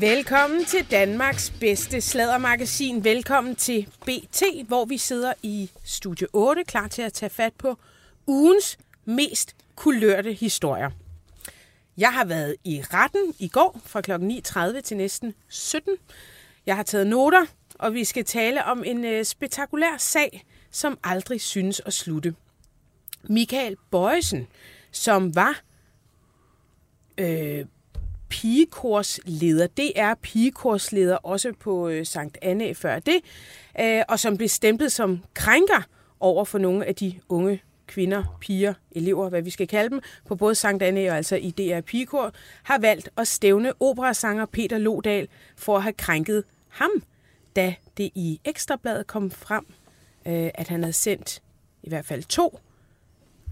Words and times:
Velkommen 0.00 0.64
til 0.64 0.90
Danmarks 0.90 1.50
bedste 1.50 2.00
sladdermagasin. 2.00 3.04
Velkommen 3.04 3.56
til 3.56 3.86
BT, 4.00 4.42
hvor 4.66 4.84
vi 4.84 4.98
sidder 4.98 5.32
i 5.42 5.70
Studie 5.84 6.26
8, 6.32 6.64
klar 6.64 6.88
til 6.88 7.02
at 7.02 7.12
tage 7.12 7.30
fat 7.30 7.52
på 7.54 7.78
ugens 8.26 8.78
mest 9.04 9.56
kulørte 9.76 10.32
historier. 10.32 10.90
Jeg 11.96 12.12
har 12.12 12.24
været 12.24 12.56
i 12.64 12.82
retten 12.92 13.34
i 13.38 13.48
går 13.48 13.80
fra 13.84 14.00
kl. 14.00 14.12
9.30 14.12 14.80
til 14.80 14.96
næsten 14.96 15.34
17. 15.48 15.96
Jeg 16.66 16.76
har 16.76 16.82
taget 16.82 17.06
noter, 17.06 17.46
og 17.74 17.94
vi 17.94 18.04
skal 18.04 18.24
tale 18.24 18.64
om 18.64 18.84
en 18.84 19.04
øh, 19.04 19.24
spektakulær 19.24 19.96
sag, 19.98 20.44
som 20.70 20.98
aldrig 21.04 21.40
synes 21.40 21.82
at 21.86 21.92
slutte. 21.92 22.34
Michael 23.22 23.76
Bøjsen, 23.90 24.46
som 24.90 25.34
var 25.34 25.60
øh, 27.18 27.64
pigekorsleder. 28.30 29.66
Det 29.66 29.92
er 29.96 30.14
pigekorsleder 30.14 31.16
også 31.16 31.52
på 31.60 31.88
øh, 31.88 32.06
Sankt 32.06 32.38
Anne 32.42 32.74
før 32.74 32.98
det, 32.98 33.16
øh, 33.80 34.02
og 34.08 34.20
som 34.20 34.36
blev 34.36 34.48
stemplet 34.48 34.92
som 34.92 35.20
krænker 35.34 35.82
over 36.20 36.44
for 36.44 36.58
nogle 36.58 36.86
af 36.86 36.94
de 36.94 37.14
unge 37.28 37.62
kvinder, 37.86 38.38
piger, 38.40 38.74
elever, 38.92 39.28
hvad 39.28 39.42
vi 39.42 39.50
skal 39.50 39.68
kalde 39.68 39.90
dem, 39.90 40.00
på 40.26 40.36
både 40.36 40.54
Sankt 40.54 40.82
Anne 40.82 41.10
og 41.10 41.16
altså 41.16 41.36
i 41.36 41.50
DR 41.50 41.80
Pigekor, 41.80 42.32
har 42.62 42.78
valgt 42.78 43.08
at 43.16 43.28
stævne 43.28 43.72
operasanger 43.80 44.46
Peter 44.46 44.78
Lodal 44.78 45.28
for 45.56 45.76
at 45.76 45.82
have 45.82 45.92
krænket 45.92 46.44
ham, 46.68 46.90
da 47.56 47.74
det 47.96 48.10
i 48.14 48.40
Ekstrabladet 48.44 49.06
kom 49.06 49.30
frem, 49.30 49.66
øh, 50.26 50.50
at 50.54 50.68
han 50.68 50.82
havde 50.82 50.92
sendt 50.92 51.42
i 51.82 51.88
hvert 51.88 52.04
fald 52.04 52.22
to 52.22 52.58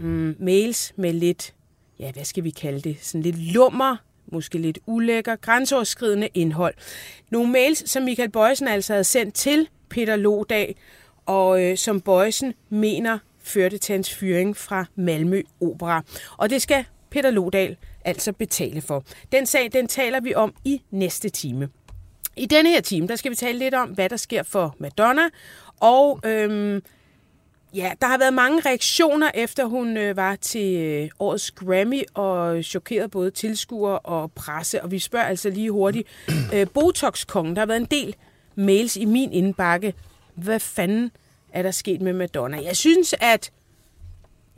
mm, 0.00 0.36
mails 0.38 0.92
med 0.96 1.12
lidt, 1.12 1.54
ja, 1.98 2.12
hvad 2.12 2.24
skal 2.24 2.44
vi 2.44 2.50
kalde 2.50 2.80
det, 2.80 2.96
sådan 3.00 3.22
lidt 3.22 3.52
lummer, 3.52 3.96
måske 4.32 4.58
lidt 4.58 4.78
ulækker, 4.86 5.36
grænseoverskridende 5.36 6.28
indhold. 6.34 6.74
Nogle 7.30 7.52
mails, 7.52 7.90
som 7.90 8.02
Michael 8.02 8.30
Bøjsen 8.30 8.68
altså 8.68 8.92
havde 8.92 9.04
sendt 9.04 9.34
til 9.34 9.68
Peter 9.88 10.16
Lodag, 10.16 10.76
og 11.26 11.64
øh, 11.64 11.76
som 11.76 12.00
Bøjsen 12.00 12.54
mener 12.68 13.18
førte 13.42 13.78
til 13.78 13.92
hans 13.92 14.14
fyring 14.14 14.56
fra 14.56 14.84
Malmø 14.96 15.42
Opera. 15.60 16.02
Og 16.36 16.50
det 16.50 16.62
skal 16.62 16.84
Peter 17.10 17.30
Lodal 17.30 17.76
altså 18.04 18.32
betale 18.32 18.80
for. 18.80 19.04
Den 19.32 19.46
sag, 19.46 19.72
den 19.72 19.88
taler 19.88 20.20
vi 20.20 20.34
om 20.34 20.54
i 20.64 20.82
næste 20.90 21.28
time. 21.28 21.68
I 22.36 22.46
denne 22.46 22.70
her 22.70 22.80
time, 22.80 23.06
der 23.08 23.16
skal 23.16 23.30
vi 23.30 23.36
tale 23.36 23.58
lidt 23.58 23.74
om, 23.74 23.88
hvad 23.88 24.08
der 24.08 24.16
sker 24.16 24.42
for 24.42 24.76
Madonna, 24.78 25.22
og 25.80 26.20
øhm, 26.24 26.82
Ja, 27.74 27.92
der 28.00 28.06
har 28.06 28.18
været 28.18 28.34
mange 28.34 28.60
reaktioner, 28.60 29.30
efter 29.34 29.64
hun 29.64 29.96
øh, 29.96 30.16
var 30.16 30.36
til 30.36 30.76
øh, 30.76 31.10
årets 31.18 31.50
Grammy 31.50 32.02
og 32.14 32.64
chokerede 32.64 33.08
både 33.08 33.30
tilskuere 33.30 33.98
og 33.98 34.32
presse. 34.32 34.82
Og 34.82 34.90
vi 34.90 34.98
spørger 34.98 35.26
altså 35.26 35.50
lige 35.50 35.70
hurtigt. 35.70 36.08
Øh, 36.54 36.66
Botox-kongen, 36.74 37.56
der 37.56 37.60
har 37.60 37.66
været 37.66 37.80
en 37.80 37.86
del 37.90 38.16
mails 38.54 38.96
i 38.96 39.04
min 39.04 39.32
indbakke. 39.32 39.94
Hvad 40.34 40.60
fanden 40.60 41.10
er 41.52 41.62
der 41.62 41.70
sket 41.70 42.00
med 42.00 42.12
Madonna? 42.12 42.62
Jeg 42.62 42.76
synes, 42.76 43.14
at 43.20 43.50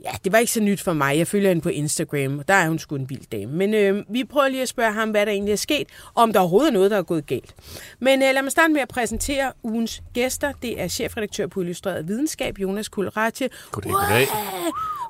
Ja, 0.05 0.11
det 0.23 0.31
var 0.31 0.37
ikke 0.37 0.51
så 0.51 0.59
nyt 0.61 0.81
for 0.81 0.93
mig. 0.93 1.17
Jeg 1.17 1.27
følger 1.27 1.49
hende 1.49 1.61
på 1.61 1.69
Instagram, 1.69 2.39
og 2.39 2.47
der 2.47 2.53
er 2.53 2.67
hun 2.67 2.79
sgu 2.79 2.95
en 2.95 3.09
vild 3.09 3.25
dame. 3.31 3.51
Men 3.51 3.73
øh, 3.73 4.03
vi 4.09 4.23
prøver 4.23 4.47
lige 4.47 4.61
at 4.61 4.67
spørge 4.67 4.91
ham, 4.93 5.09
hvad 5.09 5.25
der 5.25 5.31
egentlig 5.31 5.51
er 5.51 5.55
sket, 5.55 5.87
og 6.13 6.23
om 6.23 6.33
der 6.33 6.39
overhovedet 6.39 6.69
er 6.69 6.73
noget, 6.73 6.91
der 6.91 6.97
er 6.97 7.03
gået 7.03 7.25
galt. 7.27 7.55
Men 7.99 8.23
øh, 8.23 8.29
lad 8.33 8.41
mig 8.41 8.51
starte 8.51 8.73
med 8.73 8.81
at 8.81 8.87
præsentere 8.87 9.51
ugens 9.63 10.01
gæster. 10.13 10.51
Det 10.61 10.81
er 10.81 10.87
chefredaktør 10.87 11.47
på 11.47 11.61
Illustreret 11.61 12.07
Videnskab, 12.07 12.57
Jonas 12.59 12.89
Kulratje. 12.89 13.49
Goddag, 13.71 13.91
goddag. 13.91 14.27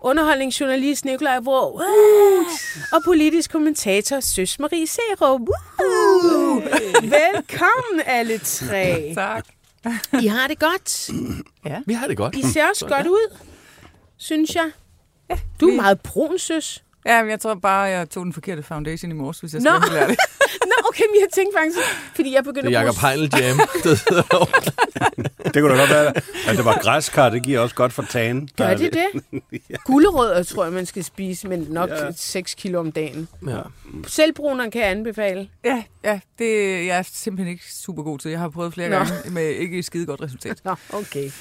Underholdningsjournalist 0.03 1.05
Nikolaj 1.05 1.39
Vrå. 1.39 1.81
Og 2.93 3.03
politisk 3.05 3.51
kommentator 3.51 4.19
Søs 4.19 4.59
Marie 4.59 4.87
Serup. 4.87 5.41
Velkommen 7.03 8.01
alle 8.05 8.37
tre. 8.37 9.11
Tak. 9.15 9.45
I 10.21 10.27
har 10.27 10.47
det 10.47 10.59
godt. 10.59 11.09
Vi 11.85 11.93
har 11.93 12.07
det 12.07 12.17
godt. 12.17 12.35
I 12.35 12.41
ser 12.41 12.69
også 12.69 12.87
godt 12.87 13.07
ud, 13.07 13.37
synes 14.21 14.55
jeg. 14.55 14.71
Du 15.61 15.67
er 15.69 15.75
meget 15.75 16.01
brun, 16.01 16.39
søs. 16.39 16.83
Ja, 17.05 17.21
men 17.21 17.31
jeg 17.31 17.39
tror 17.39 17.55
bare, 17.55 17.81
jeg 17.81 18.09
tog 18.09 18.25
den 18.25 18.33
forkerte 18.33 18.63
foundation 18.63 19.11
i 19.11 19.13
morges, 19.13 19.39
hvis 19.39 19.53
jeg 19.53 19.61
Nå. 19.61 19.69
skal 19.81 19.95
være 19.95 20.07
det. 20.07 20.17
Nå, 20.71 20.87
okay, 20.89 21.03
men 21.09 21.19
jeg 21.21 21.27
tænkte 21.33 21.57
faktisk, 21.59 21.77
fordi 22.15 22.33
jeg 22.35 22.43
begyndte 22.43 22.69
Det 22.69 22.75
er 22.75 22.79
at 22.79 22.85
Jacob 22.85 22.99
bruge... 22.99 23.11
Heinl 23.11 23.29
Jam. 23.39 23.59
Det 25.53 25.61
kunne 25.61 25.73
da 25.73 25.79
godt 25.79 25.89
være, 25.89 26.07
at 26.47 26.57
det 26.57 26.65
var 26.65 26.79
græskar. 26.81 27.29
Det 27.29 27.43
giver 27.43 27.59
også 27.59 27.75
godt 27.75 27.93
for 27.93 28.05
tagen. 28.09 28.49
Gør 28.57 28.65
er 28.65 28.77
det 28.77 28.93
det? 28.93 29.41
Gulerødder 29.85 30.43
tror 30.43 30.63
jeg, 30.63 30.73
man 30.73 30.85
skal 30.85 31.03
spise, 31.03 31.47
men 31.47 31.59
nok 31.69 31.89
Ja. 31.89 32.05
ja. 32.05 32.11
6 32.15 32.53
kilo 32.53 32.79
om 32.79 32.91
dagen. 32.91 33.27
ja. 33.47 33.59
Selvbruneren 34.07 34.71
kan 34.71 34.81
jeg 34.81 34.89
anbefale. 34.91 35.49
Ja, 35.63 35.83
ja, 36.03 36.19
det 36.39 36.85
jeg 36.85 36.97
er 36.97 37.03
simpelthen 37.13 37.51
ikke 37.51 37.73
super 37.73 38.03
god 38.03 38.19
til. 38.19 38.31
Jeg 38.31 38.39
har 38.39 38.49
prøvet 38.49 38.73
flere 38.73 38.89
Nå. 38.89 38.95
gange 38.95 39.13
med 39.29 39.47
ikke 39.49 39.83
skide 39.83 40.05
godt 40.05 40.21
resultat. 40.21 40.61
Nå, 40.65 40.75
okay. 40.93 41.31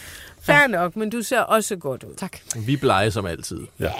Fair 0.42 0.66
nok, 0.66 0.96
men 0.96 1.10
du 1.10 1.22
ser 1.22 1.40
også 1.40 1.76
godt 1.76 2.04
ud. 2.04 2.14
Tak. 2.14 2.36
Vi 2.66 2.76
blege 2.76 3.10
som 3.10 3.26
altid. 3.26 3.60
Ja, 3.80 3.92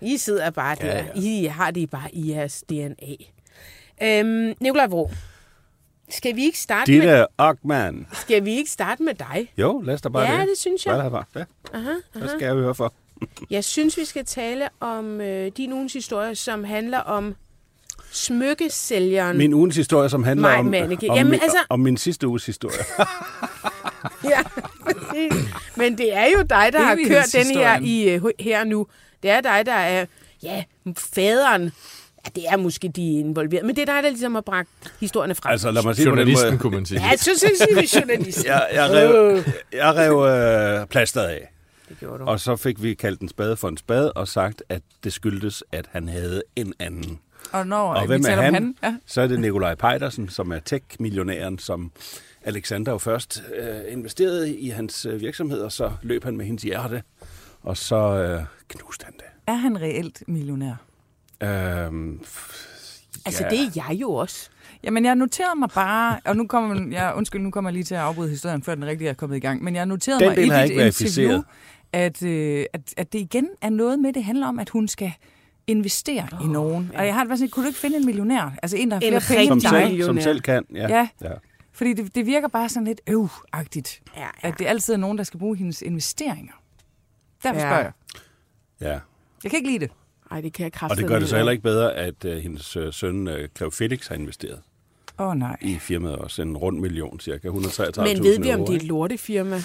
I 0.00 0.16
sidder 0.16 0.50
bare 0.50 0.76
der. 0.80 0.86
Ja, 0.86 1.04
Ja. 1.16 1.20
I 1.20 1.44
har 1.44 1.70
det 1.70 1.90
bare 1.90 2.14
i 2.14 2.30
jeres 2.30 2.64
DNA. 2.70 3.14
Øhm, 4.02 4.54
Nikolaj 4.60 4.86
Vrå, 4.86 5.10
skal 6.08 6.36
vi 6.36 6.44
ikke 6.44 6.58
starte 6.58 6.92
med, 6.92 7.00
Ditte 7.00 7.26
Ockmann. 7.38 8.06
skal 8.12 8.44
vi 8.44 8.50
ikke 8.50 8.70
starte 8.70 9.02
med 9.02 9.14
dig? 9.14 9.52
Jo, 9.58 9.80
lad 9.80 9.94
os 9.94 10.00
da 10.00 10.08
bare 10.08 10.22
Ja, 10.30 10.40
det. 10.40 10.48
det 10.48 10.58
synes 10.58 10.86
jeg. 10.86 11.10
Bare? 11.10 11.24
Ja, 11.36 11.44
Aha, 11.74 11.90
hvad 12.12 12.28
skal 12.28 12.42
jeg 12.46 12.54
høre 12.54 12.74
for? 12.74 12.92
Jeg 13.50 13.64
synes, 13.64 13.96
vi 13.96 14.04
skal 14.04 14.24
tale 14.24 14.68
om 14.80 15.20
øh, 15.20 15.52
din 15.56 15.72
ugens 15.72 15.92
historie, 15.92 16.34
som 16.34 16.64
handler 16.64 16.98
om 16.98 17.34
smykkesælgeren. 18.12 19.36
Min 19.38 19.54
ugens 19.54 19.76
historie, 19.76 20.08
som 20.08 20.24
handler 20.24 20.48
Maj 20.48 20.58
om, 20.58 20.64
Mannicke. 20.64 21.10
om, 21.10 21.16
Jamen, 21.16 21.30
min, 21.30 21.40
altså- 21.42 21.58
om 21.68 21.80
min 21.80 21.96
sidste 21.96 22.28
uges 22.28 22.46
historie. 22.46 22.76
Ja, 24.24 24.42
præcis. 24.84 25.32
Men 25.76 25.98
det 25.98 26.16
er 26.16 26.24
jo 26.26 26.42
dig, 26.42 26.68
der 26.72 26.80
har 26.82 26.98
kørt 27.08 27.26
den 27.32 27.46
her 27.56 27.80
i 27.82 28.08
øh, 28.10 28.22
her 28.40 28.64
nu. 28.64 28.86
Det 29.22 29.30
er 29.30 29.40
dig, 29.40 29.62
der 29.66 29.72
er, 29.72 30.06
ja, 30.42 30.64
faderen. 30.98 31.62
Ja, 32.24 32.30
det 32.34 32.44
er 32.48 32.56
måske 32.56 32.88
de 32.88 33.18
involveret, 33.18 33.66
men 33.66 33.76
det 33.76 33.82
er 33.82 33.86
dig, 33.94 34.02
der 34.02 34.08
ligesom 34.10 34.34
har 34.34 34.40
bragt 34.40 34.68
historierne 35.00 35.34
frem. 35.34 35.52
altså, 35.52 35.70
lad 35.70 35.82
mig 35.82 35.96
sige 35.96 36.06
Journalisten, 36.06 36.48
måde. 36.48 36.58
kunne 36.58 36.74
man 36.76 36.86
sige. 36.86 37.00
Ja, 37.02 37.08
jeg 37.08 37.18
synes 37.20 37.44
vi 37.44 37.76
er 37.76 38.00
journalist. 38.00 38.44
Jeg, 38.44 38.68
jeg 38.72 38.90
rev, 38.90 39.42
jeg 39.72 39.94
rev 39.96 40.80
øh, 40.80 40.86
plasteret 40.86 41.26
af, 41.28 41.52
Det 41.88 41.98
gjorde 42.00 42.18
du. 42.18 42.24
og 42.24 42.40
så 42.40 42.56
fik 42.56 42.82
vi 42.82 42.94
kaldt 42.94 43.20
en 43.20 43.28
spade 43.28 43.56
for 43.56 43.68
en 43.68 43.76
spade, 43.76 44.12
og 44.12 44.28
sagt, 44.28 44.62
at 44.68 44.82
det 45.04 45.12
skyldtes, 45.12 45.64
at 45.72 45.84
han 45.92 46.08
havde 46.08 46.42
en 46.56 46.72
anden. 46.78 47.18
Og 47.52 47.66
når 47.66 47.94
Og 47.94 48.02
vi 48.02 48.06
hvem 48.06 48.24
er 48.28 48.30
han? 48.36 48.48
om 48.48 48.54
han, 48.54 48.74
ja, 48.82 48.96
Så 49.06 49.20
er 49.20 49.26
det 49.26 49.40
Nikolaj 49.40 49.74
Pejdersen, 49.74 50.28
som 50.28 50.50
er 50.52 50.58
tech-millionæren, 50.58 51.58
som 51.58 51.92
Alexander 52.44 52.92
jo 52.92 52.98
først 52.98 53.42
øh, 53.58 53.92
investerede 53.92 54.56
i 54.56 54.68
hans 54.68 55.06
øh, 55.06 55.20
virksomhed, 55.20 55.60
og 55.60 55.72
så 55.72 55.92
løb 56.02 56.24
han 56.24 56.36
med 56.36 56.46
hendes 56.46 56.62
hjerte, 56.62 57.02
og 57.62 57.76
så 57.76 57.96
øh, 57.96 58.42
knuste 58.68 59.04
han 59.04 59.14
det. 59.14 59.24
er 59.46 59.54
han 59.54 59.80
reelt 59.80 60.22
millionær? 60.28 60.74
Øhm, 61.42 62.20
f- 62.24 62.66
Altså, 63.26 63.44
ja. 63.44 63.50
det 63.50 63.58
er 63.60 63.70
jeg 63.76 64.00
jo 64.00 64.10
også. 64.14 64.48
Jamen, 64.82 65.04
jeg 65.04 65.14
noterede 65.14 65.58
mig 65.58 65.68
bare, 65.74 66.20
og 66.24 66.36
nu 66.36 66.46
kommer 66.46 66.88
jeg, 66.92 67.12
undskyld, 67.16 67.40
nu 67.40 67.50
kommer 67.50 67.70
jeg 67.70 67.74
lige 67.74 67.84
til 67.84 67.94
at 67.94 68.00
afbryde 68.00 68.30
historien, 68.30 68.62
før 68.62 68.74
den 68.74 68.84
rigtig 68.86 69.06
er 69.06 69.12
kommet 69.12 69.36
i 69.36 69.40
gang, 69.40 69.64
men 69.64 69.74
jeg 69.74 69.86
noterede 69.86 70.20
Den 70.24 70.48
mig 70.48 70.66
i 70.66 70.68
dit 70.68 71.00
interview, 71.02 71.42
at, 71.92 72.22
øh, 72.22 72.64
at, 72.72 72.80
at 72.96 73.12
det 73.12 73.18
igen 73.18 73.48
er 73.62 73.70
noget 73.70 73.98
med, 73.98 74.12
det 74.12 74.24
handler 74.24 74.46
om, 74.46 74.58
at 74.58 74.68
hun 74.68 74.88
skal 74.88 75.12
investere 75.70 76.28
oh, 76.32 76.44
i 76.44 76.48
nogen. 76.48 76.90
Og 76.94 77.06
jeg 77.06 77.14
har 77.14 77.20
det 77.20 77.28
bare 77.28 77.38
sådan, 77.38 77.50
kunne 77.50 77.62
du 77.64 77.68
ikke 77.68 77.78
finde 77.80 77.96
en 77.96 78.06
millionær? 78.06 78.54
Altså 78.62 78.76
en, 78.76 78.90
der 78.90 78.94
har 78.96 79.00
En 79.02 79.20
flere 79.20 79.38
penge 79.40 79.60
som, 79.60 79.72
dig? 79.74 79.88
selv, 79.90 80.02
som 80.02 80.20
selv 80.20 80.40
kan. 80.40 80.64
Ja. 80.74 80.88
Ja. 80.88 81.08
ja. 81.22 81.32
Fordi 81.72 81.92
det, 81.92 82.14
det 82.14 82.26
virker 82.26 82.48
bare 82.48 82.68
sådan 82.68 82.86
lidt 82.86 83.00
øv-agtigt. 83.06 84.02
Ja, 84.16 84.20
ja. 84.22 84.28
At 84.48 84.58
det 84.58 84.66
altid 84.66 84.94
er 84.94 84.98
nogen, 84.98 85.18
der 85.18 85.24
skal 85.24 85.40
bruge 85.40 85.56
hendes 85.56 85.82
investeringer. 85.82 86.52
Derfor 87.42 87.60
Ja. 87.60 87.66
spørger 87.66 87.82
jeg. 87.82 87.92
ja. 88.80 88.98
Jeg 89.44 89.50
kan 89.50 89.56
ikke 89.56 89.68
lide 89.70 89.78
det. 89.78 89.90
Ej, 90.30 90.40
det 90.40 90.52
kan 90.52 90.62
jeg 90.64 90.66
Og 90.68 90.72
kraftigt 90.72 90.98
det 91.00 91.08
gør 91.08 91.18
det 91.18 91.28
så 91.28 91.36
heller 91.36 91.52
ikke 91.52 91.62
bedre, 91.62 91.94
at 91.94 92.24
uh, 92.24 92.30
hendes 92.32 92.76
uh, 92.76 92.92
søn, 92.92 93.28
uh, 93.62 93.72
Felix, 93.72 94.08
har 94.08 94.14
investeret 94.14 94.60
Åh 95.18 95.26
oh, 95.28 95.36
nej. 95.36 95.56
i 95.60 95.78
firmaet 95.78 96.16
også. 96.16 96.42
En 96.42 96.56
rund 96.56 96.78
million, 96.80 97.20
cirka 97.20 97.48
133.000 97.48 98.00
Men 98.02 98.22
ved 98.24 98.40
vi, 98.40 98.52
om 98.52 98.60
det 98.60 98.72
er 98.72 98.76
et 98.76 98.82
lortefirma? 98.82 99.62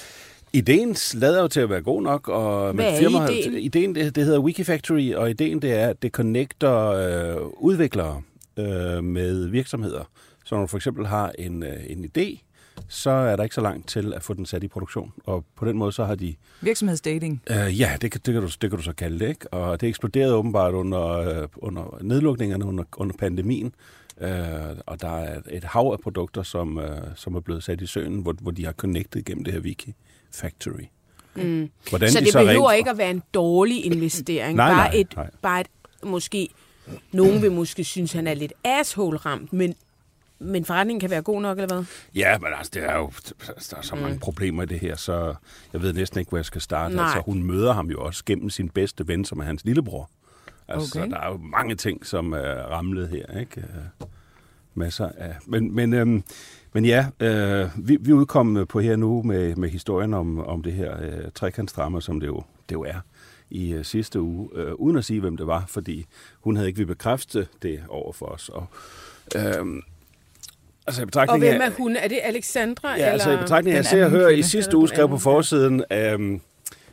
Ideen 0.55 0.95
lader 1.13 1.41
jo 1.41 1.47
til 1.47 1.59
at 1.59 1.69
være 1.69 1.81
god 1.81 2.01
nok, 2.01 2.27
og 2.29 2.73
Hvad 2.73 2.85
er 2.93 2.99
firmaet- 2.99 3.31
ideen? 3.31 3.53
ideen 3.63 3.95
det, 3.95 4.15
det 4.15 4.25
hedder 4.25 4.39
Wikifactory, 4.39 5.13
og 5.13 5.29
ideen 5.29 5.61
det 5.61 5.71
er, 5.73 5.87
at 5.87 6.01
det 6.01 6.11
connecter 6.11 6.75
øh, 6.87 7.47
udviklere 7.57 8.21
øh, 8.57 9.03
med 9.03 9.47
virksomheder. 9.47 10.03
Så 10.45 10.55
når 10.55 10.61
du 10.61 10.67
for 10.67 10.77
eksempel 10.77 11.05
har 11.05 11.31
en, 11.39 11.63
øh, 11.63 11.73
en 11.87 12.05
idé, 12.17 12.41
så 12.87 13.09
er 13.09 13.35
der 13.35 13.43
ikke 13.43 13.55
så 13.55 13.61
langt 13.61 13.87
til 13.87 14.13
at 14.13 14.23
få 14.23 14.33
den 14.33 14.45
sat 14.45 14.63
i 14.63 14.67
produktion. 14.67 15.11
Og 15.25 15.45
på 15.55 15.65
den 15.65 15.77
måde 15.77 15.91
så 15.91 16.05
har 16.05 16.15
de... 16.15 16.35
Virksomhedsdating. 16.61 17.41
Øh, 17.49 17.79
ja, 17.79 17.91
det, 18.01 18.11
kan- 18.11 18.21
det, 18.25 18.33
kan 18.33 18.41
du, 18.43 18.47
det 18.61 18.69
kan 18.69 18.77
du 18.77 18.81
så 18.83 18.93
kalde 18.93 19.19
det, 19.19 19.29
ikke? 19.29 19.53
Og 19.53 19.81
det 19.81 19.89
eksploderede 19.89 20.33
åbenbart 20.35 20.73
under, 20.73 21.01
øh, 21.07 21.47
under 21.57 21.97
nedlukningerne, 22.01 22.65
under, 22.65 22.83
under 22.97 23.15
pandemien. 23.19 23.73
Øh, 24.21 24.29
og 24.85 25.01
der 25.01 25.09
er 25.17 25.41
et 25.51 25.63
hav 25.63 25.89
af 25.93 25.99
produkter, 25.99 26.43
som, 26.43 26.79
øh, 26.79 26.97
som 27.15 27.35
er 27.35 27.39
blevet 27.39 27.63
sat 27.63 27.81
i 27.81 27.85
søen, 27.85 28.19
hvor, 28.19 28.33
hvor 28.41 28.51
de 28.51 28.65
har 28.65 28.73
connected 28.73 29.23
gennem 29.23 29.43
det 29.43 29.53
her 29.53 29.61
Wiki 29.61 29.93
Factory. 30.35 30.83
Mm. 31.35 31.69
Hvordan 31.89 32.11
så 32.11 32.19
de 32.19 32.25
det 32.25 32.33
så 32.33 32.39
behøver 32.39 32.69
rent- 32.71 32.77
ikke 32.77 32.89
at 32.89 32.97
være 32.97 33.11
en 33.11 33.23
dårlig 33.33 33.85
investering. 33.85 34.55
Nej, 34.57 34.69
bare, 34.69 34.87
nej, 34.89 34.91
et, 34.99 35.15
nej. 35.15 35.29
bare 35.41 35.61
et, 35.61 35.67
måske, 36.03 36.49
nogen 37.11 37.41
vil 37.41 37.51
måske 37.51 37.83
synes, 37.83 38.13
han 38.13 38.27
er 38.27 38.33
lidt 38.33 38.53
asshole-ramt, 38.63 39.53
men, 39.53 39.75
men 40.39 40.65
forretningen 40.65 40.99
kan 40.99 41.09
være 41.09 41.21
god 41.21 41.41
nok, 41.41 41.57
eller 41.59 41.75
hvad? 41.75 41.85
Ja, 42.15 42.37
men 42.37 42.47
altså, 42.57 42.71
det 42.73 42.83
er 42.83 42.97
jo, 42.97 43.11
der 43.71 43.77
er 43.77 43.81
så 43.81 43.95
mange 43.95 44.19
problemer 44.19 44.63
i 44.63 44.65
det 44.65 44.79
her, 44.79 44.95
så 44.95 45.35
jeg 45.73 45.81
ved 45.81 45.93
næsten 45.93 46.19
ikke, 46.19 46.29
hvor 46.29 46.37
jeg 46.37 46.45
skal 46.45 46.61
starte. 46.61 46.95
Nej. 46.95 47.05
Altså, 47.05 47.19
hun 47.25 47.43
møder 47.43 47.73
ham 47.73 47.89
jo 47.89 48.01
også 48.01 48.23
gennem 48.25 48.49
sin 48.49 48.69
bedste 48.69 49.07
ven, 49.07 49.25
som 49.25 49.39
er 49.39 49.43
hans 49.43 49.65
lillebror. 49.65 50.09
Altså, 50.67 50.99
Okay. 50.99 51.07
okay. 51.07 51.11
der 51.15 51.21
er 51.21 51.31
jo 51.31 51.37
mange 51.37 51.75
ting, 51.75 52.05
som 52.05 52.33
er 52.33 52.53
ramlet 52.71 53.09
her, 53.09 53.39
ikke? 53.39 53.61
Øh, 53.61 54.07
Masser 54.77 55.09
af... 55.17 55.35
Men, 55.47 55.75
men, 55.75 55.93
øhm, 55.93 56.23
men 56.75 56.85
ja, 56.85 57.05
øh, 57.19 57.69
vi, 57.77 57.97
vi 58.01 58.13
udkommet 58.13 58.67
på 58.67 58.79
her 58.79 58.95
nu 58.95 59.21
med, 59.23 59.55
med 59.55 59.69
historien 59.69 60.13
om, 60.13 60.39
om 60.39 60.63
det 60.63 60.73
her 60.73 60.91
øh, 61.01 61.31
trekantsdrama, 61.35 62.01
som 62.01 62.19
det 62.19 62.27
jo, 62.27 62.43
det 62.69 62.75
jo 62.75 62.81
er 62.81 62.99
i 63.49 63.73
øh, 63.73 63.85
sidste 63.85 64.21
uge, 64.21 64.49
øh, 64.55 64.73
uden 64.73 64.97
at 64.97 65.05
sige, 65.05 65.19
hvem 65.19 65.37
det 65.37 65.47
var, 65.47 65.63
fordi 65.67 66.05
hun 66.41 66.55
havde 66.55 66.67
ikke 66.67 66.77
vil 66.77 66.85
bekræfte 66.85 67.47
det 67.61 67.79
over 67.89 68.13
for 68.13 68.25
os. 68.25 68.49
Og, 68.49 68.65
øh, 69.35 69.41
altså, 70.87 71.01
i 71.01 71.03
Og 71.03 71.07
betragtning 71.07 71.39
hvem 71.43 71.61
af- 71.61 71.65
er 71.65 71.71
hun? 71.77 71.95
Er 71.95 72.07
det 72.07 72.19
Alexandra? 72.23 72.89
Ja, 72.89 72.95
eller? 72.95 73.11
altså 73.11 73.31
i 73.31 73.37
betragtning 73.37 73.73
af, 73.73 73.77
jeg 73.77 73.85
ser 73.85 74.05
og 74.05 74.11
hører 74.11 74.29
i 74.29 74.41
sidste 74.41 74.77
uge 74.77 74.87
skrev 74.87 75.09
på 75.09 75.17
forsiden 75.17 75.83
af, 75.89 76.17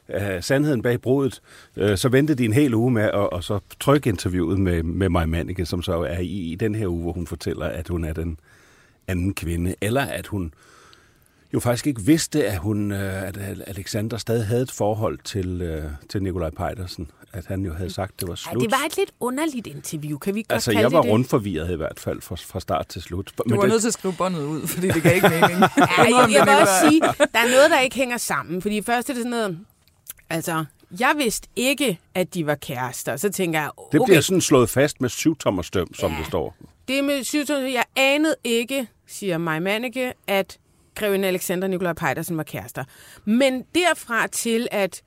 af 0.08 0.44
Sandheden 0.44 0.82
bag 0.82 1.00
brudet, 1.00 1.40
øh, 1.76 1.96
så 1.99 2.08
ventede 2.08 2.38
de 2.38 2.44
en 2.44 2.52
hel 2.52 2.75
uge 2.75 2.90
med 2.90 3.02
at 3.02 3.11
og 3.14 3.44
så 3.44 3.58
trykke 3.81 4.08
interviewet 4.11 4.58
med, 4.58 4.82
med 4.82 5.08
Maja 5.08 5.26
Mannicke, 5.26 5.67
som 5.67 5.82
så 5.82 5.93
er 6.02 6.19
i, 6.19 6.26
i 6.52 6.55
den 6.55 6.75
her 6.75 6.87
uge, 6.87 7.02
hvor 7.02 7.12
hun 7.12 7.26
fortæller, 7.26 7.67
at 7.67 7.88
hun 7.88 8.05
er 8.05 8.12
den 8.12 8.38
anden 9.08 9.34
kvinde, 9.34 9.75
eller 9.81 10.02
at 10.02 10.26
hun 10.26 10.54
jo 11.54 11.60
faktisk 11.60 11.87
ikke 11.87 12.02
vidste, 12.02 12.46
at 12.49 12.58
hun, 12.58 12.93
øh, 12.93 13.22
at 13.22 13.38
Alexander 13.66 14.16
stadig 14.16 14.46
havde 14.46 14.62
et 14.62 14.70
forhold 14.70 15.19
til, 15.25 15.62
øh, 15.62 15.84
til 16.08 16.22
Nikolaj 16.22 16.50
Pejdersen, 16.50 17.10
at 17.32 17.46
han 17.46 17.64
jo 17.64 17.72
havde 17.75 17.90
sagt, 17.90 18.20
det 18.20 18.28
var 18.28 18.34
Ej, 18.34 18.52
slut. 18.52 18.62
det 18.62 18.70
var 18.70 18.87
et 18.87 18.96
lidt 18.96 19.10
underligt 19.20 19.66
interview. 19.66 20.19
Kan 20.19 20.34
vi 20.34 20.38
ikke 20.38 20.49
godt 20.49 20.54
altså, 20.54 20.70
kalde 20.70 20.81
jeg 20.81 20.93
var 20.93 20.99
det 20.99 21.04
det? 21.04 21.12
rundt 21.12 21.28
forvirret 21.28 21.70
i 21.70 21.76
hvert 21.76 22.00
fald 22.00 22.20
fra, 22.20 22.37
fra 22.37 22.60
start 22.60 22.87
til 22.88 23.02
slut. 23.02 23.32
Du 23.49 23.54
var 23.54 23.60
det, 23.62 23.70
nødt 23.70 23.81
til 23.81 23.88
at 23.88 23.94
skrive 23.94 24.14
båndet 24.19 24.43
ud, 24.44 24.66
fordi 24.66 24.88
det 24.88 25.02
gav 25.02 25.14
ikke 25.14 25.28
mening. 25.40 25.60
Ja, 25.60 26.02
jeg, 26.02 26.28
jeg 26.32 26.46
vil 26.46 26.55
også 26.60 26.88
sige, 26.88 27.00
der 27.00 27.38
er 27.40 27.50
noget, 27.50 27.70
der 27.70 27.81
ikke 27.81 27.96
hænger 27.96 28.16
sammen. 28.16 28.62
Fordi 28.62 28.82
først 28.82 29.10
er 29.10 29.14
det 29.14 29.20
sådan 29.20 29.31
noget, 29.31 29.58
altså, 30.31 30.64
jeg 31.00 31.14
vidste 31.19 31.48
ikke, 31.56 31.98
at 32.14 32.34
de 32.34 32.46
var 32.46 32.55
kærester. 32.55 33.16
Så 33.16 33.31
tænker 33.31 33.60
jeg, 33.60 33.70
det 33.93 34.00
okay, 34.00 34.08
bliver 34.08 34.20
sådan 34.20 34.40
slået 34.40 34.70
fast 34.70 35.00
med 35.00 35.08
syv 35.08 35.37
tommer 35.37 35.62
støm, 35.62 35.94
som 35.94 36.10
Ja. 36.12 36.19
det 36.19 36.26
står 36.26 36.56
det 36.88 37.05
med 37.05 37.25
syvtommer, 37.25 37.69
jeg 37.69 37.84
anede 37.96 38.37
ikke, 38.44 38.88
siger 39.06 39.38
Maja 39.38 39.61
Manneke, 39.61 40.12
at 40.26 40.58
Greven 40.94 41.25
Alexander 41.25 41.67
og 41.67 41.70
Nikolaj 41.70 41.93
Pejdersen 41.93 42.37
var 42.37 42.43
kærester. 42.43 42.84
Men 43.25 43.64
derfra 43.75 44.26
til, 44.26 44.69
at, 44.70 45.02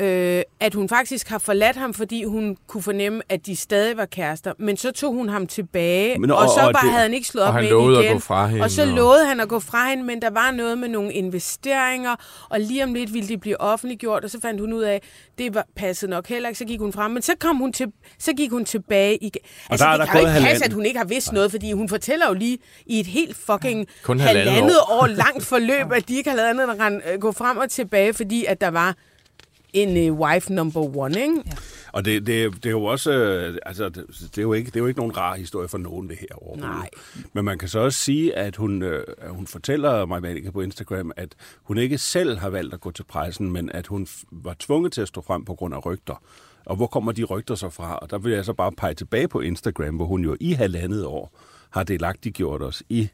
øh, 0.00 0.42
at 0.60 0.74
hun 0.74 0.88
faktisk 0.88 1.28
har 1.28 1.38
forladt 1.38 1.76
ham, 1.76 1.94
fordi 1.94 2.24
hun 2.24 2.56
kunne 2.66 2.82
fornemme, 2.82 3.22
at 3.28 3.46
de 3.46 3.56
stadig 3.56 3.96
var 3.96 4.04
kærester. 4.06 4.52
Men 4.58 4.76
så 4.76 4.90
tog 4.92 5.12
hun 5.14 5.28
ham 5.28 5.46
tilbage, 5.46 6.18
Men 6.18 6.30
og- 6.30 6.36
og, 6.36 6.42
og 6.44 6.48
så 6.50 6.66
og 6.66 6.72
bare 6.72 6.82
det- 6.82 6.90
havde 6.90 7.02
han 7.02 7.14
ikke 7.14 7.26
slået 7.26 7.42
og 7.44 7.48
op 7.48 7.54
med 7.54 7.62
hende 7.62 7.72
lovede 7.74 7.98
at 7.98 8.04
igen. 8.04 8.14
gå 8.14 8.20
fra 8.20 8.46
hende, 8.46 8.62
Og 8.64 8.70
så 8.70 8.82
og- 8.82 8.88
lovede 8.88 9.26
han 9.26 9.40
at 9.40 9.48
gå 9.48 9.60
fra 9.60 9.88
hende, 9.88 10.04
men 10.04 10.22
der 10.22 10.30
var 10.30 10.50
noget 10.50 10.78
med 10.78 10.88
nogle 10.88 11.12
investeringer, 11.12 12.16
og 12.50 12.60
lige 12.60 12.84
om 12.84 12.94
lidt 12.94 13.14
ville 13.14 13.28
de 13.28 13.38
blive 13.38 13.60
offentliggjort, 13.60 14.24
og 14.24 14.30
så 14.30 14.40
fandt 14.40 14.60
hun 14.60 14.72
ud 14.72 14.82
af, 14.82 15.02
det 15.38 15.54
var, 15.54 15.64
passede 15.76 16.10
nok 16.10 16.26
heller 16.28 16.48
ikke, 16.48 16.58
så 16.58 16.64
gik 16.64 16.80
hun 16.80 16.92
frem. 16.92 17.10
Men 17.10 17.22
så, 17.22 17.32
kom 17.40 17.56
hun 17.56 17.72
til, 17.72 17.86
så 18.18 18.32
gik 18.32 18.50
hun 18.50 18.64
tilbage 18.64 19.16
igen. 19.16 19.42
Altså, 19.70 19.84
der 19.86 19.90
er 19.92 19.96
det 19.96 20.06
der 20.06 20.12
kan 20.12 20.20
jo 20.20 20.24
gået 20.26 20.30
ikke 20.30 20.34
passe, 20.34 20.46
halvanden. 20.46 20.64
at 20.70 20.72
hun 20.72 20.86
ikke 20.86 20.98
har 20.98 21.06
vidst 21.06 21.32
noget, 21.32 21.50
fordi 21.50 21.72
hun 21.72 21.88
fortæller 21.88 22.28
jo 22.28 22.34
lige 22.34 22.58
i 22.86 23.00
et 23.00 23.06
helt 23.06 23.36
fucking 23.36 23.86
Kun 24.02 24.20
halvandet 24.20 24.52
halvandet 24.52 24.76
år. 24.88 25.02
år 25.02 25.06
langt 25.06 25.44
forløb, 25.46 25.92
at 25.92 26.08
de 26.08 26.16
ikke 26.16 26.30
har 26.30 26.36
lavet 26.36 26.48
andet 26.48 26.86
end 26.86 27.00
at 27.04 27.20
gå 27.20 27.32
frem 27.32 27.56
og 27.56 27.70
tilbage, 27.70 28.14
fordi 28.14 28.44
at 28.44 28.60
der 28.60 28.68
var 28.70 28.94
en 29.72 30.10
uh, 30.10 30.18
wife 30.20 30.52
number 30.52 30.96
one, 30.96 31.20
ikke? 31.20 31.42
Ja. 31.46 31.52
Og 31.92 32.04
det, 32.04 32.26
det, 32.26 32.54
det 32.54 32.66
er 32.66 32.70
jo 32.70 32.84
også, 32.84 33.12
øh, 33.12 33.58
altså, 33.66 33.88
det, 33.88 34.04
det, 34.20 34.38
er 34.38 34.42
jo 34.42 34.52
ikke, 34.52 34.66
det 34.66 34.76
er 34.76 34.80
jo 34.80 34.86
ikke 34.86 35.00
nogen 35.00 35.16
rar 35.16 35.36
historie 35.36 35.68
for 35.68 35.78
nogen, 35.78 36.08
det 36.08 36.16
her 36.20 36.26
overhovedet. 36.32 36.70
Nej. 36.70 36.88
Men 37.32 37.44
man 37.44 37.58
kan 37.58 37.68
så 37.68 37.78
også 37.78 37.98
sige, 37.98 38.36
at 38.36 38.56
hun, 38.56 38.82
øh, 38.82 39.04
hun 39.28 39.46
fortæller 39.46 40.06
mig, 40.06 40.22
Malika, 40.22 40.50
på 40.50 40.60
Instagram, 40.60 41.12
at 41.16 41.34
hun 41.62 41.78
ikke 41.78 41.98
selv 41.98 42.38
har 42.38 42.50
valgt 42.50 42.74
at 42.74 42.80
gå 42.80 42.90
til 42.90 43.02
pressen, 43.04 43.52
men 43.52 43.70
at 43.72 43.86
hun 43.86 44.06
f- 44.10 44.24
var 44.32 44.56
tvunget 44.58 44.92
til 44.92 45.00
at 45.00 45.08
stå 45.08 45.20
frem 45.20 45.44
på 45.44 45.54
grund 45.54 45.74
af 45.74 45.86
rygter. 45.86 46.22
Og 46.64 46.76
hvor 46.76 46.86
kommer 46.86 47.12
de 47.12 47.24
rygter 47.24 47.54
så 47.54 47.70
fra? 47.70 47.96
Og 47.96 48.10
der 48.10 48.18
vil 48.18 48.32
jeg 48.32 48.44
så 48.44 48.52
bare 48.52 48.72
pege 48.72 48.94
tilbage 48.94 49.28
på 49.28 49.40
Instagram, 49.40 49.96
hvor 49.96 50.06
hun 50.06 50.24
jo 50.24 50.36
i 50.40 50.52
halvandet 50.52 51.04
år 51.04 51.38
har 51.70 51.82
delagtiggjort 51.82 52.62
os 52.62 52.82
i 52.88 53.08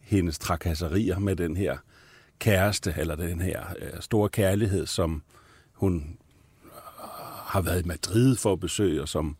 hendes 0.00 0.38
trakasserier 0.38 1.18
med 1.18 1.36
den 1.36 1.56
her 1.56 1.76
kæreste, 2.38 2.94
eller 2.96 3.14
den 3.16 3.40
her 3.40 3.60
øh, 3.82 4.00
store 4.00 4.28
kærlighed, 4.28 4.86
som 4.86 5.22
hun 5.76 6.16
har 7.46 7.60
været 7.60 7.84
i 7.84 7.88
Madrid 7.88 8.36
for 8.36 8.52
at 8.52 8.60
besøge, 8.60 9.02
og 9.02 9.08
som 9.08 9.36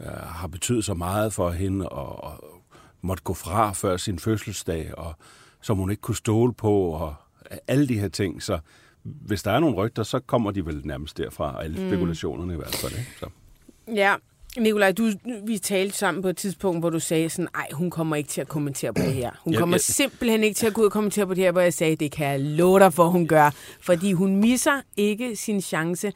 øh, 0.00 0.06
har 0.06 0.48
betydet 0.48 0.84
så 0.84 0.94
meget 0.94 1.32
for 1.32 1.50
hende, 1.50 1.88
og, 1.88 2.24
og 2.24 2.44
måtte 3.00 3.22
gå 3.22 3.34
fra 3.34 3.72
før 3.72 3.96
sin 3.96 4.18
fødselsdag, 4.18 4.98
og 4.98 5.14
som 5.60 5.76
hun 5.76 5.90
ikke 5.90 6.00
kunne 6.00 6.16
stole 6.16 6.54
på, 6.54 6.72
og 6.80 7.14
alle 7.68 7.88
de 7.88 8.00
her 8.00 8.08
ting. 8.08 8.42
Så 8.42 8.58
hvis 9.02 9.42
der 9.42 9.50
er 9.50 9.60
nogle 9.60 9.76
rygter, 9.76 10.02
så 10.02 10.20
kommer 10.20 10.50
de 10.50 10.66
vel 10.66 10.80
nærmest 10.84 11.18
derfra, 11.18 11.62
alle 11.62 11.76
spekulationerne 11.76 12.52
i 12.52 12.56
hvert 12.56 12.74
fald. 12.74 12.92
Ikke? 12.92 13.10
Så. 13.20 13.26
Ja, 13.94 14.14
Nikolaj, 14.58 14.92
du, 14.92 15.10
vi 15.46 15.58
talte 15.58 15.96
sammen 15.98 16.22
på 16.22 16.28
et 16.28 16.36
tidspunkt, 16.36 16.80
hvor 16.82 16.90
du 16.90 17.00
sagde 17.00 17.30
sådan, 17.30 17.48
ej, 17.54 17.66
hun 17.72 17.90
kommer 17.90 18.16
ikke 18.16 18.28
til 18.28 18.40
at 18.40 18.48
kommentere 18.48 18.94
på 18.94 19.02
det 19.02 19.12
her. 19.12 19.30
Hun 19.44 19.54
kommer 19.54 19.74
ja. 19.74 19.78
simpelthen 19.78 20.44
ikke 20.44 20.54
til 20.54 20.66
at 20.66 20.74
gå 20.74 20.80
ud 20.80 20.86
og 20.86 20.92
kommentere 20.92 21.26
på 21.26 21.34
det 21.34 21.44
her, 21.44 21.52
hvor 21.52 21.60
jeg 21.60 21.74
sagde, 21.74 21.96
det 21.96 22.12
kan 22.12 22.26
jeg 22.26 22.40
love 22.40 22.78
dig 22.78 22.92
for, 22.92 23.08
hun 23.08 23.26
gør. 23.26 23.50
Fordi 23.82 24.12
hun 24.12 24.36
misser 24.36 24.80
ikke 24.96 25.36
sin 25.36 25.60
chance. 25.60 26.12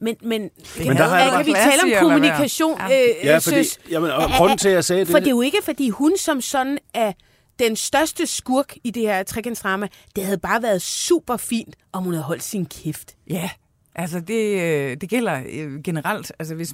Men, 0.00 0.16
men, 0.22 0.50
kan, 0.76 0.96
der 0.96 1.02
har 1.04 1.18
jeg 1.18 1.32
kan 1.32 1.46
vi 1.46 1.52
tale 1.52 1.96
om 1.96 2.00
kommunikation, 2.08 2.78
Ja. 2.88 3.02
øh, 3.02 3.14
Ja, 3.24 3.34
øh, 3.34 3.40
fordi, 3.42 3.56
søs? 3.56 3.78
jamen, 3.90 4.10
og 4.10 4.30
grunden 4.36 4.58
til, 4.58 4.68
at 4.68 4.74
jeg 4.74 4.84
sagde 4.84 5.00
det... 5.00 5.08
For 5.08 5.18
det 5.18 5.26
er 5.26 5.30
jo 5.30 5.40
ikke, 5.40 5.58
fordi 5.64 5.88
hun 5.88 6.12
som 6.18 6.40
sådan 6.40 6.78
er 6.94 7.12
den 7.58 7.76
største 7.76 8.26
skurk 8.26 8.74
i 8.84 8.90
det 8.90 9.02
her 9.02 9.22
trekantsdrama. 9.22 9.88
Det 10.16 10.24
havde 10.24 10.38
bare 10.38 10.62
været 10.62 10.82
super 10.82 11.36
fint, 11.36 11.76
om 11.92 12.02
hun 12.02 12.12
havde 12.12 12.24
holdt 12.24 12.42
sin 12.42 12.66
kæft. 12.66 13.14
Ja, 13.30 13.50
altså 13.94 14.20
det, 14.20 14.60
øh, 14.62 14.96
det 15.00 15.08
gælder 15.08 15.42
øh, 15.52 15.82
generelt. 15.82 16.32
Altså 16.38 16.54
hvis, 16.54 16.72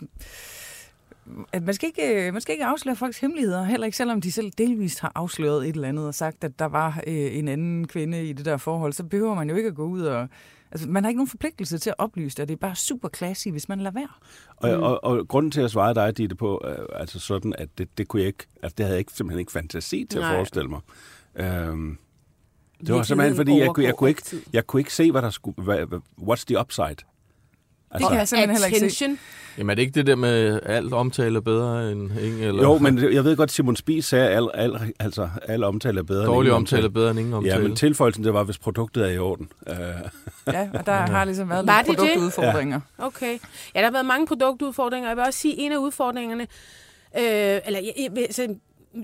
at 1.53 1.63
man, 1.63 1.75
skal 1.75 1.87
ikke, 1.87 2.27
øh, 2.27 2.33
man 2.33 2.41
skal 2.43 2.53
ikke 2.53 2.65
afsløre 2.65 2.97
folks 2.97 3.19
hemmeligheder, 3.19 3.65
heller 3.65 3.85
ikke 3.87 3.97
selvom 3.97 4.21
de 4.21 4.33
selv 4.33 4.53
delvist 4.59 5.01
har 5.01 5.13
afsløret 5.15 5.69
et 5.69 5.75
eller 5.75 5.89
andet 5.89 6.07
og 6.07 6.15
sagt, 6.15 6.45
at 6.45 6.59
der 6.59 6.65
var 6.65 7.03
øh, 7.07 7.37
en 7.39 7.49
anden 7.49 7.87
kvinde 7.87 8.25
i 8.25 8.33
det 8.33 8.45
der 8.45 8.57
forhold, 8.57 8.93
så 8.93 9.05
behøver 9.05 9.35
man 9.35 9.51
jo 9.51 9.57
ikke 9.57 9.69
at 9.69 9.75
gå 9.75 9.85
ud 9.85 10.03
og... 10.03 10.29
Altså, 10.73 10.89
man 10.89 11.05
har 11.05 11.09
ikke 11.09 11.19
nogen 11.19 11.29
forpligtelse 11.29 11.79
til 11.79 11.91
at 11.91 11.97
oplyse 11.99 12.37
det, 12.37 12.43
og 12.43 12.49
det 12.49 12.55
er 12.55 12.59
bare 12.59 12.77
super 12.77 13.09
classy, 13.17 13.49
hvis 13.49 13.69
man 13.69 13.79
lader 13.79 13.91
være. 13.91 14.09
Og, 14.57 14.71
og, 14.71 15.05
og 15.05 15.29
grunden 15.29 15.51
til 15.51 15.61
at 15.61 15.71
svare 15.71 15.95
dig, 15.95 16.17
Ditte, 16.19 16.37
på, 16.37 16.61
øh, 16.65 16.77
altså 17.01 17.19
sådan, 17.19 17.55
at 17.59 17.69
det, 17.79 17.99
det 17.99 18.09
kunne 18.09 18.21
jeg 18.23 18.27
ikke, 18.27 18.47
altså 18.63 18.75
det 18.79 18.85
havde 18.87 18.95
jeg 18.95 18.99
ikke, 18.99 19.13
simpelthen 19.13 19.39
ikke 19.39 19.53
fantasi 19.53 20.07
til 20.11 20.21
Nej. 20.21 20.31
at 20.31 20.37
forestille 20.37 20.69
mig. 20.69 20.81
Øhm, 21.37 21.99
det 22.87 22.95
var 22.95 23.03
simpelthen, 23.03 23.37
fordi 23.37 23.59
jeg, 23.59 23.69
kunne- 23.69 23.87
jeg, 23.87 23.95
kunne 23.95 24.11
ikke, 24.11 24.23
jeg 24.53 24.67
kunne 24.67 24.81
ikke 24.81 24.95
se, 24.95 25.11
hvad 25.11 25.23
der 25.23 25.31
skulle, 25.31 25.63
hvad, 25.63 26.01
what's 26.23 26.45
the 26.49 26.61
upside? 26.61 26.97
Det 27.99 28.09
kan 28.09 28.19
jeg 28.19 28.29
simpelthen 28.29 28.51
heller 28.51 28.67
ikke 28.67 28.79
se. 28.79 28.85
Attention. 28.85 29.19
Jamen 29.59 29.71
er 29.71 29.75
det 29.75 29.83
ikke 29.83 29.95
det 29.95 30.07
der 30.07 30.17
med 30.17 30.61
alt 30.67 30.93
omtale 30.93 31.37
er 31.37 31.41
bedre 31.41 31.93
end 31.93 32.11
ingen? 32.21 32.43
Eller 32.43 32.63
Jo, 32.63 32.79
men 32.79 33.13
jeg 33.13 33.25
ved 33.25 33.37
godt, 33.37 33.53
Simon 33.53 33.77
Spies 33.77 34.05
sagde, 34.05 34.29
at 34.29 34.37
al, 34.37 34.51
al, 34.55 34.93
altså, 34.99 35.29
alle 35.49 35.67
omtale 35.67 35.99
er 35.99 36.03
bedre 36.03 36.27
Dårlig 36.27 36.39
end 36.39 36.47
ingen 36.47 36.57
omtale 36.57 36.85
er 36.85 36.89
bedre 36.89 37.11
end 37.11 37.19
ingen 37.19 37.35
omtale. 37.35 37.57
Ja, 37.57 37.63
men 37.63 37.77
tilføjelsen, 37.77 38.25
det 38.25 38.35
var, 38.35 38.45
hvis 38.45 38.59
produktet 38.59 39.05
er 39.05 39.11
i 39.11 39.19
orden. 39.19 39.49
Uh, 39.67 39.77
Ja, 40.47 40.69
og 40.75 40.87
der 40.87 40.93
har 41.17 41.25
ligesom 41.25 41.51
været 41.51 41.67
Var 41.67 41.83
lidt 41.87 41.99
produktudfordringer. 41.99 42.81
Okay. 42.99 43.39
Ja, 43.75 43.79
der 43.79 43.85
har 43.85 43.93
været 43.93 44.07
mange 44.07 44.27
produktudfordringer. 44.27 45.11
Jeg 45.11 45.17
vil 45.17 45.25
også 45.25 45.39
sige, 45.39 45.55
at 45.55 45.61
en 45.61 45.73
af 45.73 45.77
udfordringerne, 45.77 46.43
øh, 47.19 47.61
eller 47.67 47.81
jeg, 47.81 48.19
altså, 48.19 48.55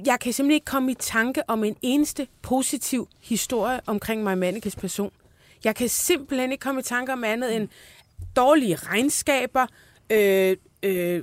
jeg 0.06 0.16
kan 0.20 0.32
simpelthen 0.32 0.54
ikke 0.54 0.64
komme 0.64 0.90
i 0.90 0.94
tanke 0.94 1.42
om 1.48 1.64
en 1.64 1.76
eneste 1.82 2.26
positiv 2.42 3.08
historie 3.20 3.80
omkring 3.86 4.22
Maja 4.22 4.36
Mannikes 4.36 4.76
person. 4.76 5.10
Jeg 5.64 5.74
kan 5.74 5.88
simpelthen 5.88 6.52
ikke 6.52 6.62
komme 6.62 6.80
i 6.80 6.84
tanke 6.84 7.12
om 7.12 7.24
andet 7.24 7.56
end 7.56 7.68
dårlige 8.36 8.76
regnskaber, 8.76 9.66
øh, 10.12 10.56
øh, 10.82 11.22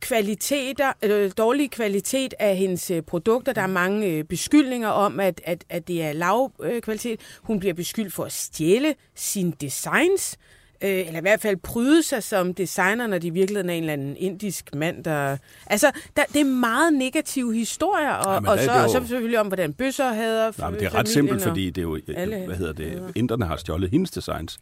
kvaliteter, 0.00 0.92
øh, 1.02 1.30
dårlig 1.38 1.70
kvalitet 1.70 2.34
af 2.38 2.56
hendes 2.56 2.90
øh, 2.90 3.02
produkter. 3.02 3.52
Der 3.52 3.62
er 3.62 3.66
mange 3.66 4.06
øh, 4.06 4.24
beskyldninger 4.24 4.88
om, 4.88 5.20
at, 5.20 5.40
at, 5.44 5.64
at 5.68 5.88
det 5.88 6.02
er 6.02 6.12
lav 6.12 6.52
øh, 6.62 6.82
kvalitet. 6.82 7.20
Hun 7.42 7.58
bliver 7.58 7.74
beskyldt 7.74 8.12
for 8.12 8.24
at 8.24 8.32
stjæle 8.32 8.94
sine 9.14 9.52
designs. 9.60 10.36
øh, 10.84 10.90
eller 11.06 11.18
i 11.18 11.20
hvert 11.20 11.40
fald 11.40 11.56
pryde 11.56 12.02
sig 12.02 12.22
som 12.22 12.54
designer, 12.54 13.06
når 13.06 13.18
de 13.18 13.26
i 13.26 13.30
virkeligheden 13.30 13.70
er 13.70 13.74
en 13.74 13.82
eller 13.82 13.92
anden 13.92 14.16
indisk 14.16 14.74
mand, 14.74 15.04
der... 15.04 15.36
Altså, 15.66 15.90
der, 16.16 16.22
det 16.32 16.40
er 16.40 16.44
meget 16.44 16.92
negative 16.92 17.54
historier, 17.54 18.12
og, 18.12 18.34
Jamen, 18.34 18.48
og, 18.48 18.58
så, 18.58 18.72
jo- 18.72 18.82
og 18.82 18.90
så 18.90 19.06
selvfølgelig 19.08 19.40
om, 19.40 19.46
hvordan 19.46 19.72
bøsser 19.72 20.08
hader 20.12 20.52
Nej, 20.58 20.70
men 20.70 20.80
det 20.80 20.86
er 20.86 20.94
ret 20.94 21.08
simpelt, 21.08 21.42
fordi 21.42 21.70
det 21.70 21.78
er 21.78 21.82
jo, 21.82 21.98
alle 22.16 22.46
hvad 22.46 22.56
hedder 22.56 22.72
det, 22.72 23.12
inderne 23.14 23.44
har 23.46 23.56
stjålet 23.56 23.90
hendes 23.90 24.10
designs. 24.10 24.58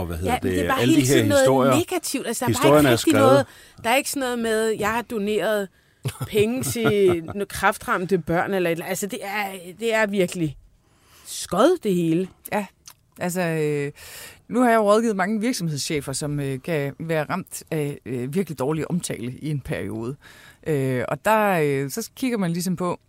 Og 0.00 0.06
hvad 0.06 0.16
hedder 0.16 0.32
Ja, 0.32 0.38
men 0.42 0.52
det 0.52 0.60
er 0.64 0.68
bare 0.68 0.80
alle 0.80 0.94
hele 0.94 1.06
de 1.06 1.06
her 1.08 1.14
tiden 1.14 1.28
noget 1.28 1.42
historier. 1.42 1.74
negativt. 1.74 2.26
Altså, 2.26 2.44
der 2.44 2.50
er 2.52 2.68
bare 2.70 2.78
ikke 2.78 2.88
er 2.88 2.92
rigtig 2.92 3.12
noget... 3.12 3.46
Der 3.84 3.90
er 3.90 3.96
ikke 3.96 4.10
sådan 4.10 4.20
noget 4.20 4.38
med, 4.38 4.74
jeg 4.78 4.88
har 4.92 5.02
doneret 5.02 5.68
penge 6.28 6.62
til 6.62 6.84
nogle 7.26 7.46
kraftramte 7.46 8.18
børn, 8.18 8.54
eller 8.54 8.70
et, 8.70 8.72
eller- 8.72 8.86
altså 8.86 9.06
det 9.06 9.18
er, 9.22 9.46
det 9.80 9.94
er 9.94 10.06
virkelig 10.06 10.56
skød 11.26 11.78
det 11.82 11.94
hele. 11.94 12.28
Ja, 12.52 12.66
altså 13.20 13.40
øh, 13.40 13.92
nu 14.48 14.60
har 14.62 14.70
jeg 14.70 14.76
jo 14.76 14.82
rådgivet 14.92 15.16
mange 15.16 15.40
virksomhedschefer, 15.40 16.12
som 16.12 16.40
øh, 16.40 16.62
kan 16.62 16.94
være 17.00 17.24
ramt 17.24 17.62
af 17.70 17.98
øh, 18.06 18.34
virkelig 18.34 18.58
dårlig 18.58 18.90
omtale 18.90 19.32
i 19.32 19.50
en 19.50 19.60
periode. 19.60 20.16
Øh, 20.66 21.04
og 21.08 21.24
der 21.24 21.50
øh, 21.62 21.90
så 21.90 22.10
kigger 22.16 22.38
man 22.38 22.50
ligesom 22.52 22.76
på, 22.76 23.00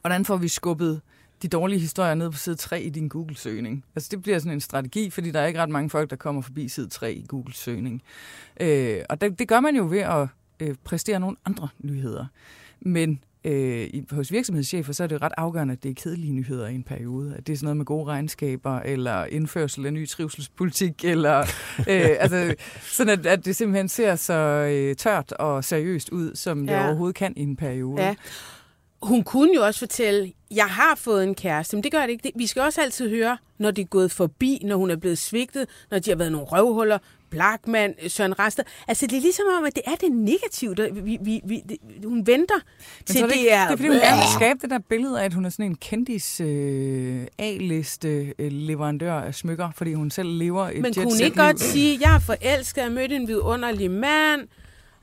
hvordan 0.00 0.24
får 0.24 0.36
vi 0.36 0.48
skubbet 0.48 1.00
de 1.42 1.48
dårlige 1.48 1.78
historier 1.80 2.14
ned 2.14 2.30
på 2.30 2.38
side 2.38 2.56
3 2.56 2.82
i 2.82 2.90
din 2.90 3.08
Google-søgning. 3.08 3.84
Altså 3.96 4.08
det 4.10 4.22
bliver 4.22 4.38
sådan 4.38 4.52
en 4.52 4.60
strategi, 4.60 5.10
fordi 5.10 5.30
der 5.30 5.40
er 5.40 5.46
ikke 5.46 5.60
ret 5.62 5.68
mange 5.70 5.90
folk, 5.90 6.10
der 6.10 6.16
kommer 6.16 6.42
forbi 6.42 6.68
side 6.68 6.88
3 6.88 7.12
i 7.14 7.24
Google-søgning. 7.28 8.02
Øh, 8.60 9.00
og 9.08 9.20
det, 9.20 9.38
det 9.38 9.48
gør 9.48 9.60
man 9.60 9.76
jo 9.76 9.86
ved 9.90 9.98
at 9.98 10.28
øh, 10.60 10.74
præstere 10.84 11.20
nogle 11.20 11.36
andre 11.44 11.68
nyheder. 11.78 12.26
Men 12.80 13.20
øh, 13.44 13.88
hos 14.10 14.32
virksomhedschefer, 14.32 14.92
så 14.92 15.02
er 15.02 15.06
det 15.06 15.22
ret 15.22 15.32
afgørende, 15.36 15.72
at 15.72 15.82
det 15.82 15.90
er 15.90 15.94
kedelige 15.94 16.32
nyheder 16.32 16.68
i 16.68 16.74
en 16.74 16.82
periode. 16.82 17.34
At 17.38 17.46
det 17.46 17.52
er 17.52 17.56
sådan 17.56 17.64
noget 17.66 17.76
med 17.76 17.84
gode 17.86 18.04
regnskaber, 18.06 18.78
eller 18.78 19.24
indførsel 19.24 19.86
af 19.86 19.92
ny 19.92 20.08
trivselspolitik, 20.08 21.04
eller 21.04 21.38
øh, 21.78 22.10
altså, 22.18 22.54
sådan 22.82 23.18
at, 23.18 23.26
at 23.26 23.44
det 23.44 23.56
simpelthen 23.56 23.88
ser 23.88 24.16
så 24.16 24.34
øh, 24.72 24.96
tørt 24.96 25.32
og 25.32 25.64
seriøst 25.64 26.08
ud, 26.10 26.34
som 26.34 26.66
det 26.66 26.72
Ja. 26.74 26.86
overhovedet 26.86 27.16
kan 27.16 27.32
i 27.36 27.42
en 27.42 27.56
periode. 27.56 28.02
Ja. 28.02 28.14
Hun 29.02 29.22
kunne 29.24 29.50
jo 29.56 29.62
også 29.64 29.78
fortælle, 29.78 30.32
jeg 30.56 30.64
har 30.64 30.94
fået 30.94 31.24
en 31.24 31.34
kæreste, 31.34 31.76
men 31.76 31.84
det 31.84 31.92
gør 31.92 32.00
det 32.00 32.10
ikke. 32.10 32.32
Vi 32.34 32.46
skal 32.46 32.62
også 32.62 32.80
altid 32.80 33.10
høre, 33.10 33.38
når 33.58 33.70
det 33.70 33.82
er 33.82 33.86
gået 33.86 34.10
forbi, 34.10 34.62
når 34.64 34.76
hun 34.76 34.90
er 34.90 34.96
blevet 34.96 35.18
svigtet, 35.18 35.66
når 35.90 35.98
de 35.98 36.10
har 36.10 36.16
været 36.16 36.32
nogle 36.32 36.46
røvhuller, 36.46 36.98
Blackman, 37.30 37.94
Søren 38.08 38.38
Rester. 38.38 38.62
Altså, 38.88 39.06
det 39.06 39.16
er 39.16 39.20
ligesom 39.20 39.44
om, 39.58 39.64
at 39.64 39.74
det 39.74 39.82
er 39.86 39.94
det 39.94 40.12
negative. 40.12 40.74
Der, 40.74 40.92
vi, 40.92 41.18
vi, 41.20 41.40
vi, 41.44 41.62
det, 41.68 41.78
hun 42.04 42.26
venter 42.26 42.54
Men 42.54 43.06
til 43.06 43.22
det, 43.22 43.30
det, 43.30 43.52
er... 43.52 43.64
det 43.64 43.72
er 43.72 43.76
fordi, 43.76 43.88
hun 43.88 43.96
gerne 43.96 44.16
vil 44.16 44.32
skabe 44.34 44.58
det 44.62 44.70
der 44.70 44.78
billede 44.78 45.20
af, 45.20 45.24
at 45.24 45.34
hun 45.34 45.44
er 45.44 45.50
sådan 45.50 45.64
en 45.64 45.74
kendis 45.74 46.40
øh, 46.40 47.26
A-liste 47.38 48.34
øh, 48.38 48.52
leverandør 48.52 49.14
af 49.14 49.34
smykker, 49.34 49.70
fordi 49.76 49.92
hun 49.92 50.10
selv 50.10 50.28
lever 50.28 50.68
et 50.68 50.82
Men 50.82 50.94
kunne 50.94 51.04
hun 51.04 51.20
ikke 51.20 51.36
godt 51.36 51.60
sige, 51.60 51.98
jeg 52.00 52.14
er 52.14 52.18
forelsket, 52.18 52.76
jeg 52.76 52.84
har 52.84 52.92
mødt 52.92 53.12
en 53.12 53.28
vidunderlig 53.28 53.90
mand, 53.90 54.40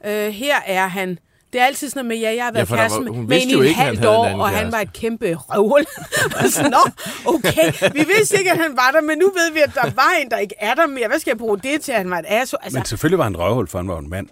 øh, 0.06 0.30
her 0.30 0.56
er 0.66 0.88
han. 0.88 1.20
Det 1.54 1.62
er 1.62 1.66
altid 1.66 1.90
sådan 1.90 2.06
noget 2.06 2.08
med, 2.08 2.18
ja, 2.30 2.36
jeg 2.36 2.44
har 2.46 2.52
været 2.52 2.68
for 2.68 2.76
der 2.76 2.82
kæreste 2.82 2.98
var- 3.06 3.12
med, 3.12 3.42
en 3.44 3.50
i 3.50 3.70
et 3.70 3.76
halvt 3.76 4.06
år, 4.06 4.26
og 4.42 4.50
han 4.50 4.72
var 4.72 4.80
et 4.80 4.94
kæmpe 4.94 5.36
røvhul. 5.36 5.86
Og 6.44 6.50
sådan, 6.50 6.72
Nå, 6.72 6.78
okay, 7.26 7.72
vi 7.94 8.06
vidste 8.18 8.38
ikke, 8.38 8.52
at 8.52 8.58
han 8.58 8.72
var 8.76 8.92
der, 8.94 9.02
men 9.02 9.18
nu 9.18 9.26
ved 9.26 9.54
vi, 9.54 9.60
at 9.60 9.72
der 9.76 9.82
var 9.96 10.12
en, 10.22 10.32
der 10.32 10.38
ikke 10.38 10.56
er 10.60 10.74
der 10.74 10.88
mere. 10.88 11.08
Hvad 11.08 11.20
skal 11.20 11.32
jeg 11.32 11.38
bruge 11.38 11.60
det 11.60 11.82
til, 11.82 11.92
at 11.92 11.98
han 11.98 12.10
var 12.10 12.20
et 12.20 12.26
asso? 12.28 12.58
Altså, 12.64 12.78
Men 12.80 12.86
selvfølgelig 12.86 13.18
var 13.18 13.24
han 13.24 13.38
røvhul, 13.38 13.68
for 13.68 13.78
han 13.78 13.88
var 13.88 13.98
en 14.00 14.10
mand. 14.10 14.28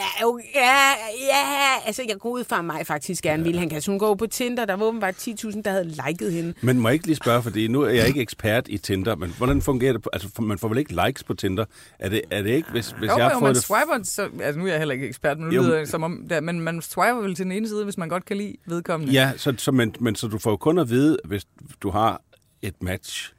Ja, 0.00 0.30
ja, 0.54 0.90
ja, 1.32 1.86
altså, 1.86 2.02
jeg 2.08 2.16
går 2.18 2.30
ud 2.30 2.44
fra 2.44 2.62
mig 2.62 2.86
faktisk 2.86 3.22
gerne 3.22 3.42
ville. 3.42 3.58
Han 3.60 3.68
kan 3.68 3.82
sådan 3.82 3.98
gå 3.98 4.14
på 4.14 4.26
Tinder, 4.26 4.64
der 4.64 4.74
var 4.74 4.86
åbenbart 4.86 5.28
10.000, 5.28 5.62
der 5.62 5.70
havde 5.70 5.84
liket 6.08 6.32
hende. 6.32 6.54
Men 6.60 6.78
må 6.80 6.88
jeg 6.88 6.94
ikke 6.94 7.06
lige 7.06 7.16
spørge, 7.16 7.42
fordi 7.42 7.68
nu 7.68 7.82
er 7.82 7.90
jeg 7.90 8.06
ikke 8.08 8.20
ekspert 8.20 8.64
i 8.68 8.78
Tinder, 8.78 9.16
men 9.16 9.34
hvordan 9.38 9.62
fungerer 9.62 9.92
det? 9.92 10.02
på- 10.02 10.10
Altså, 10.12 10.28
man 10.42 10.58
får 10.58 10.68
vel 10.68 10.78
ikke 10.78 11.04
likes 11.06 11.24
på 11.24 11.34
Tinder? 11.34 11.64
Er 11.98 12.08
det, 12.08 12.22
er 12.30 12.42
det 12.42 12.50
ikke, 12.50 12.70
hvis, 12.70 12.90
hvis 12.98 13.08
Jo, 13.10 13.16
jeg 13.16 13.24
har 13.24 13.30
jo, 13.30 13.38
fået 13.38 13.42
man 13.42 13.54
det... 13.54 13.62
swiper, 13.64 14.00
så, 14.04 14.28
altså 14.42 14.58
nu 14.58 14.64
er 14.66 14.70
jeg 14.70 14.78
heller 14.78 14.92
ikke 14.94 15.06
ekspert, 15.08 15.38
men, 15.38 15.48
nu 15.48 15.54
Jo, 15.54 15.62
lyder 15.62 15.84
som 15.84 16.02
om, 16.02 16.26
der, 16.30 16.40
men 16.40 16.60
man 16.60 16.82
swiper 16.82 17.20
vel 17.20 17.34
til 17.34 17.44
den 17.44 17.52
ene 17.52 17.68
side, 17.68 17.84
hvis 17.84 17.98
man 17.98 18.08
godt 18.08 18.24
kan 18.24 18.36
lide 18.36 18.56
vedkommende. 18.66 19.12
Ja, 19.12 19.32
så, 19.36 19.54
så, 19.58 19.72
men, 19.72 19.94
men 20.00 20.14
så 20.16 20.26
du 20.26 20.38
får 20.38 20.50
jo 20.50 20.56
kun 20.56 20.78
at 20.78 20.90
vide, 20.90 21.16
hvis 21.24 21.42
du 21.82 21.90
har 21.90 22.22
et 22.62 22.82
match, 22.82 23.32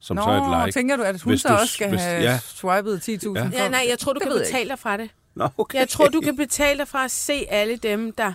som 0.00 0.16
Nå, 0.16 0.22
så 0.22 0.28
er 0.28 0.60
et 0.60 0.66
like. 0.66 0.78
tænker 0.78 0.96
du, 0.96 1.02
at 1.02 1.20
hun 1.20 1.30
Hvis 1.30 1.40
så 1.40 1.48
du- 1.48 1.54
også 1.54 1.74
skal 1.74 1.88
hvis- 1.88 2.00
have 2.02 2.22
ja. 2.22 2.38
swipet 2.38 3.08
10.000? 3.08 3.32
Ja. 3.38 3.50
Ja, 3.52 3.68
nej, 3.68 3.86
jeg 3.88 3.98
tror, 3.98 4.12
du 4.12 4.18
Det 4.20 4.28
kan 4.28 4.38
betale 4.38 4.68
dig 4.68 4.78
fra 4.78 4.96
det. 4.96 5.08
Nå, 5.40 5.48
okay. 5.58 5.78
Jeg 5.78 5.88
tror, 5.88 6.08
du 6.08 6.20
kan 6.20 6.36
betale 6.36 6.78
dig 6.78 6.88
fra 6.88 7.04
at 7.04 7.10
se 7.10 7.46
alle 7.48 7.76
dem, 7.76 8.12
der 8.12 8.32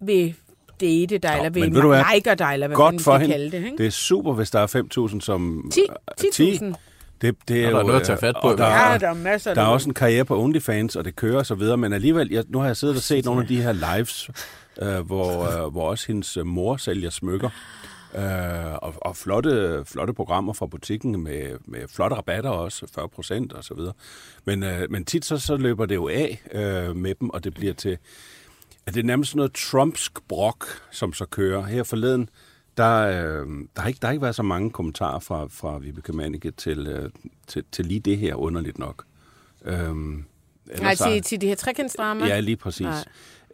vil 0.00 0.34
date 0.80 1.18
dig, 1.18 1.30
Nå, 1.30 1.36
eller 1.36 1.50
vil 1.50 1.74
ved 1.74 1.82
du 1.82 1.94
liker 2.14 2.34
dig, 2.34 2.50
eller 2.52 2.66
hvad 2.66 2.76
Godt 2.76 2.94
man 2.94 3.00
for 3.00 3.18
hende. 3.18 3.34
kalde 3.34 3.50
det. 3.50 3.64
Ikke? 3.64 3.76
Det 3.78 3.86
er 3.86 3.90
super, 3.90 4.32
hvis 4.32 4.50
der 4.50 4.60
er 4.60 5.08
5.000 5.14 5.20
som... 5.20 5.70
10 5.74 5.80
10. 6.32 6.50
10.000. 6.56 6.74
Det, 7.20 7.36
det 7.48 7.64
er 7.64 7.66
Og 7.66 7.72
der 7.72 7.78
er 7.78 7.80
jo, 7.82 7.86
noget 7.86 8.00
at 8.00 8.06
tage 8.06 8.16
øh, 8.16 8.20
fat 8.20 8.34
på, 8.42 8.48
og 8.50 8.58
der, 8.58 8.66
Ja, 8.66 8.94
er, 8.94 8.98
der 8.98 9.08
er 9.08 9.14
masser 9.14 9.54
der 9.54 9.62
er 9.62 9.66
også 9.66 9.88
en 9.88 9.94
karriere 9.94 10.24
på 10.24 10.42
OnlyFans, 10.42 10.96
og 10.96 11.04
det 11.04 11.16
kører 11.16 11.38
og 11.38 11.46
så 11.46 11.54
videre, 11.54 11.76
men 11.76 11.92
alligevel, 11.92 12.28
jeg, 12.30 12.44
nu 12.48 12.58
har 12.58 12.66
jeg 12.66 12.76
siddet 12.76 12.96
og 12.96 13.02
set 13.02 13.24
nogle 13.24 13.40
af 13.42 13.48
de 13.48 13.62
her 13.62 13.72
lives, 13.96 14.30
øh, 14.82 14.98
hvor, 15.06 15.64
øh, 15.64 15.72
hvor 15.72 15.90
også 15.90 16.06
hendes 16.06 16.36
øh, 16.36 16.46
mor 16.46 16.76
sælger 16.76 17.10
smykker. 17.10 17.50
Øh, 18.14 18.74
og, 18.74 18.94
og 18.96 19.16
flotte, 19.16 19.82
flotte 19.86 20.12
programmer 20.12 20.52
fra 20.52 20.66
butikken 20.66 21.22
med, 21.22 21.58
med 21.64 21.88
flotte 21.88 22.16
rabatter 22.16 22.50
også, 22.50 22.86
40 22.94 23.08
procent 23.08 23.52
og 23.52 23.64
så 23.64 23.74
videre. 23.74 23.92
Men, 24.44 24.62
øh, 24.62 24.90
men 24.90 25.04
tit 25.04 25.24
så, 25.24 25.38
så 25.38 25.56
løber 25.56 25.86
det 25.86 25.94
jo 25.94 26.08
af 26.08 26.42
øh, 26.52 26.96
med 26.96 27.14
dem, 27.14 27.30
og 27.30 27.44
det 27.44 27.54
bliver 27.54 27.72
til... 27.72 27.98
at 28.86 28.94
det 28.94 29.00
er 29.00 29.04
nærmest 29.04 29.36
noget 29.36 29.52
trumpsk 29.52 30.12
brok, 30.28 30.66
som 30.90 31.12
så 31.12 31.26
kører. 31.26 31.62
Her 31.62 31.82
forleden, 31.82 32.28
der, 32.76 33.00
øh, 33.00 33.46
der, 33.76 33.80
har 33.80 33.88
ikke, 33.88 33.98
der 34.00 34.06
har 34.06 34.12
ikke 34.12 34.22
været 34.22 34.34
så 34.34 34.42
mange 34.42 34.70
kommentarer 34.70 35.20
fra, 35.20 35.46
fra 35.50 35.78
Vibeke 35.78 36.12
Mannicke 36.12 36.50
til, 36.50 36.86
øh, 36.86 37.10
til, 37.46 37.64
til 37.72 37.86
lige 37.86 38.00
det 38.00 38.18
her, 38.18 38.34
underligt 38.34 38.78
nok. 38.78 39.04
Øh, 39.64 39.94
ellers 40.70 41.00
Nej, 41.00 41.12
til, 41.12 41.22
til 41.22 41.40
de 41.40 41.46
her 41.46 41.54
trekantsdrama. 41.54 42.26
Ja, 42.26 42.40
lige 42.40 42.56
præcis. 42.56 42.86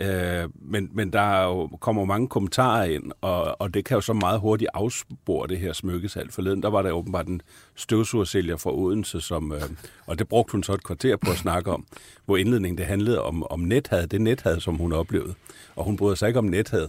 Øh, 0.01 0.49
men, 0.55 0.91
men 0.93 1.13
der 1.13 1.21
er 1.21 1.45
jo, 1.45 1.67
kommer 1.81 2.05
mange 2.05 2.29
kommentarer 2.29 2.85
ind, 2.85 3.13
og, 3.21 3.61
og 3.61 3.75
det 3.75 3.85
kan 3.85 3.95
jo 3.95 4.01
så 4.01 4.13
meget 4.13 4.41
hurtigt 4.41 4.71
afspore 4.75 5.49
det 5.49 5.59
her 5.59 5.73
smykkesalg. 5.73 6.33
Forleden, 6.33 6.63
der 6.63 6.71
var 6.71 6.83
der 6.83 6.91
åbenbart 6.91 7.27
en 7.27 7.43
støvsugersælger 7.75 8.57
fra 8.57 8.75
Odense, 8.75 9.21
som, 9.21 9.53
øh, 9.53 9.63
og 10.07 10.19
det 10.19 10.29
brugte 10.29 10.53
hun 10.53 10.63
så 10.63 10.73
et 10.73 10.85
kvarter 10.85 11.17
på 11.17 11.31
at 11.31 11.37
snakke 11.37 11.71
om, 11.73 11.87
hvor 12.25 12.37
indledningen 12.37 12.79
det 12.79 12.87
handlede 12.87 13.23
om, 13.23 13.47
om 13.51 13.61
nethad, 13.61 14.07
det 14.07 14.21
nethad, 14.21 14.61
som 14.61 14.77
hun 14.77 14.93
oplevede. 14.93 15.35
Og 15.77 15.85
hun 15.85 15.97
bryder 15.97 16.15
sig 16.15 16.27
ikke 16.29 16.39
om 16.39 16.45
nethad, 16.45 16.89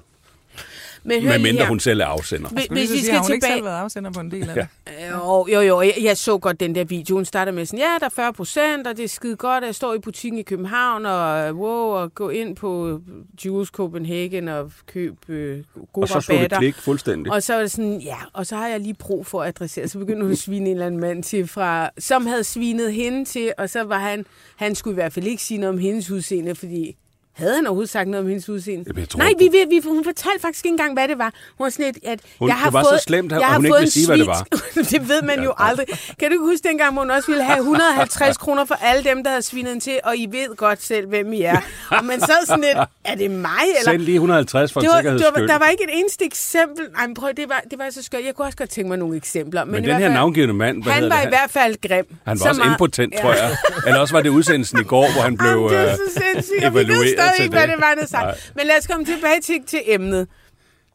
Men 1.04 1.22
hør 1.22 1.32
her. 1.32 1.68
hun 1.68 1.80
selv 1.80 2.00
er 2.02 2.06
afsender. 2.06 2.50
Hvis, 2.50 2.66
hvis 2.66 2.90
så 2.90 2.94
vi 2.94 3.00
sige, 3.00 3.06
skal 3.06 3.16
har 3.16 3.24
hun 3.24 3.32
ikke 3.34 3.46
tilbage... 3.46 3.58
selv 3.58 3.66
været 3.66 3.78
afsender 3.78 4.12
på 4.12 4.20
en 4.20 4.32
del 4.32 4.50
af 4.50 4.56
det? 4.56 4.68
Jo, 5.12 5.48
jo, 5.54 5.62
jo. 5.62 5.82
Jeg, 5.82 5.94
jeg 6.02 6.18
så 6.18 6.38
godt 6.38 6.60
den 6.60 6.76
der 6.76 6.84
video. 6.84 7.16
Hun 7.16 7.26
starter 7.26 7.52
med 7.52 7.66
sådan, 7.66 7.80
ja, 7.80 7.92
der 8.00 8.06
er 8.06 8.10
40 8.10 8.34
procent, 8.34 8.88
og 8.88 8.98
det 8.98 9.04
er 9.04 9.08
skide 9.08 9.36
godt, 9.36 9.64
at 9.64 9.68
jeg 9.68 9.76
står 9.76 9.94
i 9.94 10.00
butikken 10.00 10.40
i 10.40 10.44
København, 10.44 11.06
og 11.06 11.54
wow, 11.54 11.86
og 11.90 12.16
gå 12.16 12.30
ind 12.30 12.56
på 12.56 13.02
Jules 13.46 13.70
Copenhagen 13.70 14.48
og 14.48 14.72
køb 14.88 15.30
øh, 15.30 15.64
gode 15.94 16.04
Og 16.04 16.08
så 16.08 16.20
slog 16.22 16.36
det 16.36 16.44
rabatter. 16.44 16.58
klik 16.60 16.76
fuldstændig. 16.76 17.32
Og 17.34 17.44
så 17.44 17.54
var 17.54 17.62
det 17.62 17.72
sådan, 17.72 18.02
ja, 18.02 18.18
og 18.34 18.46
så 18.46 18.56
har 18.56 18.68
jeg 18.68 18.80
lige 18.80 18.94
brug 18.94 19.26
for 19.26 19.42
at 19.42 19.48
adressere. 19.48 19.88
Så 19.88 20.00
begyndte 20.00 20.22
hun 20.24 20.32
at 20.32 20.38
svine 20.38 20.66
en 20.66 20.72
eller 20.72 20.86
anden 20.86 21.02
mand 21.02 21.24
til, 21.24 21.48
fra, 21.48 21.90
som 22.00 22.26
havde 22.26 22.44
svinet 22.44 22.94
hende 22.94 23.26
til, 23.26 23.54
og 23.58 23.70
så 23.70 23.84
var 23.84 24.00
han, 24.00 24.26
han 24.56 24.76
skulle 24.76 24.94
i 24.94 24.96
hvert 24.96 25.14
fald 25.14 25.28
ikke 25.28 25.44
sige 25.44 25.58
noget 25.58 25.74
om 25.74 25.80
hendes 25.80 26.12
udseende, 26.12 26.56
fordi 26.56 26.96
havde 27.34 27.56
han 27.56 27.68
overhovedet 27.68 27.90
sagt 27.90 28.08
noget 28.10 28.24
om 28.24 28.28
hendes 28.30 28.50
udseende? 28.50 28.84
Jamen, 28.88 29.00
jeg 29.00 29.10
tror 29.10 29.18
Nej, 29.20 29.34
vi, 29.40 29.50
vi, 29.52 29.58
vi, 29.70 29.82
hun 29.90 30.04
fortalte 30.04 30.40
faktisk 30.42 30.66
ikke 30.66 30.74
engang, 30.74 30.94
hvad 30.94 31.08
det 31.08 31.18
var. 31.18 31.34
Hun 31.58 31.64
var 31.66 31.70
sådan 31.70 31.86
et, 31.86 31.98
at 32.08 32.20
Hun- 32.40 32.48
jeg 32.50 32.56
har 32.58 32.66
det 32.66 32.74
var 32.74 32.84
så 32.84 32.90
fået, 32.90 33.02
slemt, 33.02 33.32
at 33.32 33.40
jeg 33.42 33.48
hun 33.48 33.52
har 33.54 33.60
ikke 33.60 33.70
fået 33.70 33.80
ville 33.80 33.92
sige, 33.92 34.08
hvad 34.08 34.18
det 34.18 34.26
svin- 34.28 34.90
det 35.00 35.10
ved 35.10 35.22
man 35.22 35.44
jo 35.44 35.54
aldrig. 35.58 35.86
Kan 36.20 36.28
du 36.30 36.34
ikke 36.34 36.46
huske 36.46 36.68
dengang, 36.68 36.94
hvor 36.94 37.02
hun 37.02 37.12
også 37.12 37.28
ville 37.28 37.44
have 37.44 37.58
150 37.68 38.38
kroner 38.38 38.66
for 38.66 38.76
alle 38.82 39.04
dem, 39.04 39.24
der 39.24 39.30
havde 39.30 39.42
svinet 39.42 39.70
hende 39.72 39.84
til, 39.84 40.00
og 40.04 40.18
I 40.18 40.26
ved 40.32 40.56
godt 40.56 40.84
selv, 40.84 41.08
hvem 41.08 41.34
I 41.34 41.42
er. 41.42 41.58
Og 41.90 42.06
man 42.06 42.20
sad 42.20 42.46
sådan 42.46 42.62
lidt, 42.64 42.78
er 43.06 43.16
det 43.16 43.32
mig, 43.32 43.50
eller 43.80 43.92
Send 43.92 44.02
lige 44.02 44.16
150 44.16 44.74
for 44.74 44.80
det 44.82 44.90
var, 44.90 44.96
sikkerheds 44.98 45.22
det 45.22 45.28
var, 45.34 45.38
skyld. 45.40 45.48
der 45.48 45.58
var 45.58 45.68
ikke 45.68 45.84
et 45.84 45.90
eneste 46.00 46.26
eksempel. 46.26 46.86
Nej, 46.98 47.08
men 47.08 47.14
prøv, 47.16 47.30
det 47.38 47.50
var, 47.50 47.62
det 47.72 47.80
var 47.80 47.88
så 47.92 48.04
skørt. 48.04 48.22
Jeg 48.26 48.36
kunne 48.36 48.46
også 48.48 48.58
godt 48.58 48.70
tænke 48.70 48.88
mig 48.90 48.98
nogle 48.98 49.18
eksempler. 49.18 49.64
Men, 49.66 49.72
Men 49.72 49.84
den 49.84 49.92
her 49.92 50.00
fald, 50.00 50.14
navngivende 50.14 50.54
mand, 50.54 50.84
hvad 50.84 50.94
han 50.94 51.10
var 51.10 51.18
det? 51.18 51.26
i 51.26 51.30
hvert 51.30 51.52
fald 51.52 51.76
grim. 51.88 52.06
Han 52.26 52.38
Så 52.38 52.44
var 52.44 52.50
også 52.50 52.62
meget- 52.62 52.74
impotent, 52.74 53.14
tror 53.22 53.34
jeg. 53.34 53.56
Eller 53.88 54.00
også 54.00 54.14
var 54.14 54.22
det 54.22 54.30
udsendelsen 54.30 54.80
i 54.80 54.84
går, 54.84 55.12
hvor 55.14 55.22
han 55.22 55.38
blev 55.38 55.70
øh, 55.74 55.96
så 56.42 56.54
evalueret 56.62 57.21
stadig 57.28 57.44
ikke, 57.44 57.54
hvad 57.56 57.62
det. 57.62 57.70
det 57.70 57.82
var, 57.82 57.94
havde 57.98 58.08
sagt. 58.10 58.52
Men 58.56 58.68
lad 58.68 58.78
os 58.80 58.88
komme 58.88 59.06
tilbage 59.06 59.42
til, 59.42 59.56
til 59.68 59.82
emnet. 59.88 60.28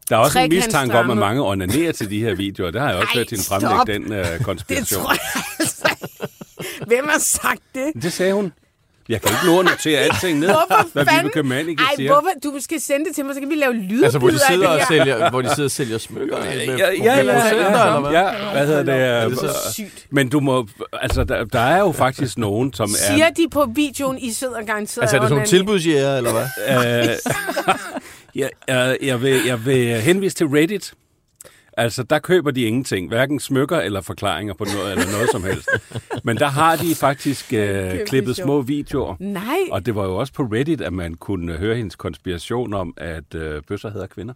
Der 0.09 0.15
er 0.15 0.19
også 0.19 0.39
en 0.39 0.43
Trekantsdrama. 0.51 0.85
mistanke 0.85 0.97
om, 0.99 1.09
at 1.11 1.17
mange 1.17 1.41
onanerer 1.41 1.91
til 1.91 2.09
de 2.09 2.19
her 2.23 2.35
videoer. 2.35 2.71
Det 2.71 2.81
har 2.81 2.89
jeg 2.89 2.97
også 2.97 3.13
hørt 3.17 3.27
til 3.27 3.37
en 3.37 3.43
fremlægge 3.43 3.93
den 3.93 4.11
Det 4.11 4.45
konspiration. 4.45 5.03
tror 5.03 5.11
jeg 5.11 5.41
altså. 5.59 5.95
Hvem 6.87 7.07
har 7.07 7.19
sagt 7.19 7.61
det? 7.75 8.03
Det 8.03 8.13
sagde 8.13 8.33
hun. 8.33 8.51
Jeg 9.09 9.21
kan 9.21 9.31
ikke 9.31 9.45
nå 9.45 9.59
at 9.59 9.65
notere 9.65 9.99
alting 9.99 10.39
ned, 10.39 10.47
Hvorfor 10.47 10.87
hvad 10.93 11.05
fanden? 11.05 11.23
Vibeke 11.23 11.43
Mannicke 11.43 11.83
Ej, 11.83 11.95
siger. 11.95 12.11
hvorfor? 12.11 12.29
Du 12.43 12.57
skal 12.59 12.81
sende 12.81 13.05
det 13.05 13.15
til 13.15 13.25
mig, 13.25 13.33
så 13.35 13.39
kan 13.41 13.49
vi 13.49 13.55
lave 13.55 13.73
lydbid 13.73 14.03
Altså, 14.03 14.19
hvor 14.19 14.29
de 14.29 14.39
sidder 14.49 14.67
og 14.67 14.79
sælger, 14.87 15.29
hvor 15.29 15.41
de 15.41 15.49
sidder 15.55 15.67
og 15.67 15.71
sælger 15.71 15.97
smykker. 15.97 16.37
med 16.37 16.45
Ja, 16.45 16.53
ja, 16.55 16.75
ja, 16.75 17.03
ja, 17.03 17.19
eller 17.19 17.33
hvad? 17.33 18.11
ja, 18.11 18.51
hvad 18.51 18.67
hedder 18.67 18.83
det? 18.83 18.95
Er 18.95 19.25
øh, 19.25 19.31
det 19.31 19.39
så 19.39 19.73
sygt? 19.73 20.07
Men 20.09 20.29
du 20.29 20.39
må, 20.39 20.67
altså, 20.93 21.23
der, 21.23 21.43
der 21.45 21.59
er 21.59 21.79
jo 21.79 21.91
faktisk 21.91 22.37
nogen, 22.37 22.73
som 22.73 22.89
er... 22.89 23.13
Siger 23.13 23.29
de 23.29 23.47
på 23.51 23.67
videoen, 23.75 24.17
I 24.17 24.31
sidder 24.31 24.65
garanteret 24.65 25.03
Altså, 25.03 25.15
er 25.15 25.19
det 25.19 25.29
sådan 25.29 25.35
nogle 25.35 25.47
tilbudsjæger, 25.47 26.17
eller 26.17 26.31
hvad? 26.31 27.09
Øh, 27.09 27.15
jeg, 28.41 28.49
jeg, 28.67 28.97
jeg, 29.01 29.21
vil, 29.21 29.41
jeg 29.45 29.65
vil 29.65 30.01
henvise 30.01 30.35
til 30.35 30.47
Reddit. 30.47 30.93
Altså, 31.77 32.03
der 32.03 32.19
køber 32.19 32.51
de 32.51 32.61
ingenting. 32.61 33.07
Hverken 33.07 33.39
smykker 33.39 33.79
eller 33.79 34.01
forklaringer 34.01 34.53
på 34.53 34.65
noget, 34.75 34.91
eller 34.91 35.11
noget 35.11 35.29
som 35.31 35.43
helst. 35.43 35.69
Men 36.27 36.37
der 36.37 36.45
har 36.47 36.75
de 36.75 36.95
faktisk 36.95 37.53
øh, 37.53 38.05
klippet 38.05 38.35
små 38.35 38.61
videoer. 38.61 39.15
Nej. 39.19 39.57
Og 39.71 39.85
det 39.85 39.95
var 39.95 40.03
jo 40.05 40.15
også 40.15 40.33
på 40.33 40.43
Reddit, 40.43 40.81
at 40.81 40.93
man 40.93 41.13
kunne 41.13 41.53
høre 41.53 41.75
hendes 41.75 41.95
konspiration 41.95 42.73
om, 42.73 42.93
at 42.97 43.35
øh, 43.35 43.61
bøsser 43.67 43.89
hedder 43.89 44.07
kvinder. 44.07 44.33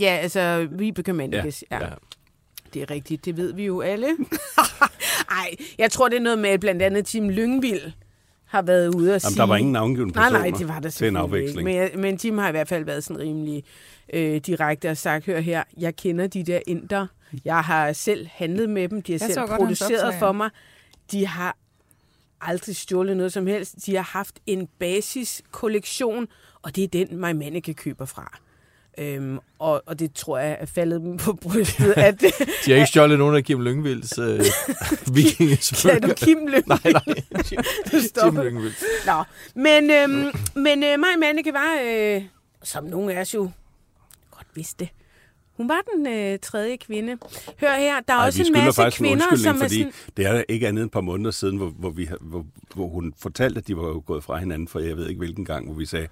Ja, 0.00 0.18
altså 0.22 0.68
Vibeke 0.70 1.12
Mandikes. 1.12 1.64
Ja, 1.70 1.78
Ja. 1.84 1.88
Det 2.74 2.82
er 2.82 2.90
rigtigt, 2.90 3.24
det 3.24 3.36
ved 3.36 3.54
vi 3.54 3.64
jo 3.64 3.80
alle. 3.80 4.06
Ej, 5.30 5.54
jeg 5.78 5.90
tror, 5.90 6.08
det 6.08 6.16
er 6.16 6.20
noget 6.20 6.38
med, 6.38 6.50
at 6.50 6.60
blandt 6.60 6.82
andet 6.82 7.06
Tim 7.06 7.28
Lyngvild 7.30 7.92
har 8.44 8.62
været 8.62 8.94
ude 8.94 8.94
og 8.94 9.04
Jamen, 9.06 9.20
sige... 9.20 9.36
der 9.40 9.46
var 9.46 9.56
ingen 9.56 9.72
navngivende 9.72 10.14
Nej, 10.14 10.24
personer. 10.24 10.50
nej, 10.50 10.58
det 10.58 10.68
var 10.68 10.74
der 10.74 10.80
Det 10.80 11.02
er 11.02 11.08
en 11.08 11.14
selvfølgelig 11.14 11.40
ikke. 11.40 11.80
afveksling. 11.80 11.92
Men, 11.94 12.00
men 12.00 12.18
Tim 12.18 12.38
har 12.38 12.48
i 12.48 12.50
hvert 12.50 12.68
fald 12.68 12.84
været 12.84 13.04
sådan 13.04 13.22
rimelig 13.22 13.64
øh, 14.12 14.36
direkte 14.46 14.90
og 14.90 14.96
sagt, 14.96 15.26
hør 15.26 15.40
her, 15.40 15.62
jeg 15.78 15.96
kender 15.96 16.26
de 16.26 16.42
der 16.44 16.60
inder. 16.66 17.06
Jeg 17.44 17.60
har 17.60 17.92
selv 17.92 18.26
handlet 18.32 18.70
med 18.70 18.88
dem. 18.88 19.02
De 19.02 19.12
har 19.12 19.18
Jeg 19.26 19.34
selv 19.34 19.46
godt 19.48 19.58
produceret 19.58 20.14
for 20.18 20.32
mig. 20.32 20.50
De 21.12 21.26
har 21.26 21.56
aldrig 22.40 22.76
stjålet 22.76 23.16
noget 23.16 23.32
som 23.32 23.46
helst. 23.46 23.86
De 23.86 23.94
har 23.96 24.02
haft 24.02 24.38
en 24.46 24.68
basiskollektion, 24.78 26.26
og 26.62 26.76
det 26.76 26.84
er 26.84 26.88
den, 26.88 27.16
My 27.16 27.32
Mannequin 27.32 27.74
køber 27.74 28.04
fra. 28.04 28.38
Øhm, 28.98 29.38
og, 29.58 29.82
og 29.86 29.98
det 29.98 30.14
tror 30.14 30.38
jeg 30.38 30.56
er 30.60 30.66
faldet 30.66 31.00
dem 31.00 31.16
på 31.16 31.32
brystet, 31.32 31.92
at 32.08 32.20
De 32.20 32.70
har 32.70 32.74
ikke 32.74 32.86
stjålet 32.86 33.18
nogen 33.18 33.36
af 33.36 33.44
Kim 33.44 33.60
Lyngvilds 33.60 34.18
øh, 34.18 34.38
kan 34.88 35.14
vikingesmykker. 35.14 36.08
du 36.08 36.14
Kim 36.14 36.46
Lyng? 36.46 36.68
Nej, 36.68 36.78
nej. 36.84 37.02
Du 37.92 38.30
Kim. 38.30 38.40
Lyngvild. 38.40 38.74
Nå, 39.06 39.24
men, 39.54 39.90
øhm, 39.90 40.32
men 40.54 40.82
øh, 40.84 41.00
Maja 41.00 41.16
Manneke 41.20 41.52
var, 41.52 41.80
øh, 41.84 42.22
som 42.62 42.84
nogle 42.84 43.14
af 43.14 43.20
os 43.20 43.34
jo 43.34 43.50
godt 44.30 44.46
vidste, 44.54 44.88
hun 45.56 45.68
var 45.68 45.80
den 45.94 46.06
øh, 46.06 46.38
tredje 46.38 46.76
kvinde. 46.76 47.18
Hør 47.60 47.76
her, 47.76 48.00
der 48.00 48.14
er 48.14 48.18
Ej, 48.18 48.26
også 48.26 48.42
en 48.42 48.52
masse 48.52 48.82
faktisk 48.82 49.00
en 49.00 49.06
kvinder, 49.06 49.26
undskyldning, 49.30 49.40
som 49.42 49.56
er 49.56 49.68
fordi 49.68 49.78
sådan... 49.78 49.92
det 50.16 50.26
er 50.26 50.42
ikke 50.48 50.68
andet 50.68 50.82
end 50.82 50.88
et 50.88 50.92
par 50.92 51.00
måneder 51.00 51.30
siden, 51.30 51.56
hvor, 51.56 51.66
hvor, 51.68 51.90
vi, 51.90 52.08
hvor, 52.20 52.46
hvor 52.74 52.88
hun 52.88 53.14
fortalte, 53.18 53.58
at 53.58 53.66
de 53.66 53.76
var 53.76 54.00
gået 54.00 54.24
fra 54.24 54.36
hinanden, 54.38 54.68
for 54.68 54.78
jeg 54.80 54.96
ved 54.96 55.08
ikke 55.08 55.18
hvilken 55.18 55.44
gang, 55.44 55.66
hvor 55.66 55.74
vi 55.74 55.86
sagde, 55.86 56.08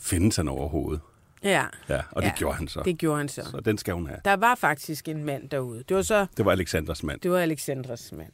findes 0.00 0.36
han 0.36 0.48
overhovedet? 0.48 1.00
Ja, 1.42 1.64
Ja, 1.88 2.00
og 2.10 2.22
det 2.22 2.28
Ja, 2.28 2.34
gjorde 2.36 2.56
han 2.56 2.68
så. 2.68 2.82
det 2.84 2.98
gjorde 2.98 3.18
han 3.18 3.28
så. 3.28 3.42
Så 3.50 3.60
den 3.64 3.78
skal 3.78 3.94
hun 3.94 4.06
have. 4.06 4.18
Der 4.24 4.36
var 4.36 4.54
faktisk 4.54 5.08
en 5.08 5.24
mand 5.24 5.48
derude. 5.48 5.82
Det 5.88 5.96
var 5.96 6.02
så 6.02 6.26
Det 6.36 6.44
var 6.44 6.52
Alexanders 6.52 7.02
mand. 7.02 7.20
Det 7.20 7.30
var 7.30 7.38
Alexandras 7.38 8.12
mand. 8.12 8.32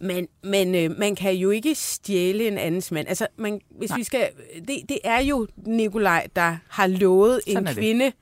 Men, 0.00 0.28
men 0.42 0.74
øh, 0.74 0.98
man 0.98 1.16
kan 1.16 1.34
jo 1.34 1.50
ikke 1.50 1.74
stjæle 1.74 2.48
en 2.48 2.58
andens 2.58 2.92
mand. 2.92 3.08
Altså, 3.08 3.26
man, 3.36 3.60
hvis 3.78 3.90
vi 3.96 4.04
skal, 4.04 4.28
det, 4.68 4.78
det 4.88 4.98
er 5.04 5.22
jo 5.22 5.46
Nikolaj, 5.56 6.26
der 6.36 6.56
har 6.68 6.86
lovet 6.86 7.40
Sådan 7.46 7.62
en 7.62 7.66
er 7.66 7.72
det. 7.74 8.14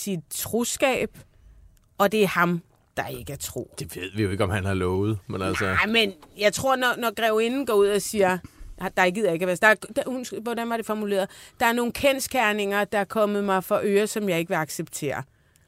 Sit 0.00 0.20
troskab, 0.30 1.18
og 1.98 2.12
det 2.12 2.22
er 2.22 2.26
ham, 2.26 2.62
der 2.96 3.06
ikke 3.06 3.32
er 3.32 3.36
tro. 3.36 3.74
Det 3.78 3.96
ved 3.96 4.10
vi 4.16 4.22
jo 4.22 4.30
ikke, 4.30 4.44
om 4.44 4.50
han 4.50 4.64
har 4.64 4.74
lovet. 4.74 5.18
Men 5.26 5.42
altså, 5.42 5.64
Nej, 5.64 5.86
men 5.86 6.12
jeg 6.38 6.52
tror, 6.52 6.76
når, 6.76 6.94
når 6.98 7.14
grevinden 7.14 7.66
går 7.66 7.74
ud 7.74 7.86
og 7.88 8.02
siger, 8.02 8.38
"Ah, 8.80 8.90
der 8.96 9.10
gider 9.10 9.32
ikke 9.32 9.42
at 9.42 9.46
være, 9.46 9.56
der, 9.56 9.66
er- 9.66 9.92
der, 9.96 10.02
hun, 10.06 10.24
hvordan 10.42 10.70
var 10.70 10.76
det 10.76 10.86
formuleret? 10.86 11.28
Der 11.60 11.66
er 11.66 11.72
nogle 11.72 11.92
kendskærninger, 11.92 12.84
der 12.84 12.98
er 12.98 13.04
kommet 13.04 13.44
mig 13.44 13.64
for 13.64 13.80
øre, 13.84 14.06
som 14.06 14.28
jeg 14.28 14.38
ikke 14.38 14.48
vil 14.48 14.56
acceptere. 14.56 15.22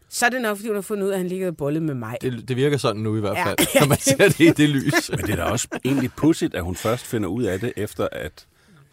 Så 0.08 0.26
er 0.26 0.30
det 0.30 0.42
nok, 0.42 0.56
fordi 0.56 0.68
hun 0.68 0.74
har 0.76 0.82
fundet 0.82 1.04
ud 1.04 1.10
af, 1.10 1.14
at 1.14 1.18
han 1.18 1.28
ligger 1.28 1.46
og 1.48 1.56
bollet 1.56 1.82
med 1.82 1.94
mig. 1.94 2.16
det, 2.22 2.48
det 2.48 2.56
virker 2.56 2.76
sådan 2.76 3.02
nu 3.02 3.16
i 3.16 3.20
hvert 3.20 3.36
Ja. 3.36 3.46
fald, 3.46 3.80
når 3.80 3.86
man 3.86 3.98
ser 4.10 4.16
det 4.16 4.40
i 4.40 4.50
det 4.50 4.68
lys. 4.68 5.10
Men 5.10 5.18
det 5.18 5.30
er 5.30 5.36
da 5.36 5.42
også 5.44 5.68
egentlig 5.84 6.12
pudsigt, 6.12 6.54
at 6.54 6.62
hun 6.62 6.76
først 6.76 7.06
finder 7.06 7.28
ud 7.28 7.42
af 7.42 7.60
det, 7.60 7.72
efter 7.76 8.08
at 8.12 8.46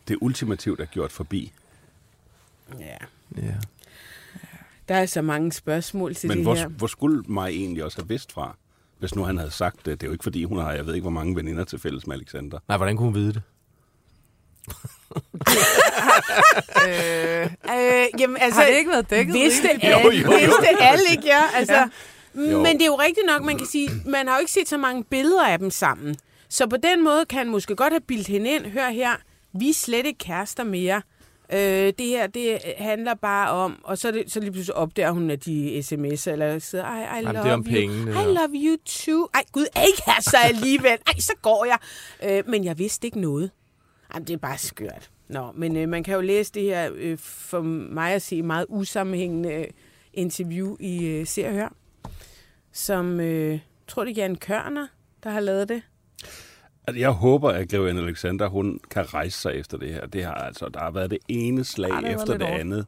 det 0.07 0.17
ultimativt 0.21 0.79
er 0.81 0.85
gjort 0.85 1.11
forbi. 1.11 1.51
Ja. 2.79 2.85
Ja. 3.37 3.53
Der 4.89 4.95
er 4.95 5.05
så 5.05 5.21
mange 5.21 5.51
spørgsmål 5.51 6.15
til 6.15 6.27
Men 6.27 6.37
det 6.37 6.45
hvor, 6.45 6.55
her. 6.55 6.67
hvor 6.67 6.87
skulle 6.87 7.23
mig 7.27 7.49
egentlig 7.49 7.83
også 7.83 7.97
have 7.97 8.07
vidst 8.07 8.31
fra, 8.31 8.55
hvis 8.99 9.15
nu 9.15 9.23
han 9.23 9.37
havde 9.37 9.51
sagt 9.51 9.75
det? 9.85 9.85
Det 10.01 10.03
er 10.03 10.07
jo 10.07 10.11
ikke, 10.11 10.23
fordi 10.23 10.43
hun 10.43 10.57
har, 10.57 10.71
jeg 10.73 10.85
ved 10.85 10.93
ikke, 10.93 11.03
hvor 11.03 11.11
mange 11.11 11.35
veninder 11.35 11.63
til 11.63 11.79
fælles 11.79 12.07
med 12.07 12.15
Alexander. 12.15 12.59
Nej, 12.67 12.77
hvordan 12.77 12.97
kunne 12.97 13.05
hun 13.05 13.15
vide 13.15 13.33
det? 13.33 13.41
Øh, 17.75 18.07
jamen, 18.19 18.37
altså, 18.39 18.59
Har 18.59 18.67
det 18.67 18.75
ikke 18.77 18.89
været 18.91 19.09
dækket 19.09 19.33
Vidste 19.33 19.69
alle, 19.69 19.89
Jo, 19.89 20.11
jo, 20.11 20.21
jo. 20.21 20.29
vidste 20.39 20.81
alle 20.81 21.03
ikke, 21.11 21.23
ja. 21.25 21.41
Altså, 21.55 21.73
Ja. 21.73 21.79
ja. 22.35 22.51
Jo. 22.51 22.57
Men 22.63 22.73
det 22.73 22.81
er 22.81 22.85
jo 22.85 22.95
rigtigt 22.95 23.27
nok, 23.27 23.43
man 23.43 23.57
kan 23.57 23.67
sige, 23.67 23.89
man 24.05 24.27
har 24.27 24.35
jo 24.35 24.39
ikke 24.39 24.51
set 24.51 24.69
så 24.69 24.77
mange 24.77 25.03
billeder 25.03 25.45
af 25.47 25.59
dem 25.59 25.71
sammen. 25.71 26.15
Så 26.49 26.67
på 26.67 26.77
den 26.77 27.03
måde 27.03 27.25
kan 27.25 27.37
han 27.37 27.49
måske 27.49 27.75
godt 27.75 27.93
have 27.93 28.01
bildt 28.01 28.27
hende 28.27 28.49
ind. 28.49 28.65
Hør 28.65 28.89
her, 28.89 29.09
vi 29.53 29.69
er 29.69 29.73
slet 29.73 30.05
ikke 30.05 30.17
kærester 30.19 30.63
mere. 30.63 31.01
Øh, 31.53 31.93
det 31.97 32.07
her, 32.07 32.27
det 32.27 32.59
handler 32.77 33.13
bare 33.13 33.51
om, 33.51 33.81
og 33.83 33.97
så, 33.97 34.11
det, 34.11 34.31
så 34.31 34.39
lige 34.39 34.51
pludselig 34.51 34.75
opdager 34.75 35.11
hun, 35.11 35.29
at 35.31 35.45
de 35.45 35.79
sms'er, 35.79 36.31
eller 36.31 36.59
sidder, 36.59 36.85
ej, 36.85 37.19
I 37.19 37.23
Jamen, 37.25 37.33
love 37.35 37.43
det 37.43 37.49
er 37.49 37.53
om 37.53 37.59
you. 37.59 37.71
pengene, 37.73 38.11
I 38.11 38.15
ja. 38.15 38.25
love 38.25 38.49
you 38.53 38.77
too. 38.85 39.27
Ej, 39.33 39.43
gud, 39.51 39.65
ikke 39.87 40.03
her 40.05 40.21
så 40.21 40.37
alligevel. 40.43 40.97
Ej, 41.07 41.19
så 41.19 41.33
går 41.41 41.65
jeg. 41.65 41.77
Øh, 42.23 42.43
men 42.49 42.63
jeg 42.63 42.77
vidste 42.77 43.07
ikke 43.07 43.19
noget. 43.21 43.51
Jamen, 44.13 44.27
det 44.27 44.33
er 44.33 44.37
bare 44.37 44.57
skørt. 44.57 45.09
Nå, 45.27 45.51
men 45.55 45.77
øh, 45.77 45.89
man 45.89 46.03
kan 46.03 46.15
jo 46.15 46.21
læse 46.21 46.51
det 46.53 46.63
her, 46.63 46.91
øh, 46.95 47.17
for 47.21 47.61
mig 47.61 48.13
at 48.13 48.21
se, 48.21 48.41
meget 48.41 48.65
usammenhængende 48.69 49.53
øh, 49.53 49.65
interview 50.13 50.75
i 50.79 51.05
øh, 51.05 51.27
Se 51.27 51.45
og 51.45 51.53
Hør, 51.53 51.73
som, 52.71 53.19
øh, 53.19 53.59
tror 53.87 54.03
det 54.05 54.11
er 54.11 54.21
Jan 54.21 54.35
Kørner, 54.35 54.87
der 55.23 55.29
har 55.29 55.39
lavet 55.39 55.69
det. 55.69 55.81
Altså, 56.89 56.99
jeg 56.99 57.09
håber, 57.09 57.49
at 57.49 57.69
Grevinde 57.69 58.01
Alexander, 58.01 58.47
hun 58.47 58.79
kan 58.91 59.13
rejse 59.13 59.39
sig 59.39 59.53
efter 59.53 59.77
det 59.77 59.93
her. 59.93 60.05
Det 60.07 60.23
har, 60.23 60.33
altså, 60.33 60.69
der 60.73 60.79
har 60.79 60.91
været 60.91 61.11
det 61.11 61.19
ene 61.27 61.63
slag 61.63 61.89
Ej, 61.89 62.01
det 62.01 62.09
har 62.09 62.15
været 62.17 62.21
efter 62.21 62.37
det 62.37 62.45
andet 62.45 62.85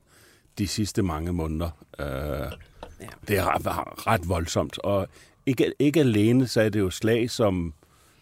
de 0.57 0.67
sidste 0.67 1.01
mange 1.01 1.33
måneder. 1.33 1.69
Uh, 1.99 2.05
ja. 2.05 3.07
Det 3.27 3.37
er 3.37 3.55
ret, 3.55 4.07
ret 4.07 4.29
voldsomt. 4.29 4.79
Og 4.79 5.07
ikke, 5.45 5.73
ikke 5.79 5.99
alene, 5.99 6.47
så 6.47 6.61
er 6.61 6.69
det 6.69 6.79
jo 6.79 6.89
slag, 6.89 7.29
som 7.29 7.73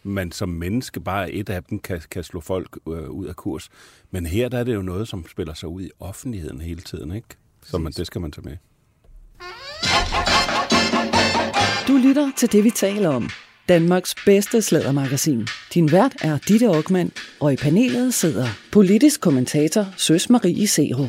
man 0.03 0.31
som 0.31 0.49
menneske, 0.49 0.99
bare 0.99 1.31
et 1.31 1.49
af 1.49 1.63
dem, 1.63 1.79
kan, 1.79 2.01
kan 2.11 2.23
slå 2.23 2.41
folk 2.41 2.77
øh, 2.87 3.09
ud 3.09 3.25
af 3.25 3.35
kurs. 3.35 3.69
Men 4.11 4.25
her 4.25 4.49
der 4.49 4.57
er 4.57 4.63
det 4.63 4.75
jo 4.75 4.81
noget, 4.81 5.07
som 5.07 5.27
spiller 5.27 5.53
sig 5.53 5.69
ud 5.69 5.81
i 5.81 5.89
offentligheden 5.99 6.61
hele 6.61 6.81
tiden, 6.81 7.11
ikke? 7.11 7.27
Så 7.63 7.77
man, 7.77 7.91
det 7.91 8.07
skal 8.07 8.21
man 8.21 8.31
tage 8.31 8.49
med. 8.49 8.57
Du 11.87 11.97
lytter 12.07 12.31
til 12.37 12.51
det, 12.51 12.63
vi 12.63 12.69
taler 12.69 13.09
om. 13.09 13.29
Danmarks 13.69 14.15
bedste 14.25 14.61
slædermagasin. 14.61 15.47
Din 15.73 15.91
vært 15.91 16.15
er 16.21 16.37
Ditte 16.47 16.65
Aukman, 16.65 17.11
og 17.39 17.53
i 17.53 17.55
panelet 17.55 18.13
sidder 18.13 18.47
politisk 18.71 19.21
kommentator 19.21 19.85
Søs 19.97 20.29
Marie 20.29 20.67
Sero, 20.67 21.07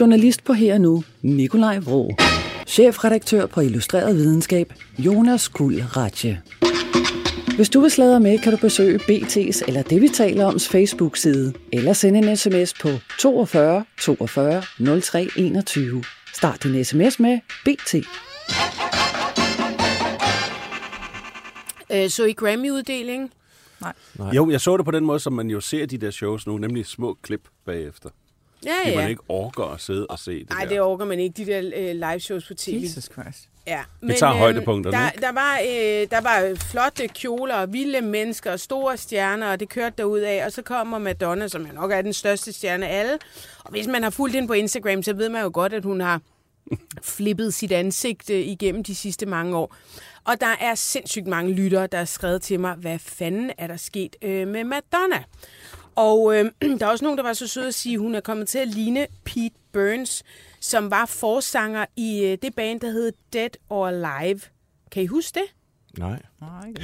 Journalist 0.00 0.44
på 0.44 0.52
Her 0.52 0.74
og 0.74 0.80
Nu, 0.80 1.04
Nikolaj 1.22 1.78
Vrå. 1.78 2.10
Chefredaktør 2.66 3.46
på 3.46 3.60
Illustreret 3.60 4.16
Videnskab, 4.16 4.72
Jonas 4.98 5.48
Kuld 5.48 5.96
Ratje. 5.96 6.42
Hvis 7.56 7.68
du 7.68 7.80
vil 7.80 7.90
sladre 7.90 8.20
med, 8.20 8.38
kan 8.38 8.52
du 8.52 8.58
besøge 8.58 8.98
BT's 8.98 9.62
eller 9.66 9.82
det, 9.82 10.02
vi 10.02 10.08
taler 10.08 10.46
oms 10.46 10.68
Facebook-side, 10.68 11.52
eller 11.72 11.92
sende 11.92 12.18
en 12.18 12.36
sms 12.36 12.74
på 12.74 12.88
42 13.20 13.84
42 14.00 14.62
03 15.00 15.28
21. 15.36 16.04
Start 16.34 16.62
din 16.62 16.84
sms 16.84 17.20
med 17.20 17.38
BT. 17.64 17.94
Øh, 21.92 22.10
så 22.10 22.24
i 22.24 22.32
Grammy-uddeling. 22.32 23.32
Nej. 23.80 23.92
Jo, 24.32 24.50
jeg 24.50 24.60
så 24.60 24.76
det 24.76 24.84
på 24.84 24.90
den 24.90 25.04
måde, 25.04 25.20
som 25.20 25.32
man 25.32 25.50
jo 25.50 25.60
ser 25.60 25.86
de 25.86 25.98
der 25.98 26.10
shows 26.10 26.46
nu, 26.46 26.58
nemlig 26.58 26.86
små 26.86 27.16
klip 27.22 27.48
bagefter. 27.66 28.10
Ja, 28.66 28.74
Ja. 28.90 28.96
man 28.96 29.10
ikke 29.10 29.22
orker 29.28 29.64
at 29.64 29.80
sidde 29.80 30.06
og 30.06 30.18
se 30.18 30.38
det 30.40 30.50
Nej, 30.50 30.64
det 30.64 30.80
overgår 30.80 31.04
man 31.04 31.18
ikke, 31.20 31.34
de 31.44 31.46
der 31.52 31.58
øh, 31.76 31.94
live 31.94 32.20
shows 32.20 32.46
på 32.48 32.54
tv. 32.54 32.80
Jesus 32.82 33.04
Christ. 33.12 33.48
Ja, 33.66 33.80
tager 34.16 34.32
højdepunkterne, 34.32 34.96
Der, 34.96 35.10
ikke? 35.10 35.20
der, 35.22 35.32
var, 35.32 35.58
øh, 35.58 36.10
der 36.10 36.20
var 36.20 36.54
flotte 36.70 37.08
kjoler, 37.08 37.66
vilde 37.66 38.00
mennesker, 38.00 38.56
store 38.56 38.96
stjerner, 38.96 39.50
og 39.50 39.60
det 39.60 39.68
kørte 39.68 39.94
derud 39.98 40.18
af. 40.18 40.44
Og 40.46 40.52
så 40.52 40.62
kommer 40.62 40.98
Madonna, 40.98 41.48
som 41.48 41.66
jo 41.66 41.72
nok 41.72 41.92
er 41.92 42.02
den 42.02 42.12
største 42.12 42.52
stjerne 42.52 42.88
af 42.88 43.00
alle. 43.00 43.18
Og 43.64 43.70
hvis 43.70 43.86
man 43.86 44.02
har 44.02 44.10
fulgt 44.10 44.34
ind 44.34 44.46
på 44.48 44.52
Instagram, 44.52 45.02
så 45.02 45.12
ved 45.12 45.28
man 45.28 45.42
jo 45.42 45.50
godt, 45.54 45.72
at 45.72 45.84
hun 45.84 46.00
har 46.00 46.20
flippet 47.02 47.54
sit 47.54 47.72
ansigt 47.72 48.30
øh, 48.30 48.40
igennem 48.40 48.84
de 48.84 48.94
sidste 48.94 49.26
mange 49.26 49.56
år. 49.56 49.76
Og 50.24 50.40
der 50.40 50.56
er 50.60 50.74
sindssygt 50.74 51.26
mange 51.26 51.52
lyttere, 51.52 51.86
der 51.86 51.98
har 51.98 52.04
skrevet 52.04 52.42
til 52.42 52.60
mig, 52.60 52.74
hvad 52.74 52.98
fanden 52.98 53.50
er 53.58 53.66
der 53.66 53.76
sket 53.76 54.16
øh, 54.22 54.48
med 54.48 54.64
Madonna? 54.64 55.24
Og 55.94 56.36
øh, 56.36 56.50
der 56.78 56.86
er 56.86 56.90
også 56.90 57.04
nogen, 57.04 57.18
der 57.18 57.24
var 57.24 57.32
så 57.32 57.46
søde 57.46 57.68
at 57.68 57.74
sige, 57.74 57.92
at 57.94 58.00
hun 58.00 58.14
er 58.14 58.20
kommet 58.20 58.48
til 58.48 58.58
at 58.58 58.68
ligne 58.68 59.06
Pete 59.24 59.54
Burns, 59.72 60.22
som 60.60 60.90
var 60.90 61.06
forsanger 61.06 61.84
i 61.96 62.24
øh, 62.24 62.38
det 62.42 62.54
band, 62.54 62.80
der 62.80 62.90
hed 62.90 63.12
Dead 63.32 63.50
or 63.70 63.86
Alive. 63.86 64.40
Kan 64.92 65.02
I 65.02 65.06
huske 65.06 65.34
det? 65.34 65.44
Nej. 65.98 66.22
Nej, 66.40 66.68
ikke. 66.68 66.80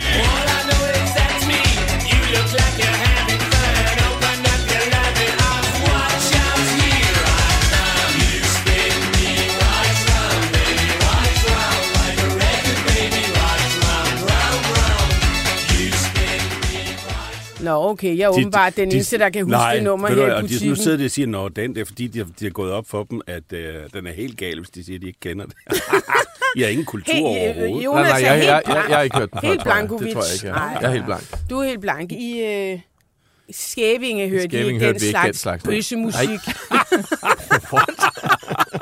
Nå, 17.65 17.89
okay, 17.91 18.19
jeg 18.19 18.25
er 18.25 18.29
åbenbart 18.29 18.77
den 18.77 18.93
eneste, 18.93 19.19
der 19.19 19.31
kan 19.31 19.43
huske 19.45 19.51
nej, 19.57 19.75
det 19.75 19.83
nummer 19.83 20.09
her 20.09 20.17
i 20.17 20.21
og 20.31 20.37
de, 20.37 20.41
butikken. 20.43 20.69
nu 20.69 20.75
sidder 20.75 20.97
de 20.97 21.05
og 21.05 21.11
siger, 21.11 21.27
nå, 21.27 21.49
den, 21.49 21.75
det 21.75 21.81
er 21.81 21.85
fordi, 21.85 22.07
de, 22.07 22.19
har- 22.19 22.29
de 22.41 22.47
er 22.47 22.51
gået 22.51 22.73
op 22.73 22.89
for 22.89 23.05
dem, 23.05 23.21
at 23.27 23.53
øh, 23.53 23.75
den 23.95 24.07
er 24.07 24.13
helt 24.13 24.39
gal, 24.39 24.59
hvis 24.59 24.71
de 24.71 24.85
siger, 24.85 24.99
at 24.99 25.03
de 25.03 25.07
ikke 25.07 25.21
kender 25.21 25.45
det. 25.47 25.55
I 26.57 26.61
har 26.63 26.69
ingen 26.69 26.87
kultur 26.87 27.13
Helt, 27.15 27.25
overhovedet. 27.27 27.65
øh, 27.65 27.71
Nej, 27.75 27.83
Jonas 27.85 28.09
nej, 28.09 28.21
er 28.21 28.25
jeg, 28.27 28.35
helt 28.35 28.47
jeg, 28.47 28.53
jeg, 28.55 28.63
blank. 28.65 28.89
jeg 28.89 28.97
har 28.97 29.03
ikke 29.03 29.17
hørt 29.19 29.33
den 29.33 29.41
før, 29.41 29.49
Helt 29.49 29.61
tror 29.61 29.71
jeg. 29.71 29.77
Blankovic. 29.87 30.07
Det 30.07 30.13
tror 30.15 30.23
jeg 30.23 30.35
ikke, 30.35 30.47
jeg, 30.47 30.55
Nej. 30.57 30.75
er. 30.75 30.81
jeg 30.81 30.89
er 30.89 30.93
helt 30.93 31.05
blank. 31.05 31.23
Du 31.51 31.59
er 31.61 31.65
helt 31.65 31.81
blank. 31.81 32.13
I 32.13 32.43
øh, 32.45 32.79
Skævinge 33.51 34.29
hørte 34.29 34.43
Skævinge 34.43 34.75
ikke 34.75 34.85
hørte 34.85 34.99
den 34.99 35.07
ikke 35.07 35.17
den 35.17 35.35
slags, 35.35 35.41
slags, 35.41 35.65
bøssemusik. 35.65 36.29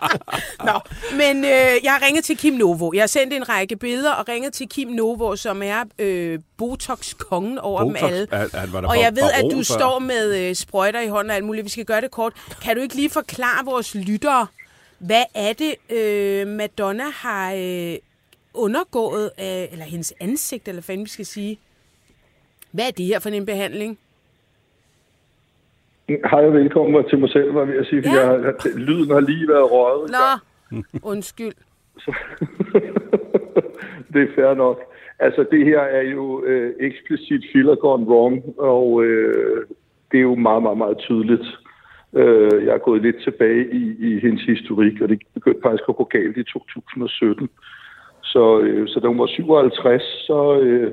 Nå, 0.69 0.81
men 1.17 1.45
øh, 1.45 1.85
jeg 1.85 1.93
har 1.93 2.07
ringet 2.07 2.25
til 2.25 2.37
Kim 2.37 2.55
Novo. 2.55 2.93
Jeg 2.95 3.03
har 3.03 3.07
sendt 3.07 3.35
en 3.35 3.49
række 3.49 3.77
billeder 3.77 4.13
og 4.13 4.29
ringet 4.29 4.53
til 4.53 4.69
Kim 4.69 4.89
Novo, 4.89 5.37
som 5.37 5.63
er 5.63 5.85
øh, 5.99 6.39
Botox-kongen 6.57 7.59
over 7.59 7.85
Botox, 7.85 8.01
dem 8.01 8.09
alle. 8.09 8.29
var 8.73 8.81
der 8.81 8.89
og 8.89 8.99
jeg 8.99 9.17
ved, 9.17 9.31
at 9.35 9.45
du 9.51 9.57
før. 9.57 9.63
står 9.63 9.99
med 9.99 10.49
øh, 10.49 10.55
sprøjter 10.55 11.01
i 11.01 11.09
hånden 11.09 11.31
og 11.31 11.37
alt 11.37 11.45
muligt. 11.45 11.65
Vi 11.65 11.71
skal 11.71 11.85
gøre 11.85 12.01
det 12.01 12.11
kort. 12.11 12.33
Kan 12.63 12.77
du 12.77 12.83
ikke 12.83 12.95
lige 12.95 13.11
forklare 13.11 13.65
vores 13.65 13.95
lyttere, 13.95 14.47
hvad 14.99 15.25
er 15.35 15.53
det, 15.53 15.75
øh, 15.91 16.47
Madonna 16.47 17.11
har 17.15 17.53
øh, 17.53 17.97
undergået, 18.55 19.31
øh, 19.39 19.47
eller 19.47 19.85
hendes 19.85 20.15
ansigt, 20.21 20.69
eller 20.69 20.83
hvad 20.83 20.97
vi 20.97 21.09
skal 21.09 21.27
sige? 21.27 21.59
Hvad 22.71 22.87
er 22.87 22.91
det 22.91 23.07
her 23.07 23.19
for 23.19 23.29
en 23.29 23.47
behandling? 23.47 23.99
Hej 26.09 26.47
og 26.47 26.53
velkommen 26.53 27.05
til 27.09 27.19
mig 27.19 27.31
selv, 27.31 27.55
var 27.55 27.61
jeg 27.61 27.69
ved 27.69 27.77
at 27.79 27.87
sige, 27.87 28.03
for 28.03 28.17
Ja. 28.17 28.31
jeg, 28.31 28.55
lyden 28.77 29.11
har 29.11 29.21
lige 29.21 29.49
været 29.49 29.71
røget. 29.73 30.11
Nå, 30.11 30.85
undskyld. 31.13 31.53
det 34.13 34.23
er 34.23 34.35
fair 34.35 34.55
nok. 34.55 34.81
Altså, 35.19 35.45
det 35.51 35.65
her 35.65 35.81
er 35.81 36.03
jo 36.03 36.45
øh, 36.45 36.73
eksplicit 36.81 37.45
filler 37.53 37.75
gone 37.75 38.07
wrong, 38.07 38.43
og 38.59 39.05
øh, 39.05 39.67
det 40.13 40.19
er 40.19 40.23
jo 40.23 40.35
meget, 40.35 40.63
meget, 40.63 40.79
meget 40.79 40.99
tydeligt. 40.99 41.47
Øh, 42.15 42.65
jeg 42.67 42.75
er 42.75 42.79
gået 42.79 43.03
lidt 43.03 43.17
tilbage 43.25 43.73
i, 43.73 43.97
i 43.99 44.21
hendes 44.21 44.43
historik, 44.43 45.01
og 45.01 45.09
det 45.09 45.23
begyndte 45.35 45.61
faktisk 45.65 45.85
at 45.89 45.97
gå 45.97 46.05
galt 46.05 46.37
i 46.37 46.43
2017. 46.45 47.49
Så, 48.23 48.61
øh, 48.61 48.89
så 48.89 49.01
da 49.01 49.09
hun 49.09 49.19
var 49.19 49.27
57, 49.27 50.03
så, 50.03 50.59
øh, 50.61 50.93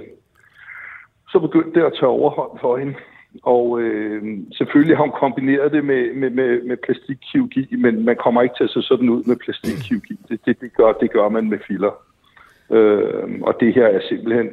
så 1.30 1.40
begyndte 1.40 1.80
det 1.80 1.86
at 1.86 1.94
tage 1.94 2.08
overhånd 2.10 2.60
for 2.62 2.78
hende. 2.78 2.94
Og 3.44 3.82
øh, 3.82 4.38
selvfølgelig 4.52 4.98
har 4.98 5.04
hun 5.04 5.20
kombineret 5.20 5.72
det 5.72 5.86
med, 5.86 6.14
med, 6.14 6.30
med, 6.30 6.62
med 6.64 6.78
plastikkirurgi, 6.78 7.76
men 7.76 8.06
man 8.06 8.16
kommer 8.16 8.42
ikke 8.42 8.56
til 8.58 8.64
at 8.64 8.70
se 8.70 8.82
sådan 8.82 9.10
ud 9.10 9.24
med 9.24 9.36
plastikkirurgi. 9.36 10.20
Det, 10.30 10.46
det, 10.46 10.62
det, 10.62 10.74
gør, 10.74 10.94
det 10.94 11.12
gør 11.12 11.30
man 11.30 11.50
med 11.50 11.60
filler. 11.68 11.92
Øh, 12.72 13.42
og 13.42 13.56
det 13.60 13.74
her 13.74 13.88
er 13.88 14.02
simpelthen 14.10 14.50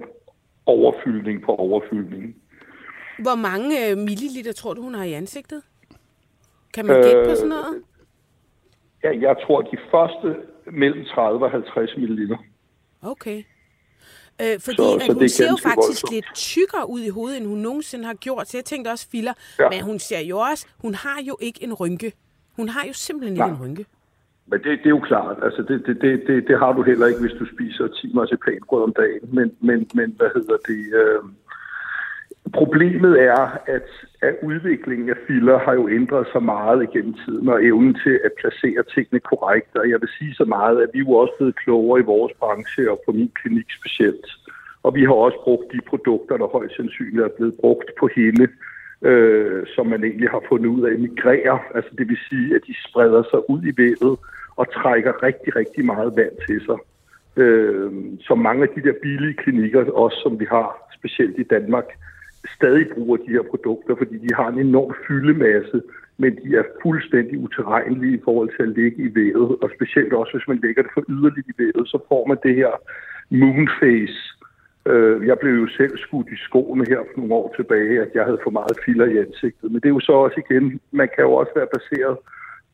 overfyldning 0.67 1.43
på 1.43 1.55
overfyldning. 1.55 2.37
Hvor 3.19 3.35
mange 3.35 3.91
øh, 3.91 3.99
milliliter 3.99 4.53
tror 4.53 4.75
du, 4.75 4.83
hun 4.83 4.95
har 4.95 5.05
i 5.05 5.12
ansigtet? 5.12 5.62
Kan 6.75 6.87
man 6.87 7.03
gætte 7.03 7.25
på 7.29 7.35
sådan 7.35 7.49
noget? 7.49 7.83
Ja, 9.05 9.29
jeg 9.29 9.37
tror, 9.47 9.62
de 9.62 9.79
første 9.91 10.37
mellem 10.73 11.05
30 11.05 11.45
og 11.45 11.51
50 11.51 11.97
ml. 11.97 12.37
Okay. 13.03 13.43
Øh, 14.42 14.61
fordi 14.61 14.77
Så- 14.77 14.94
at 14.94 15.03
så 15.03 15.12
hun 15.12 15.22
er 15.25 15.29
ser 15.29 15.51
jo 15.51 15.57
faktisk 15.62 15.77
voldsomt. 15.77 16.12
lidt 16.12 16.25
tykkere 16.35 16.90
ud 16.90 17.01
i 17.01 17.09
hovedet, 17.09 17.37
end 17.37 17.46
hun 17.46 17.59
nogensinde 17.59 18.05
har 18.05 18.14
gjort. 18.14 18.49
Så 18.49 18.57
jeg 18.57 18.64
tænkte 18.64 18.88
også 18.88 19.07
filler. 19.11 19.33
Ja. 19.59 19.68
Men 19.70 19.81
hun 19.83 19.99
ser 19.99 20.20
jo 20.20 20.38
også, 20.38 20.66
hun 20.79 20.94
har 20.94 21.18
jo 21.29 21.37
ikke 21.40 21.64
en 21.64 21.75
rynke. 21.75 22.12
Hun 22.57 22.68
har 22.68 22.85
jo 22.87 22.92
simpelthen 22.92 23.38
Nej. 23.38 23.46
ikke 23.46 23.57
en 23.57 23.62
rynke. 23.64 23.87
Men 24.51 24.59
det, 24.64 24.79
det 24.79 24.87
er 24.87 24.90
jo 24.99 25.01
klart, 25.01 25.37
altså 25.42 25.62
det, 25.68 25.87
det, 25.87 25.96
det, 26.01 26.22
det, 26.27 26.49
det 26.49 26.59
har 26.59 26.72
du 26.72 26.83
heller 26.83 27.07
ikke, 27.07 27.20
hvis 27.20 27.37
du 27.40 27.46
spiser 27.55 27.87
10 27.88 28.12
marcipanbrød 28.14 28.83
om 28.83 28.92
dagen. 29.03 29.20
Men, 29.37 29.53
men, 29.61 29.79
men 29.94 30.14
hvad 30.18 30.31
hedder 30.35 30.57
det? 30.68 30.81
Øh, 31.01 31.18
problemet 32.57 33.23
er, 33.23 33.45
at, 33.77 33.88
at 34.23 34.35
udviklingen 34.42 35.11
af 35.11 35.19
filler 35.27 35.59
har 35.59 35.75
jo 35.75 35.88
ændret 35.88 36.27
sig 36.33 36.42
meget 36.42 36.83
igennem 36.83 37.14
tiden, 37.25 37.49
og 37.49 37.64
evnen 37.64 37.95
til 38.05 38.21
at 38.25 38.33
placere 38.40 38.83
tingene 38.95 39.21
korrekt. 39.21 39.77
Og 39.77 39.90
jeg 39.90 40.01
vil 40.01 40.09
sige 40.19 40.35
så 40.35 40.45
meget, 40.45 40.77
at 40.83 40.90
vi 40.92 40.99
er 40.99 41.05
jo 41.09 41.12
også 41.12 41.35
blevet 41.38 41.57
klogere 41.57 42.01
i 42.01 42.11
vores 42.14 42.33
branche, 42.40 42.90
og 42.90 43.03
på 43.07 43.12
min 43.12 43.31
klinik 43.40 43.69
specielt. 43.81 44.27
Og 44.83 44.95
vi 44.95 45.03
har 45.05 45.12
også 45.12 45.38
brugt 45.45 45.73
de 45.73 45.81
produkter, 45.90 46.37
der 46.37 46.47
højst 46.47 46.77
sandsynligt 46.77 47.25
er 47.25 47.37
blevet 47.37 47.55
brugt 47.61 47.88
på 48.01 48.09
hele, 48.16 48.49
øh, 49.03 49.62
som 49.75 49.87
man 49.87 50.05
egentlig 50.05 50.31
har 50.31 50.42
fundet 50.49 50.69
ud 50.69 50.83
af 50.83 50.92
at 50.92 51.01
migrere. 51.01 51.59
Altså 51.75 51.90
det 51.99 52.09
vil 52.09 52.19
sige, 52.29 52.55
at 52.55 52.62
de 52.66 52.75
spreder 52.88 53.23
sig 53.31 53.51
ud 53.51 53.62
i 53.62 53.73
vævet 53.77 54.19
og 54.57 54.73
trækker 54.73 55.23
rigtig, 55.23 55.57
rigtig 55.57 55.85
meget 55.85 56.16
vand 56.16 56.37
til 56.47 56.61
sig. 56.69 56.79
Øh, 57.42 57.90
som 58.21 58.38
mange 58.38 58.62
af 58.62 58.69
de 58.69 58.83
der 58.83 58.95
billige 59.03 59.35
klinikker, 59.35 59.92
også 59.92 60.19
som 60.23 60.40
vi 60.40 60.47
har 60.51 60.88
specielt 60.99 61.38
i 61.38 61.42
Danmark, 61.42 61.85
stadig 62.57 62.87
bruger 62.95 63.17
de 63.17 63.35
her 63.37 63.43
produkter, 63.51 63.95
fordi 63.97 64.19
de 64.19 64.35
har 64.35 64.49
en 64.49 64.59
enorm 64.59 64.95
fyldemasse, 65.07 65.83
men 66.19 66.39
de 66.43 66.57
er 66.57 66.63
fuldstændig 66.83 67.39
utilregnelige 67.39 68.17
i 68.17 68.25
forhold 68.25 68.51
til 68.57 68.63
at 68.63 68.75
ligge 68.79 69.03
i 69.03 69.15
vævet, 69.15 69.57
og 69.63 69.71
specielt 69.77 70.13
også, 70.13 70.33
hvis 70.33 70.49
man 70.49 70.61
lægger 70.63 70.83
det 70.83 70.91
for 70.95 71.05
yderligt 71.09 71.49
i 71.49 71.59
vævet, 71.59 71.89
så 71.89 71.99
får 72.09 72.27
man 72.27 72.39
det 72.43 72.55
her 72.55 72.73
moonface. 73.31 74.19
Øh, 74.91 75.27
Jeg 75.27 75.39
blev 75.39 75.55
jo 75.63 75.69
selv 75.69 75.99
skudt 75.99 76.29
i 76.29 76.37
skoene 76.37 76.85
her 76.89 76.99
for 76.99 77.17
nogle 77.21 77.35
år 77.35 77.55
tilbage, 77.57 78.01
at 78.05 78.11
jeg 78.15 78.25
havde 78.25 78.41
for 78.43 78.51
meget 78.51 78.77
filler 78.85 79.07
i 79.07 79.19
ansigtet. 79.19 79.73
Men 79.73 79.81
det 79.81 79.89
er 79.89 79.97
jo 79.99 80.01
så 80.01 80.13
også 80.13 80.43
igen, 80.45 80.81
man 80.91 81.09
kan 81.15 81.25
jo 81.25 81.33
også 81.33 81.53
være 81.57 81.75
baseret 81.77 82.17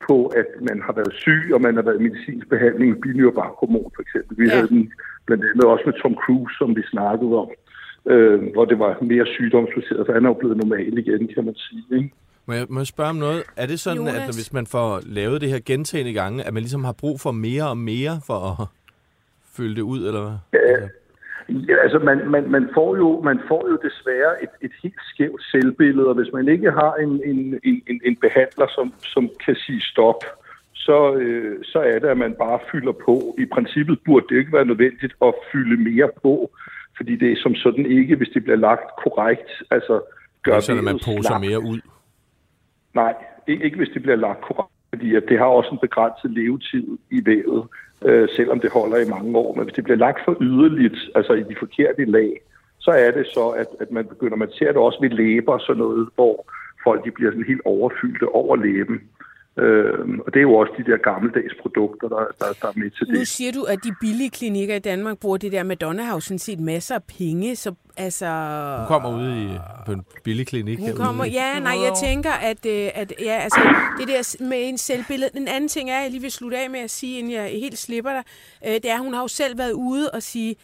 på, 0.08 0.26
at 0.26 0.48
man 0.68 0.82
har 0.86 0.92
været 0.92 1.14
syg, 1.24 1.44
og 1.54 1.60
man 1.60 1.74
har 1.74 1.82
været 1.82 2.00
i 2.00 2.06
medicinsk 2.08 2.48
behandling 2.48 2.88
med 2.90 3.00
binyrbarkhormon 3.00 3.92
for 3.94 4.02
eksempel. 4.02 4.38
Vi 4.38 4.46
ja. 4.46 4.54
havde 4.54 4.68
den 4.68 4.92
blandt 5.26 5.44
andet 5.44 5.64
også 5.64 5.84
med 5.86 5.96
Tom 6.02 6.14
Cruise, 6.22 6.54
som 6.58 6.76
vi 6.76 6.82
snakkede 6.94 7.34
om, 7.42 7.50
øh, 8.06 8.42
hvor 8.52 8.64
det 8.64 8.78
var 8.78 8.98
mere 9.02 9.26
sygdomsbaseret, 9.26 10.06
for 10.06 10.12
han 10.12 10.24
er 10.24 10.28
jo 10.28 10.34
blevet 10.34 10.56
normal 10.56 10.98
igen, 10.98 11.28
kan 11.34 11.44
man 11.44 11.54
sige. 11.54 11.84
Ikke? 11.96 12.10
Må 12.46 12.54
jeg, 12.54 12.66
må 12.68 12.80
jeg 12.80 12.86
spørge 12.86 13.10
om 13.10 13.16
noget? 13.16 13.42
Er 13.56 13.66
det 13.66 13.80
sådan, 13.80 13.98
Jonas? 13.98 14.14
at 14.14 14.34
hvis 14.36 14.52
man 14.52 14.66
får 14.66 15.00
lavet 15.06 15.40
det 15.40 15.48
her 15.48 15.58
gentagende 15.66 16.12
gange, 16.12 16.44
at 16.46 16.54
man 16.54 16.62
ligesom 16.62 16.84
har 16.84 16.92
brug 16.92 17.20
for 17.20 17.30
mere 17.32 17.68
og 17.68 17.76
mere 17.76 18.20
for 18.26 18.62
at 18.62 18.66
fylde 19.56 19.74
det 19.76 19.82
ud, 19.82 20.06
eller 20.06 20.20
hvad? 20.20 20.60
Altså, 20.60 20.88
Ja, 21.68 21.76
altså 21.82 21.98
man, 21.98 22.30
man, 22.30 22.50
man, 22.50 22.68
får 22.74 22.96
jo, 22.96 23.20
man 23.24 23.40
får 23.48 23.68
jo 23.70 23.78
desværre 23.88 24.42
et, 24.42 24.48
et 24.60 24.70
helt 24.82 25.00
skævt 25.14 25.42
selvbillede, 25.50 26.08
og 26.08 26.14
hvis 26.14 26.32
man 26.32 26.48
ikke 26.48 26.70
har 26.70 26.94
en, 26.94 27.20
en, 27.24 27.60
en, 27.64 27.82
en- 27.86 28.00
en 28.04 28.16
behandler, 28.16 28.66
som, 28.74 28.92
som 29.14 29.30
kan 29.44 29.54
sige 29.66 29.80
stop, 29.80 30.20
så, 30.74 31.14
øh, 31.14 31.58
så 31.64 31.78
er 31.78 31.98
det, 31.98 32.08
at 32.08 32.18
man 32.18 32.34
bare 32.38 32.58
fylder 32.72 32.92
på. 32.92 33.34
I 33.38 33.44
princippet 33.54 33.98
burde 34.04 34.26
det 34.28 34.36
ikke 34.38 34.52
være 34.52 34.64
nødvendigt 34.64 35.14
at 35.22 35.34
fylde 35.52 35.76
mere 35.90 36.08
på, 36.22 36.50
fordi 37.02 37.16
det 37.16 37.32
er 37.32 37.36
som 37.42 37.54
sådan 37.54 37.86
ikke, 37.86 38.16
hvis 38.16 38.28
det 38.34 38.42
bliver 38.44 38.56
lagt 38.68 38.88
korrekt, 39.04 39.50
altså 39.70 39.94
det 39.94 40.42
gør 40.42 40.60
sådan, 40.60 40.78
at 40.78 40.84
man 40.84 41.00
poser 41.04 41.28
slapt. 41.28 41.44
mere 41.46 41.60
ud. 41.60 41.80
Nej, 42.94 43.14
ikke, 43.46 43.64
ikke 43.64 43.76
hvis 43.76 43.92
det 43.94 44.02
bliver 44.02 44.16
lagt 44.16 44.40
korrekt, 44.40 44.72
fordi 44.92 45.14
at 45.14 45.24
det 45.28 45.38
har 45.38 45.44
også 45.44 45.70
en 45.72 45.78
begrænset 45.78 46.30
levetid 46.30 46.86
i 47.10 47.26
vævet, 47.26 47.62
øh, 48.04 48.28
selvom 48.36 48.60
det 48.60 48.70
holder 48.70 48.96
i 48.96 49.10
mange 49.16 49.38
år. 49.38 49.54
Men 49.54 49.64
hvis 49.64 49.74
det 49.74 49.84
bliver 49.84 49.96
lagt 50.06 50.20
for 50.24 50.36
yderligt, 50.40 50.98
altså 51.14 51.32
i 51.32 51.42
de 51.42 51.56
forkerte 51.58 52.04
lag, 52.04 52.30
så 52.78 52.90
er 52.90 53.10
det 53.10 53.26
så, 53.26 53.48
at, 53.48 53.66
at 53.80 53.90
man 53.90 54.04
begynder, 54.06 54.36
man 54.36 54.52
ser 54.58 54.66
det 54.66 54.76
også 54.76 54.98
ved 55.00 55.10
læber, 55.10 55.58
sådan 55.58 55.82
noget, 55.84 56.08
hvor 56.14 56.36
folk 56.84 57.04
de 57.04 57.10
bliver 57.10 57.30
sådan 57.30 57.50
helt 57.52 57.64
overfyldte 57.64 58.28
over 58.28 58.56
læben. 58.56 59.00
Øh, 59.56 59.98
og 60.26 60.34
det 60.34 60.36
er 60.36 60.42
jo 60.42 60.54
også 60.54 60.72
de 60.78 60.90
der 60.90 60.96
gammeldags 60.96 61.54
produkter, 61.62 62.08
der, 62.08 62.16
der, 62.16 62.46
der 62.62 62.68
er 62.68 62.72
med 62.76 62.90
til 62.90 63.06
Nu 63.08 63.18
det. 63.18 63.28
siger 63.28 63.52
du, 63.52 63.62
at 63.62 63.78
de 63.84 63.94
billige 64.00 64.30
klinikker 64.30 64.74
i 64.74 64.78
Danmark 64.78 65.18
bruger 65.18 65.36
det 65.36 65.52
der. 65.52 65.62
Madonna 65.62 66.02
har 66.02 66.14
jo 66.14 66.20
sådan 66.20 66.38
set 66.38 66.60
masser 66.60 66.94
af 66.94 67.02
penge, 67.18 67.56
så 67.56 67.74
altså... 67.96 68.26
Hun 68.78 68.86
kommer 68.86 69.18
ud 69.18 69.36
i, 69.36 69.58
på 69.86 69.92
en 69.92 70.04
billig 70.24 70.46
klinik. 70.46 70.78
Hun 70.78 70.86
herude. 70.86 71.04
kommer, 71.04 71.24
ja, 71.24 71.58
nej, 71.58 71.76
jeg 71.84 71.92
tænker, 72.02 72.30
at, 72.32 72.66
øh, 72.66 72.88
at 72.94 73.12
ja, 73.20 73.32
altså, 73.32 73.60
det 73.98 74.08
der 74.08 74.44
med 74.44 74.68
en 74.68 74.78
selvbillede. 74.78 75.30
Den 75.34 75.48
anden 75.48 75.68
ting 75.68 75.90
er, 75.90 76.00
jeg 76.00 76.10
lige 76.10 76.20
vil 76.22 76.32
slutte 76.32 76.58
af 76.58 76.70
med 76.70 76.80
at 76.80 76.90
sige, 76.90 77.18
inden 77.18 77.32
jeg 77.32 77.48
helt 77.48 77.78
slipper 77.78 78.10
dig, 78.10 78.22
øh, 78.66 78.74
det 78.74 78.90
er, 78.90 78.94
at 78.94 79.00
hun 79.00 79.14
har 79.14 79.20
jo 79.20 79.28
selv 79.28 79.58
været 79.58 79.72
ude 79.72 80.10
og 80.10 80.22
sige, 80.22 80.56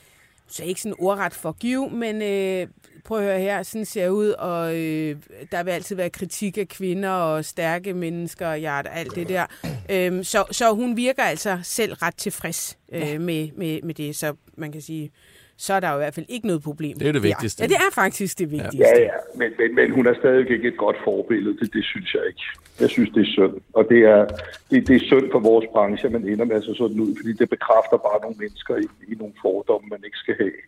så 0.48 0.64
ikke 0.64 0.80
sådan 0.80 0.96
ordret 0.98 1.34
for 1.34 1.52
giv, 1.52 1.90
men 1.90 2.22
øh, 2.22 2.66
prøv 3.08 3.18
at 3.18 3.24
høre 3.24 3.38
her, 3.38 3.62
sådan 3.62 3.84
ser 3.84 4.02
jeg 4.02 4.12
ud, 4.12 4.28
og 4.28 4.76
øh, 4.76 5.16
der 5.52 5.62
vil 5.62 5.70
altid 5.70 5.96
være 5.96 6.10
kritik 6.10 6.58
af 6.58 6.68
kvinder 6.68 7.10
og 7.10 7.44
stærke 7.44 7.94
mennesker 7.94 8.48
og 8.48 8.58
hjerte, 8.58 8.90
alt 8.90 9.14
det 9.14 9.28
der. 9.28 9.46
Øhm, 9.90 10.24
så, 10.24 10.44
så 10.50 10.74
hun 10.74 10.96
virker 10.96 11.22
altså 11.22 11.58
selv 11.62 11.92
ret 11.92 12.16
tilfreds 12.16 12.78
øh, 12.92 13.20
med, 13.20 13.48
med, 13.56 13.82
med 13.82 13.94
det, 13.94 14.16
så 14.16 14.34
man 14.56 14.72
kan 14.72 14.80
sige, 14.80 15.10
så 15.56 15.74
er 15.74 15.80
der 15.80 15.90
jo 15.90 15.94
i 15.94 15.98
hvert 15.98 16.14
fald 16.14 16.26
ikke 16.28 16.46
noget 16.46 16.62
problem. 16.62 16.98
Det 16.98 17.08
er 17.08 17.12
det 17.12 17.22
vigtigste. 17.22 17.62
Ja, 17.62 17.68
det 17.68 17.76
er 17.76 17.90
faktisk 17.94 18.38
det 18.38 18.50
vigtigste. 18.50 18.78
Ja, 18.78 19.00
ja, 19.00 19.18
men, 19.34 19.50
men, 19.58 19.74
men 19.74 19.90
hun 19.90 20.06
er 20.06 20.14
stadig 20.14 20.50
ikke 20.50 20.68
et 20.68 20.78
godt 20.78 20.96
forbillede, 21.04 21.58
det, 21.58 21.72
det 21.72 21.84
synes 21.84 22.14
jeg 22.14 22.22
ikke. 22.26 22.42
Jeg 22.80 22.90
synes, 22.90 23.10
det 23.14 23.20
er 23.26 23.30
synd. 23.36 23.54
Og 23.72 23.84
det 23.88 24.00
er, 24.14 24.26
det, 24.70 24.88
det 24.88 24.96
er 24.96 25.04
synd 25.10 25.26
for 25.32 25.38
vores 25.38 25.66
branche, 25.72 26.06
at 26.06 26.12
man 26.12 26.28
ender 26.28 26.44
med 26.44 26.56
at 26.56 26.64
se 26.64 26.74
sådan 26.74 27.00
ud, 27.00 27.16
fordi 27.18 27.32
det 27.32 27.48
bekræfter 27.50 27.96
bare 27.96 28.20
nogle 28.22 28.36
mennesker 28.38 28.76
i, 28.76 28.86
i 29.12 29.14
nogle 29.20 29.34
fordomme, 29.42 29.88
man 29.88 30.02
ikke 30.04 30.18
skal 30.24 30.34
have. 30.42 30.58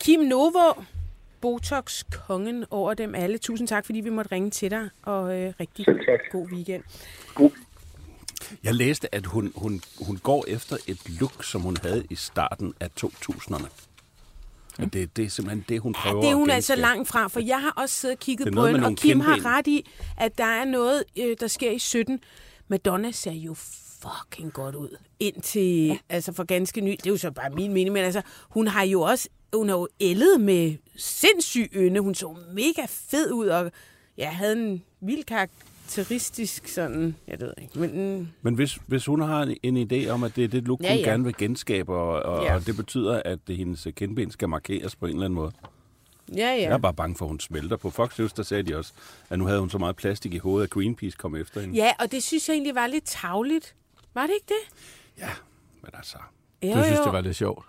Kim 0.00 0.20
Novo, 0.20 0.66
Botox-kongen 1.40 2.64
over 2.70 2.94
dem 2.94 3.14
alle. 3.14 3.38
Tusind 3.38 3.68
tak, 3.68 3.86
fordi 3.86 4.00
vi 4.00 4.10
måtte 4.10 4.32
ringe 4.32 4.50
til 4.50 4.70
dig, 4.70 4.88
og 5.02 5.40
øh, 5.40 5.52
rigtig 5.60 5.86
god 6.32 6.48
weekend. 6.52 6.82
Jeg 8.64 8.74
læste, 8.74 9.14
at 9.14 9.26
hun, 9.26 9.52
hun, 9.56 9.80
hun 10.00 10.16
går 10.16 10.44
efter 10.48 10.76
et 10.86 11.20
look, 11.20 11.44
som 11.44 11.60
hun 11.60 11.76
havde 11.82 12.04
i 12.10 12.14
starten 12.14 12.74
af 12.80 12.88
2000'erne. 13.04 13.68
Og 14.78 14.92
det, 14.92 15.16
det 15.16 15.24
er 15.24 15.28
simpelthen 15.28 15.64
det, 15.68 15.80
hun 15.80 15.92
prøver 15.92 16.20
Det 16.20 16.26
er 16.26 16.30
at 16.30 16.36
hun 16.36 16.50
altså 16.50 16.76
langt 16.76 17.08
fra, 17.08 17.28
for 17.28 17.40
jeg 17.40 17.60
har 17.60 17.72
også 17.76 17.94
siddet 17.94 18.16
og 18.16 18.20
kigget 18.20 18.54
på 18.54 18.66
hende, 18.66 18.86
og 18.86 18.96
Kim 18.96 19.20
har 19.20 19.56
ret 19.56 19.66
i, 19.66 19.90
at 20.16 20.38
der 20.38 20.44
er 20.44 20.64
noget, 20.64 21.04
øh, 21.18 21.36
der 21.40 21.46
sker 21.46 21.70
i 21.70 21.78
17. 21.78 22.20
Madonna 22.68 23.10
ser 23.10 23.32
jo 23.32 23.54
fucking 24.02 24.52
godt 24.52 24.74
ud. 24.74 24.96
Indtil, 25.20 25.86
ja. 25.86 25.96
altså 26.08 26.32
for 26.32 26.44
ganske 26.44 26.80
ny, 26.80 26.90
det 26.90 27.06
er 27.06 27.10
jo 27.10 27.16
så 27.16 27.30
bare 27.30 27.50
min 27.50 27.72
mening, 27.72 27.92
men 27.92 28.04
altså, 28.04 28.22
hun 28.48 28.68
har 28.68 28.82
jo 28.82 29.00
også, 29.00 29.28
hun 29.54 29.68
har 29.68 29.76
jo 29.76 29.88
ældet 30.00 30.40
med 30.40 30.74
sindssyg 30.96 31.70
ynde. 31.76 32.00
Hun 32.00 32.14
så 32.14 32.36
mega 32.52 32.86
fed 32.88 33.32
ud, 33.32 33.46
og 33.46 33.72
ja, 34.18 34.30
havde 34.30 34.52
en 34.66 34.82
vild 35.00 35.24
karakteristisk 35.24 36.68
sådan, 36.68 37.16
jeg 37.26 37.40
ved 37.40 37.52
ikke, 37.62 37.78
men 37.78 38.16
mm, 38.18 38.28
Men 38.42 38.54
hvis, 38.54 38.78
hvis 38.86 39.06
hun 39.06 39.20
har 39.20 39.42
en, 39.42 39.56
en 39.76 39.92
idé 39.92 40.08
om, 40.08 40.24
at 40.24 40.36
det 40.36 40.44
er 40.44 40.48
det 40.48 40.64
look, 40.64 40.82
Ja, 40.82 40.88
hun 40.90 40.98
ja. 40.98 41.04
gerne 41.10 41.24
vil 41.24 41.34
genskabe, 41.36 41.94
og, 41.94 42.22
og, 42.22 42.44
Ja. 42.44 42.54
og 42.54 42.66
det 42.66 42.76
betyder, 42.76 43.22
at 43.24 43.38
det, 43.48 43.56
hendes 43.56 43.86
kindben 43.96 44.30
skal 44.30 44.48
markeres 44.48 44.96
på 44.96 45.06
en 45.06 45.12
eller 45.12 45.24
anden 45.24 45.34
måde. 45.34 45.52
ja, 46.34 46.36
Ja. 46.38 46.54
Jeg 46.54 46.72
er 46.72 46.78
bare 46.78 46.94
bange 46.94 47.16
for, 47.16 47.24
at 47.24 47.28
hun 47.28 47.40
smelter. 47.40 47.76
På 47.76 47.90
Fox 47.90 48.18
News, 48.18 48.32
der 48.32 48.42
sagde 48.42 48.62
de 48.62 48.76
også, 48.76 48.92
at 49.30 49.38
nu 49.38 49.46
havde 49.46 49.60
hun 49.60 49.70
så 49.70 49.78
meget 49.78 49.96
plastik 49.96 50.34
i 50.34 50.38
hovedet, 50.38 50.66
at 50.66 50.70
Greenpeace 50.70 51.16
kom 51.16 51.36
efter 51.36 51.60
hende. 51.60 51.74
Ja, 51.74 51.92
og 52.00 52.12
det 52.12 52.22
synes 52.22 52.48
jeg 52.48 52.54
egentlig 52.54 52.74
var 52.74 52.86
lidt 52.86 53.04
tavligt. 53.04 53.74
Var 54.14 54.22
det 54.26 54.34
ikke 54.34 54.46
det? 54.48 54.78
ja 55.18 55.30
men 55.82 55.90
altså... 55.94 56.16
Jo, 56.62 56.68
Du 56.68 56.82
synes, 56.84 56.98
jo. 56.98 57.04
det 57.04 57.12
var 57.12 57.20
lidt 57.20 57.36
sjovt. 57.36 57.66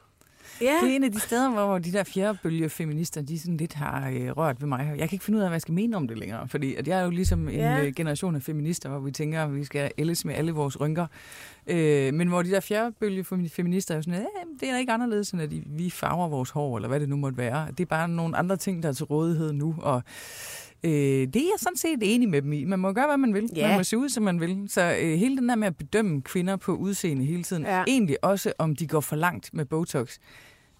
Ja. 0.61 0.79
Det 0.83 0.91
er 0.91 0.95
en 0.95 1.03
af 1.03 1.11
de 1.11 1.19
steder, 1.19 1.49
hvor 1.49 1.77
de 1.77 1.91
der 1.91 2.03
fjerdebølge 2.03 2.69
feminister, 2.69 3.21
de 3.21 3.39
sådan 3.39 3.57
lidt 3.57 3.73
har 3.73 4.09
øh, 4.09 4.29
rørt 4.37 4.61
ved 4.61 4.67
mig. 4.67 4.93
Jeg 4.97 5.09
kan 5.09 5.15
ikke 5.15 5.25
finde 5.25 5.37
ud 5.37 5.43
af, 5.43 5.49
hvad 5.49 5.55
jeg 5.55 5.61
skal 5.61 5.73
mene 5.73 5.97
om 5.97 6.07
det 6.07 6.17
længere, 6.17 6.47
fordi 6.47 6.75
at 6.75 6.87
jeg 6.87 6.99
er 6.99 7.03
jo 7.03 7.09
ligesom 7.09 7.47
en 7.49 7.55
Ja. 7.55 7.83
øh, 7.85 7.93
generation 7.93 8.35
af 8.35 8.41
feminister, 8.41 8.89
hvor 8.89 8.99
vi 8.99 9.11
tænker, 9.11 9.43
at 9.43 9.55
vi 9.55 9.63
skal 9.63 9.91
ældes 9.97 10.25
med 10.25 10.35
alle 10.35 10.51
vores 10.51 10.79
rynker. 10.79 11.07
Øh, 11.67 12.13
men 12.13 12.27
hvor 12.27 12.41
de 12.41 12.49
der 12.51 12.59
fjerdebølge 12.59 13.25
femi- 13.33 13.49
feminister 13.49 13.93
er 13.93 13.97
jo 13.97 14.01
sådan, 14.01 14.19
at 14.19 14.25
det 14.59 14.67
er 14.69 14.73
da 14.73 14.79
ikke 14.79 14.91
anderledes, 14.91 15.31
end 15.31 15.41
at 15.41 15.49
vi 15.65 15.89
farver 15.89 16.27
vores 16.27 16.49
hår, 16.49 16.75
eller 16.77 16.87
hvad 16.87 16.99
det 16.99 17.09
nu 17.09 17.15
måtte 17.15 17.37
være. 17.37 17.67
Det 17.71 17.79
er 17.79 17.85
bare 17.85 18.07
nogle 18.09 18.37
andre 18.37 18.57
ting, 18.57 18.83
der 18.83 18.89
er 18.89 18.93
til 18.93 19.05
rådighed 19.05 19.53
nu, 19.53 19.75
og 19.81 20.03
Øh, 20.83 20.91
det 20.91 21.35
er 21.35 21.39
jeg 21.39 21.59
sådan 21.59 21.77
set 21.77 21.99
enig 22.01 22.29
med 22.29 22.41
dem 22.41 22.53
i. 22.53 22.63
Man 22.65 22.79
må 22.79 22.91
gøre, 22.93 23.05
hvad 23.07 23.17
man 23.17 23.33
vil. 23.33 23.49
Ja. 23.55 23.67
Man 23.67 23.77
må 23.77 23.83
se 23.83 23.97
ud, 23.97 24.09
som 24.09 24.23
man 24.23 24.39
vil. 24.41 24.65
Så 24.69 24.81
øh, 25.01 25.17
hele 25.17 25.37
den 25.37 25.49
der 25.49 25.55
med 25.55 25.67
at 25.67 25.77
bedømme 25.77 26.21
kvinder 26.21 26.55
på 26.55 26.75
udseende 26.75 27.25
hele 27.25 27.43
tiden, 27.43 27.63
Ja. 27.63 27.83
egentlig 27.87 28.23
også 28.23 28.53
om 28.57 28.75
de 28.75 28.87
går 28.87 28.99
for 28.99 29.15
langt 29.15 29.49
med 29.53 29.65
Botox, 29.65 30.17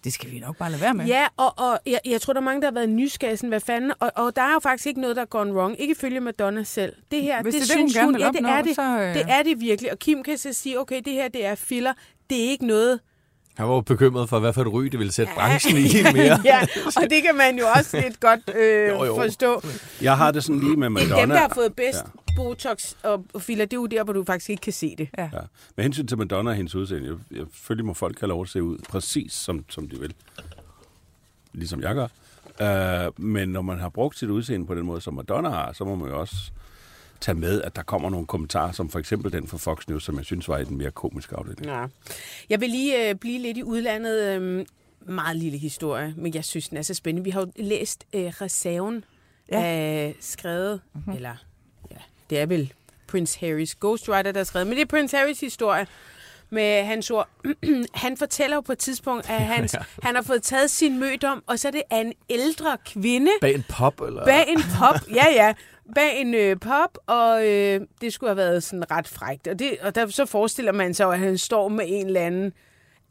det 0.03 0.13
skal 0.13 0.31
vi 0.31 0.39
nok 0.39 0.57
bare 0.57 0.71
lade 0.71 0.81
være 0.81 0.93
med. 0.93 1.05
Ja, 1.05 1.25
og, 1.37 1.53
og 1.59 1.79
jeg, 1.85 1.99
jeg 2.05 2.21
tror, 2.21 2.33
der 2.33 2.39
er 2.39 2.43
mange, 2.45 2.61
der 2.61 2.67
har 2.67 2.73
været 2.73 2.89
nysgerrige, 2.89 3.37
sådan, 3.37 3.49
hvad 3.49 3.59
fanden, 3.59 3.91
og, 3.99 4.11
og 4.15 4.35
der 4.35 4.41
er 4.41 4.53
jo 4.53 4.59
faktisk 4.59 4.87
ikke 4.87 5.01
noget, 5.01 5.15
der 5.15 5.21
er 5.21 5.25
gone 5.25 5.53
wrong. 5.53 5.79
Ikke 5.81 5.91
ifølge 5.91 6.19
Madonna 6.19 6.63
selv. 6.63 6.93
Det 7.11 7.21
her, 7.21 7.43
Hvis 7.43 7.53
det, 7.53 7.61
det 7.63 7.69
er 7.71 7.73
det, 7.75 7.81
hun 7.81 7.89
synes 7.89 7.93
gerne 8.03 8.11
hun, 8.11 8.21
ja, 8.21 8.27
det 8.27 8.35
opnå, 8.37 8.49
er 8.49 8.61
det, 8.61 8.75
så, 8.75 8.99
øh. 9.01 9.13
det 9.13 9.25
er 9.29 9.43
det 9.43 9.59
virkelig. 9.61 9.91
Og 9.91 9.99
Kim 9.99 10.23
kan 10.23 10.37
så 10.37 10.53
sige, 10.53 10.79
okay, 10.79 11.01
det 11.05 11.13
her, 11.13 11.27
det 11.27 11.45
er 11.45 11.55
filler. 11.55 11.93
Det 12.29 12.45
er 12.45 12.49
ikke 12.49 12.65
noget... 12.65 12.99
Han 13.57 13.67
var 13.67 13.73
jo 13.73 13.81
bekymret 13.81 14.29
for, 14.29 14.39
hvad 14.39 14.53
for 14.53 14.61
et 14.61 14.73
ry 14.73 14.83
det 14.83 14.99
ville 14.99 15.13
sætte 15.13 15.33
branchen 15.35 15.77
i 15.77 16.03
mere. 16.17 16.39
ja, 16.45 16.61
og 16.85 17.03
det 17.09 17.23
kan 17.23 17.35
man 17.35 17.57
jo 17.59 17.65
også 17.75 18.01
lidt 18.01 18.19
godt 18.19 18.39
øh, 18.55 18.87
Jo, 18.87 19.03
jo. 19.05 19.15
forstå. 19.15 19.61
Jeg 20.01 20.17
har 20.17 20.31
det 20.31 20.43
sådan 20.43 20.59
lige 20.59 20.75
med 20.75 20.89
Madonna. 20.89 21.21
Dem, 21.21 21.29
der 21.29 21.37
har 21.37 21.51
fået 21.55 21.73
bedst 21.75 21.99
ja. 21.99 22.33
Botox 22.35 22.93
og, 23.03 23.25
filler, 23.41 23.65
det 23.65 23.73
er 23.73 23.77
jo 23.77 23.85
der, 23.85 24.03
hvor 24.03 24.13
du 24.13 24.23
faktisk 24.23 24.49
ikke 24.49 24.61
kan 24.61 24.73
se 24.73 24.95
det. 24.97 25.09
Ja. 25.17 25.23
Ja. 25.33 25.39
Med 25.75 25.83
hensyn 25.83 26.07
til 26.07 26.17
Madonna 26.17 26.49
og 26.49 26.55
hendes 26.55 26.75
udseende, 26.75 27.07
jeg, 27.07 27.37
jeg, 27.37 27.45
selvfølgelig 27.53 27.85
må 27.85 27.93
folk 27.93 28.19
have 28.19 28.27
lov 28.27 28.41
at 28.41 28.49
se 28.49 28.63
ud 28.63 28.77
præcis 28.89 29.33
som, 29.33 29.65
som 29.69 29.89
de 29.89 29.99
vil. 29.99 30.13
Ligesom 31.53 31.81
jeg 31.81 31.95
gør. 31.95 32.07
Uh, 33.07 33.23
men 33.23 33.49
når 33.49 33.61
man 33.61 33.79
har 33.79 33.89
brugt 33.89 34.17
sit 34.19 34.29
udseende 34.29 34.65
på 34.67 34.75
den 34.75 34.85
måde, 34.85 35.01
som 35.01 35.13
Madonna 35.13 35.49
har, 35.49 35.73
så 35.73 35.83
må 35.85 35.95
man 35.95 36.09
jo 36.09 36.19
også 36.19 36.35
tage 37.21 37.35
med, 37.35 37.61
at 37.61 37.75
der 37.75 37.83
kommer 37.83 38.09
nogle 38.09 38.27
kommentarer, 38.27 38.71
som 38.71 38.89
for 38.89 38.99
eksempel 38.99 39.31
den 39.31 39.47
fra 39.47 39.57
Fox 39.57 39.87
News, 39.87 40.03
som 40.03 40.17
jeg 40.17 40.25
synes 40.25 40.47
var 40.47 40.57
i 40.57 40.63
den 40.63 40.77
mere 40.77 40.91
komiske 40.91 41.35
afdeling. 41.35 41.65
Ja. 41.65 41.85
Jeg 42.49 42.61
vil 42.61 42.69
lige 42.69 43.09
øh, 43.09 43.15
blive 43.15 43.39
lidt 43.39 43.57
i 43.57 43.63
udlandet. 43.63 44.23
Øh, 44.23 44.65
meget 45.07 45.35
lille 45.37 45.57
historie, 45.57 46.13
men 46.17 46.33
jeg 46.33 46.45
synes, 46.45 46.69
den 46.69 46.77
er 46.77 46.81
så 46.81 46.93
spændende. 46.93 47.23
Vi 47.23 47.29
har 47.29 47.41
jo 47.41 47.51
læst 47.55 48.05
øh, 48.13 48.25
Reserven, 48.25 49.03
ja. 49.51 49.59
Ja. 49.59 50.07
øh, 50.07 50.13
skrevet, 50.19 50.81
mm-hmm. 50.93 51.13
eller 51.13 51.35
ja, 51.91 51.97
det 52.29 52.39
er 52.39 52.45
vel 52.45 52.73
Prince 53.07 53.39
Harrys 53.39 53.75
ghostwriter, 53.75 54.31
der 54.31 54.39
har 54.39 54.45
skrevet, 54.45 54.67
men 54.67 54.75
det 54.75 54.81
er 54.81 54.85
Prince 54.85 55.17
Harrys 55.17 55.39
historie 55.39 55.87
med 56.49 56.83
hans 56.83 57.11
ord. 57.11 57.29
han 57.93 58.17
fortæller 58.17 58.55
jo 58.55 58.61
på 58.61 58.71
et 58.71 58.77
tidspunkt, 58.77 59.29
at 59.29 59.41
hans, 59.41 59.75
han 60.03 60.15
har 60.15 60.21
fået 60.21 60.43
taget 60.43 60.69
sin 60.71 60.99
mødom, 60.99 61.43
og 61.47 61.59
så 61.59 61.67
er 61.67 61.71
det 61.71 61.83
af 61.89 62.01
en 62.01 62.13
ældre 62.29 62.77
kvinde, 62.85 63.31
Bag 63.41 63.55
en 63.55 63.65
pop, 63.69 64.01
eller? 64.01 64.25
Bag 64.25 64.45
en 64.47 64.61
pop, 64.79 64.95
ja 65.15 65.25
ja. 65.31 65.53
Bag 65.95 66.21
en 66.21 66.33
øh, 66.33 66.59
pop, 66.59 66.97
og 67.07 67.47
øh, 67.47 67.81
det 68.01 68.13
skulle 68.13 68.29
have 68.29 68.37
været 68.37 68.63
sådan 68.63 68.91
ret 68.91 69.07
frægt. 69.07 69.47
Og, 69.47 69.59
det, 69.59 69.77
og 69.81 69.95
der, 69.95 70.07
så 70.07 70.25
forestiller 70.25 70.71
man 70.71 70.93
sig, 70.93 71.13
at 71.13 71.19
han 71.19 71.37
står 71.37 71.69
med 71.69 71.85
en 71.87 72.05
eller 72.05 72.21
anden, 72.21 72.53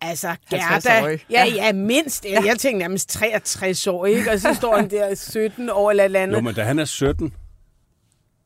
altså 0.01 0.29
Gerda. 0.51 1.01
50-årig. 1.01 1.21
Ja, 1.31 1.45
ja, 1.45 1.73
mindst. 1.73 2.25
Ja. 2.25 2.43
Jeg 2.45 2.59
tænkte 2.59 2.79
nærmest 2.79 3.09
63 3.09 3.87
år, 3.87 4.07
ikke? 4.07 4.31
Og 4.31 4.41
så 4.41 4.55
står 4.55 4.77
han 4.77 4.91
der 4.91 5.15
17 5.15 5.71
år 5.71 5.91
eller 5.91 6.03
et 6.03 6.05
eller 6.05 6.21
andet. 6.21 6.37
Jo, 6.37 6.41
men 6.41 6.55
da 6.55 6.63
han 6.63 6.79
er 6.79 6.85
17, 6.85 7.33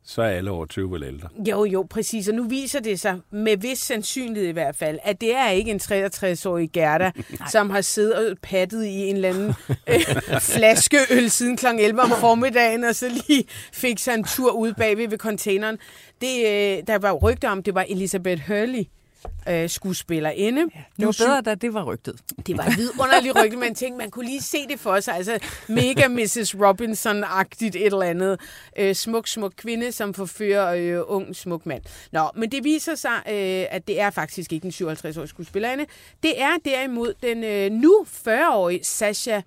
så 0.04 0.22
er 0.22 0.28
alle 0.28 0.50
over 0.50 0.66
20 0.66 0.90
vel 0.90 1.02
ældre. 1.02 1.28
Jo, 1.48 1.64
jo, 1.64 1.86
præcis. 1.90 2.28
Og 2.28 2.34
nu 2.34 2.44
viser 2.44 2.80
det 2.80 3.00
sig, 3.00 3.20
med 3.30 3.56
vis 3.56 3.78
sandsynlighed 3.78 4.48
i 4.48 4.52
hvert 4.52 4.76
fald, 4.76 4.98
at 5.02 5.20
det 5.20 5.36
er 5.36 5.48
ikke 5.48 5.70
en 5.70 5.80
63-årig 5.82 6.70
Gerda, 6.72 7.10
som 7.52 7.70
har 7.70 7.80
siddet 7.80 8.30
og 8.30 8.36
pattet 8.42 8.84
i 8.84 9.08
en 9.08 9.16
eller 9.16 9.28
anden 9.28 9.48
øh, 9.90 10.40
flaskeøl 10.40 11.30
siden 11.30 11.56
kl. 11.56 11.66
11 11.66 12.00
om 12.00 12.10
formiddagen, 12.10 12.84
og 12.84 12.94
så 12.94 13.08
lige 13.08 13.44
fik 13.72 13.98
sig 13.98 14.14
en 14.14 14.24
tur 14.24 14.52
ud 14.52 14.72
bagved 14.72 15.08
ved 15.08 15.18
containeren. 15.18 15.78
Det, 16.20 16.38
øh, 16.38 16.82
der 16.86 16.98
var 16.98 17.12
rygter 17.12 17.50
om, 17.50 17.62
det 17.62 17.74
var 17.74 17.86
Elisabeth 17.88 18.42
Hurley, 18.46 18.84
øh, 19.48 19.68
skuespillerinde. 19.70 20.60
Det 20.96 21.06
var 21.06 21.16
bedre, 21.18 21.40
da 21.40 21.54
det 21.54 21.74
var 21.74 21.84
rygtet. 21.84 22.20
Det 22.46 22.58
var 22.58 22.64
et 22.64 22.76
vidunderligt 22.76 23.36
rygte, 23.44 23.56
man 23.56 23.74
tænkte, 23.74 23.98
man 23.98 24.10
kunne 24.10 24.24
lige 24.26 24.40
se 24.42 24.58
det 24.68 24.80
for 24.80 25.00
sig. 25.00 25.14
Altså 25.14 25.38
mega 25.68 26.08
Mrs. 26.08 26.54
Robinson-agtigt 26.54 27.76
et 27.76 27.86
eller 27.86 28.02
andet. 28.02 28.40
Øh, 28.78 28.94
smuk, 28.94 29.28
smuk 29.28 29.52
kvinde, 29.56 29.92
som 29.92 30.14
forfører 30.14 30.98
øh, 30.98 31.04
ung, 31.06 31.36
smuk 31.36 31.66
mand. 31.66 31.82
Nå, 32.12 32.30
men 32.34 32.52
det 32.52 32.64
viser 32.64 32.94
sig, 32.94 33.22
øh, 33.28 33.66
at 33.70 33.86
det 33.86 34.00
er 34.00 34.10
faktisk 34.10 34.52
ikke 34.52 34.66
en 34.66 34.88
57-årig 34.90 35.28
skuespillerinde. 35.28 35.86
Det 36.22 36.42
er 36.42 36.52
derimod 36.64 37.14
den 37.22 37.44
øh, 37.44 37.70
nu 37.70 38.06
40-årige 38.26 38.84
Sasha 38.84 39.40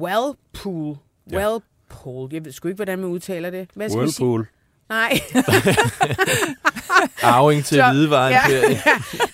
Wellpool. 0.00 0.96
Ja. 1.30 1.36
Wellpool. 1.38 2.28
Jeg 2.32 2.44
ved 2.44 2.52
sgu 2.52 2.68
ikke, 2.68 2.76
hvordan 2.76 2.98
man 2.98 3.08
udtaler 3.10 3.50
det. 3.50 3.68
Hvad 3.74 3.88
skal? 3.88 3.98
Whirlpool. 3.98 4.46
Nej. 4.88 5.20
Arving 7.22 7.64
til 7.64 7.76
Så- 7.76 7.90
hvidevejen. 7.92 8.32
Ja, 8.50 8.58
Ja. 8.70 8.80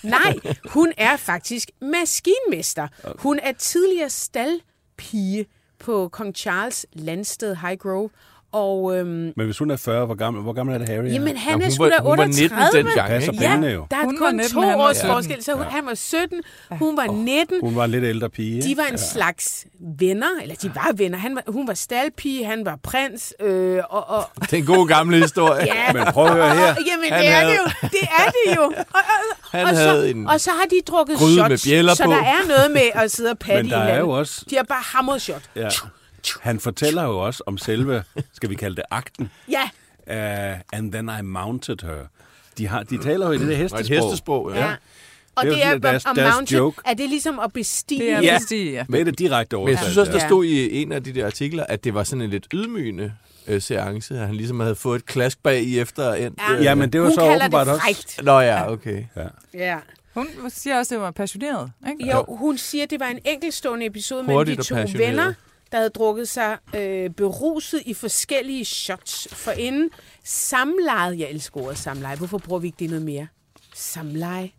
Nej, 0.17 0.33
hun 0.69 0.93
er 0.97 1.17
faktisk 1.17 1.69
maskinmester. 1.81 2.87
Hun 3.19 3.39
er 3.43 3.51
tidligere 3.51 4.09
staldpige 4.09 5.45
på 5.79 6.09
Kong 6.11 6.35
Charles 6.35 6.85
landsted 6.93 7.55
Highgrove. 7.55 8.09
Og 8.53 8.97
øhm, 8.97 9.07
Men 9.07 9.45
hvis 9.45 9.57
hun 9.57 9.71
er 9.71 9.75
40, 9.77 10.05
hvor 10.05 10.15
gammel, 10.15 10.43
hvor 10.43 10.53
gammel 10.53 10.73
er 10.75 10.79
det 10.79 10.89
Harry? 10.89 11.03
jamen, 11.13 11.37
han 11.37 11.53
hun 11.53 11.61
er 11.61 11.69
sgu 11.69 11.83
var- 11.83 11.89
da 11.89 11.95
hun 12.01 12.17
var 12.17 12.23
38. 12.23 12.49
19 12.73 12.85
dengang, 12.85 13.13
ikke? 13.23 13.37
Ja, 13.41 13.55
jo. 13.73 13.85
der 13.91 13.97
er 13.97 14.03
Hun 14.03 14.17
kun 14.17 14.35
19, 14.35 14.53
to 14.53 14.59
års 14.79 14.95
17. 14.97 15.11
forskel, 15.13 15.43
så 15.43 15.53
hun, 15.53 15.63
han 15.65 15.85
var 15.85 15.93
17, 15.93 16.41
hun 16.71 16.97
var 16.97 17.05
19. 17.05 17.57
Hun 17.61 17.75
var 17.75 17.85
en 17.85 17.91
lidt 17.91 18.03
ældre 18.03 18.29
pige. 18.29 18.61
De 18.61 18.77
var 18.77 18.83
en 18.91 18.97
slags 18.97 19.65
venner, 19.99 20.27
eller 20.41 20.55
de 20.55 20.71
var 20.75 20.91
venner. 20.95 21.17
Han 21.17 21.35
var, 21.35 21.43
hun 21.47 21.67
var 21.67 21.73
staldpige, 21.73 22.45
han 22.45 22.65
var 22.65 22.77
prins, 22.83 23.33
øh, 23.41 23.79
og, 23.89 24.09
og, 24.09 24.23
Det 24.41 24.53
er 24.53 24.57
en 24.57 24.65
god 24.65 24.87
gammel 24.87 25.21
historie. 25.21 25.65
Ja, 25.65 25.93
Men 25.93 26.03
prøv 26.13 26.25
at 26.25 26.31
høre 26.33 26.55
her. 26.55 26.65
Jamen, 26.65 27.11
Han 27.11 27.21
det 27.21 27.27
er 27.29 27.31
havde- 27.31 27.51
det 27.51 27.57
jo. 27.57 27.87
Det 27.87 28.07
er 28.19 28.31
det 28.31 28.55
jo. 28.57 28.61
Og, 28.71 28.73
og, 28.93 29.59
Han 29.59 29.63
og, 29.65 29.69
havde 29.77 30.01
så, 30.01 30.07
en 30.15 30.27
og 30.27 30.41
så 30.41 30.49
har 30.51 30.65
de 30.69 30.75
drukket 30.91 31.17
shots, 31.17 31.65
med 31.67 31.95
så 31.95 32.03
på. 32.05 32.11
der 32.11 32.17
er 32.17 32.47
noget 32.47 32.71
med 32.71 32.81
at 32.93 33.11
sidde 33.11 33.29
og 33.31 33.37
patte 33.45 33.63
Men 33.63 33.65
i 33.65 33.69
der 33.69 33.77
er 33.77 33.99
jo 33.99 34.09
også... 34.09 34.45
De 34.49 34.55
har 34.55 34.63
bare 34.63 34.83
hamret 34.85 35.21
shot. 35.21 35.41
Ja. 35.55 35.69
Han 36.41 36.59
fortæller 36.59 37.03
jo 37.03 37.19
også 37.19 37.43
om 37.45 37.57
selve, 37.57 38.03
skal 38.33 38.49
vi 38.49 38.55
kalde 38.55 38.75
det 38.75 38.83
akten, 38.91 39.31
Ja, 39.49 39.63
uh, 40.53 40.59
and 40.73 40.91
then 40.91 41.11
I 41.19 41.21
mounted 41.21 41.77
her. 41.83 41.97
De, 42.57 42.67
har, 42.67 42.83
de 42.83 42.97
taler 43.03 43.25
jo 43.27 43.31
i 43.31 43.37
det 43.37 43.47
der 43.47 43.53
Og 43.53 43.53
et 43.53 43.57
hestesprog. 43.57 44.09
hestesprog, 44.09 44.51
ja. 44.55 44.65
ja. 44.69 44.75
Og 45.35 45.45
Det 45.45 45.51
er 45.51 45.55
det 45.55 45.63
er, 45.63 45.69
sådan, 45.69 45.81
deres- 45.81 46.05
at 46.05 46.15
deres 46.15 46.51
joke. 46.53 46.81
er 46.85 46.93
det 46.93 47.09
ligesom 47.09 47.39
at 47.39 47.53
bestige. 47.53 48.01
Det 48.01 48.11
er 48.11 48.21
Ja. 48.21 48.37
ja. 48.51 48.55
ja. 48.57 48.85
Med 48.89 49.05
det 49.05 49.19
direkte 49.19 49.55
Men 49.55 49.61
jeg 49.61 49.69
oversat. 49.69 49.85
synes 49.85 49.97
også, 49.97 50.11
der 50.11 50.19
stod 50.19 50.45
i 50.45 50.81
en 50.81 50.91
af 50.91 51.03
de 51.03 51.13
der 51.13 51.25
artikler, 51.25 51.63
at 51.63 51.83
det 51.83 51.93
var 51.93 52.03
sådan 52.03 52.21
en 52.21 52.29
lidt 52.29 52.47
ydmygende 52.53 53.13
øh, 53.47 53.61
seance, 53.61 54.13
at 54.19 54.27
han 54.27 54.35
ligesom 54.35 54.59
havde 54.59 54.75
fået 54.75 54.99
et 54.99 55.05
klask 55.05 55.43
bag 55.43 55.61
i 55.63 55.79
efter 55.79 56.13
endt. 56.13 56.39
Ja. 56.49 56.55
øh, 56.57 56.63
Ja, 56.63 56.75
men 56.75 56.93
det 56.93 57.01
var 57.01 57.07
Hun 57.07 57.15
så 57.15 57.21
åbenbart 57.35 57.67
det 57.67 57.73
også... 57.73 57.83
frægt. 57.85 58.19
Nå 58.23 58.39
ja, 58.39 58.71
okay. 58.71 59.03
Ja. 59.15 59.27
Ja. 59.53 59.77
Hun 60.13 60.27
siger 60.49 60.77
også, 60.77 60.95
at 60.95 60.97
det 60.97 61.03
var 61.03 61.11
passioneret. 61.11 61.71
Ikke? 61.91 62.11
Jo, 62.11 62.25
hun 62.27 62.57
siger, 62.57 62.83
at 62.83 62.89
det 62.89 62.99
var 62.99 63.05
en 63.07 63.19
enkeltstående 63.25 63.85
episode 63.85 64.23
mellem 64.23 64.45
de 64.45 64.55
to 64.55 64.75
passioneret. 64.75 65.09
venner, 65.09 65.33
der 65.71 65.77
havde 65.77 65.89
drukket 65.89 66.29
sig 66.29 66.57
øh, 66.75 67.09
beruset 67.09 67.81
i 67.85 67.93
forskellige 67.93 68.65
shots 68.65 69.27
for 69.31 69.51
inden. 69.51 69.89
Samlejet, 70.23 71.19
jeg 71.19 71.29
elsker 71.29 71.61
ordet 71.61 71.77
samleje. 71.77 72.15
Hvorfor 72.15 72.37
bruger 72.37 72.59
vi 72.59 72.67
ikke 72.67 72.79
det 72.79 72.89
noget 72.89 73.05
mere? 73.05 73.27
Samleje. 73.75 74.51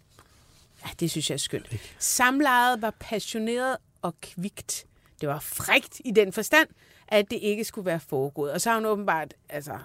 Ja, 0.84 0.90
det 1.00 1.10
synes 1.10 1.30
jeg 1.30 1.34
er 1.34 1.38
skønt. 1.38 1.66
Samlejet 1.98 2.82
var 2.82 2.94
passioneret 3.00 3.76
og 4.02 4.14
kvikt. 4.20 4.84
Det 5.20 5.28
var 5.28 5.38
frægt 5.38 6.00
i 6.04 6.10
den 6.10 6.32
forstand, 6.32 6.68
at 7.08 7.30
det 7.30 7.38
ikke 7.42 7.64
skulle 7.64 7.86
være 7.86 8.00
foregået. 8.00 8.52
Og 8.52 8.60
så 8.60 8.70
har 8.70 8.76
hun 8.76 8.86
åbenbart, 8.86 9.34
altså, 9.48 9.78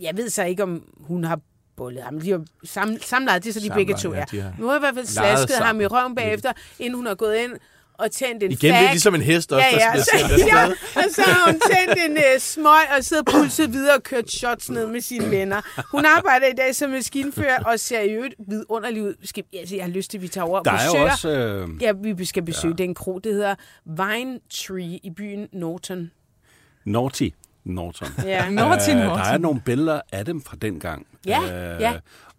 jeg 0.00 0.16
ved 0.16 0.30
så 0.30 0.44
ikke, 0.44 0.62
om 0.62 0.92
hun 1.00 1.24
har 1.24 1.40
bullet 1.76 2.02
ham. 2.02 2.20
De 2.20 2.30
har 2.30 2.44
sam, 2.64 2.98
samlejet, 3.00 3.44
det 3.44 3.50
er 3.50 3.52
så 3.52 3.60
de 3.60 3.66
Samlejet, 3.66 3.86
begge 3.86 4.00
to 4.00 4.14
ja, 4.14 4.24
har 4.42 4.54
Nu 4.58 4.66
har 4.66 4.76
i 4.76 4.78
hvert 4.78 4.94
fald 4.94 5.06
slasket 5.06 5.56
ham 5.56 5.80
i 5.80 5.86
røven 5.86 6.14
bagefter, 6.14 6.52
inden 6.78 6.94
hun 6.94 7.06
har 7.06 7.14
gået 7.14 7.36
ind 7.36 7.52
og 7.98 8.10
tændt 8.10 8.42
en 8.42 8.50
Igen, 8.52 8.72
fag. 8.72 8.80
det 8.80 8.86
er 8.86 8.90
ligesom 8.90 9.14
en 9.14 9.22
hest 9.22 9.52
også, 9.52 9.66
Ja, 9.72 9.76
ja, 9.92 9.98
der 9.98 10.02
så, 10.02 10.10
bliver 10.14 10.28
sendt 10.38 10.48
ja, 10.54 10.66
og 11.00 11.04
så 11.10 11.22
har 11.22 11.50
hun 11.50 11.60
tændt 11.60 12.04
en 12.10 12.16
uh, 12.16 12.40
smøg 12.40 12.96
og 12.98 13.04
sidder 13.04 13.22
pulset 13.22 13.72
videre 13.72 13.96
og 13.96 14.02
kørt 14.02 14.30
shots 14.30 14.70
ned 14.70 14.86
med 14.86 15.00
sine 15.00 15.30
venner. 15.30 15.82
Hun 15.90 16.04
arbejder 16.04 16.46
i 16.46 16.52
dag 16.56 16.74
som 16.74 16.90
maskinfører 16.90 17.58
og 17.64 17.80
ser 17.80 18.00
i 18.00 18.10
øvrigt 18.10 18.34
vidunderligt 18.48 19.04
ud. 19.04 19.14
Skal, 19.24 19.44
altså, 19.58 19.76
jeg 19.76 19.84
har 19.84 19.90
lyst 19.90 20.10
til, 20.10 20.18
at 20.18 20.22
vi 20.22 20.28
tager 20.28 20.44
over 20.44 20.58
og 20.58 20.64
Der 20.64 20.70
er 20.70 20.84
jo 20.86 20.92
besøger. 20.92 21.10
også... 21.10 21.28
Øh, 21.30 21.68
Ja, 21.82 21.92
vi 22.14 22.24
skal 22.24 22.42
besøge 22.42 22.74
ja. 22.78 22.82
den 22.84 22.94
kro, 22.94 23.18
det 23.18 23.32
hedder 23.34 23.54
Vine 23.86 24.38
Tree 24.50 24.98
i 25.02 25.10
byen 25.16 25.48
Norton. 25.52 26.10
Naughty 26.84 27.28
Norton. 27.64 28.08
Ja. 28.24 28.50
Norton, 28.50 28.96
Øh, 28.96 29.04
Norton. 29.04 29.18
der 29.18 29.24
er 29.24 29.38
nogle 29.38 29.60
billeder 29.60 30.00
af 30.12 30.24
dem 30.24 30.42
fra 30.42 30.56
dengang. 30.62 31.06
Ja, 31.26 31.40
øh, 31.74 31.80
ja. 31.80 31.92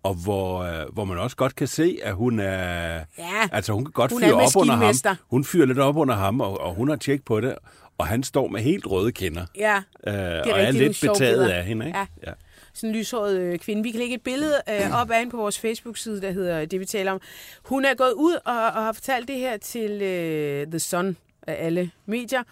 Og 0.06 0.14
hvor, 0.14 0.60
øh, 0.64 0.94
hvor 0.94 1.06
man 1.06 1.18
også 1.18 1.36
godt 1.36 1.56
kan 1.56 1.68
se, 1.68 2.00
at 2.04 2.14
hun 2.16 2.40
er... 2.40 3.00
Ja, 3.18 3.48
Altså, 3.52 3.74
hun 3.74 3.86
kan 3.86 3.92
godt 3.92 4.12
Hun 4.12 4.22
fyre 4.22 4.30
er 4.30 4.34
op 4.34 4.56
under 4.56 4.76
ham. 4.76 5.18
Hun 5.30 5.44
fyrer 5.44 5.66
lidt 5.66 5.80
op 5.80 5.98
under 5.98 6.16
ham, 6.16 6.42
og, 6.42 6.62
og 6.62 6.76
hun 6.76 6.90
har 6.90 6.96
tjek 6.96 7.26
på 7.26 7.42
det. 7.42 7.56
Og 7.98 8.08
han 8.08 8.24
står 8.24 8.48
med 8.48 8.62
helt 8.62 8.86
røde 8.88 9.12
kinder. 9.12 9.46
ja. 9.58 9.76
Øh, 9.78 10.14
og 10.14 10.14
er 10.14 10.36
rigtig 10.46 10.56
nogle 10.56 10.72
lidt 10.72 11.02
betaget 11.02 11.50
af 11.50 11.66
hende, 11.66 11.86
ikke? 11.86 11.98
Ja. 12.00 12.06
ja. 12.28 12.32
sådan 12.74 12.90
en 12.90 12.96
lyshåret 12.96 13.38
øh, 13.38 13.60
kvinde. 13.60 13.84
Vi 13.84 13.92
kan 13.92 14.00
lægge 14.00 14.16
et 14.16 14.22
billede 14.22 14.62
øh, 14.70 14.92
op 15.02 15.12
af 15.12 15.20
hende 15.20 15.32
på 15.32 15.38
vores 15.38 15.60
Facebook-side, 15.60 16.22
der 16.22 16.32
hedder 16.32 16.66
det, 16.66 16.80
vi 16.80 16.86
taler 16.86 17.12
om. 17.12 17.22
Hun 17.64 17.86
er 17.86 17.94
gået 17.94 18.14
ud 18.14 18.34
og, 18.46 18.54
og 18.54 18.84
har 18.84 18.92
fortalt 18.94 19.28
det 19.28 19.36
her 19.36 19.58
til 19.58 20.02
øh, 20.02 20.68
The 20.68 20.80
Sun 20.80 21.18
af 21.48 21.66
alle 21.66 21.92
medier. 22.06 22.44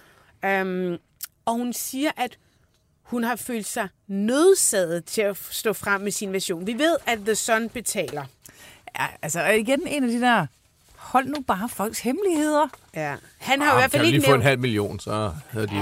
Um, 0.61 0.97
og 1.45 1.53
hun 1.53 1.73
siger, 1.73 2.11
at 2.17 2.37
hun 3.03 3.23
har 3.23 3.35
følt 3.35 3.65
sig 3.67 3.87
nødsaget 4.07 5.05
til 5.05 5.21
at 5.21 5.37
stå 5.51 5.73
frem 5.73 6.01
med 6.01 6.11
sin 6.11 6.33
version. 6.33 6.67
Vi 6.67 6.73
ved, 6.73 6.95
at 7.07 7.19
The 7.25 7.35
Sun 7.35 7.69
betaler. 7.69 8.23
Ja, 8.99 9.05
altså 9.21 9.43
og 9.43 9.55
igen 9.57 9.87
en 9.87 10.03
af 10.03 10.09
de 10.09 10.21
der, 10.21 10.45
hold 10.95 11.25
nu 11.27 11.35
bare 11.47 11.69
folks 11.69 11.99
hemmeligheder. 11.99 12.67
Ja. 12.95 13.15
Han 13.37 13.61
har 13.61 13.67
i 13.67 13.71
Ah, 13.71 13.77
hvert 13.79 13.91
fald 13.91 14.05
ikke 14.05 14.17
lige 14.17 14.25
få 14.25 14.31
en 14.31 14.33
nævnt... 14.33 14.43
halv 14.43 14.59
million, 14.59 14.99
så 14.99 15.31
havde 15.49 15.67
de. 15.67 15.75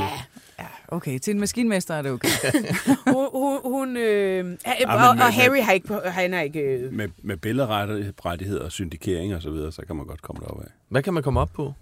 Ja, 0.60 0.66
okay, 0.88 1.20
til 1.20 1.34
en 1.34 1.40
maskinmester 1.40 1.96
er 1.96 2.02
det 2.02 2.12
okay. 2.12 2.28
Hun, 3.08 3.28
hun, 3.34 3.60
hun, 3.64 3.98
øh, 3.98 4.46
men- 4.46 4.58
og, 4.88 5.10
og 5.10 5.16
men- 5.16 5.22
Harry 5.34 5.62
har 5.62 5.72
ikke... 5.72 5.94
Han 6.06 6.34
har 6.34 6.42
ikke 6.42 6.60
øh, 6.60 6.94
Med, 6.94 7.10
med 7.24 7.38
billedrettigheder 7.38 8.64
og 8.66 8.72
syndikering 8.72 9.36
og 9.36 9.42
så 9.42 9.50
videre, 9.50 9.72
så 9.72 9.82
kan 9.88 9.96
man 9.96 10.06
godt 10.06 10.22
komme 10.22 10.42
derop 10.42 10.62
af. 10.62 10.68
Hvad 10.90 11.04
kan 11.04 11.14
man 11.14 11.24
komme 11.24 11.40
op 11.40 11.50
på? 11.54 11.74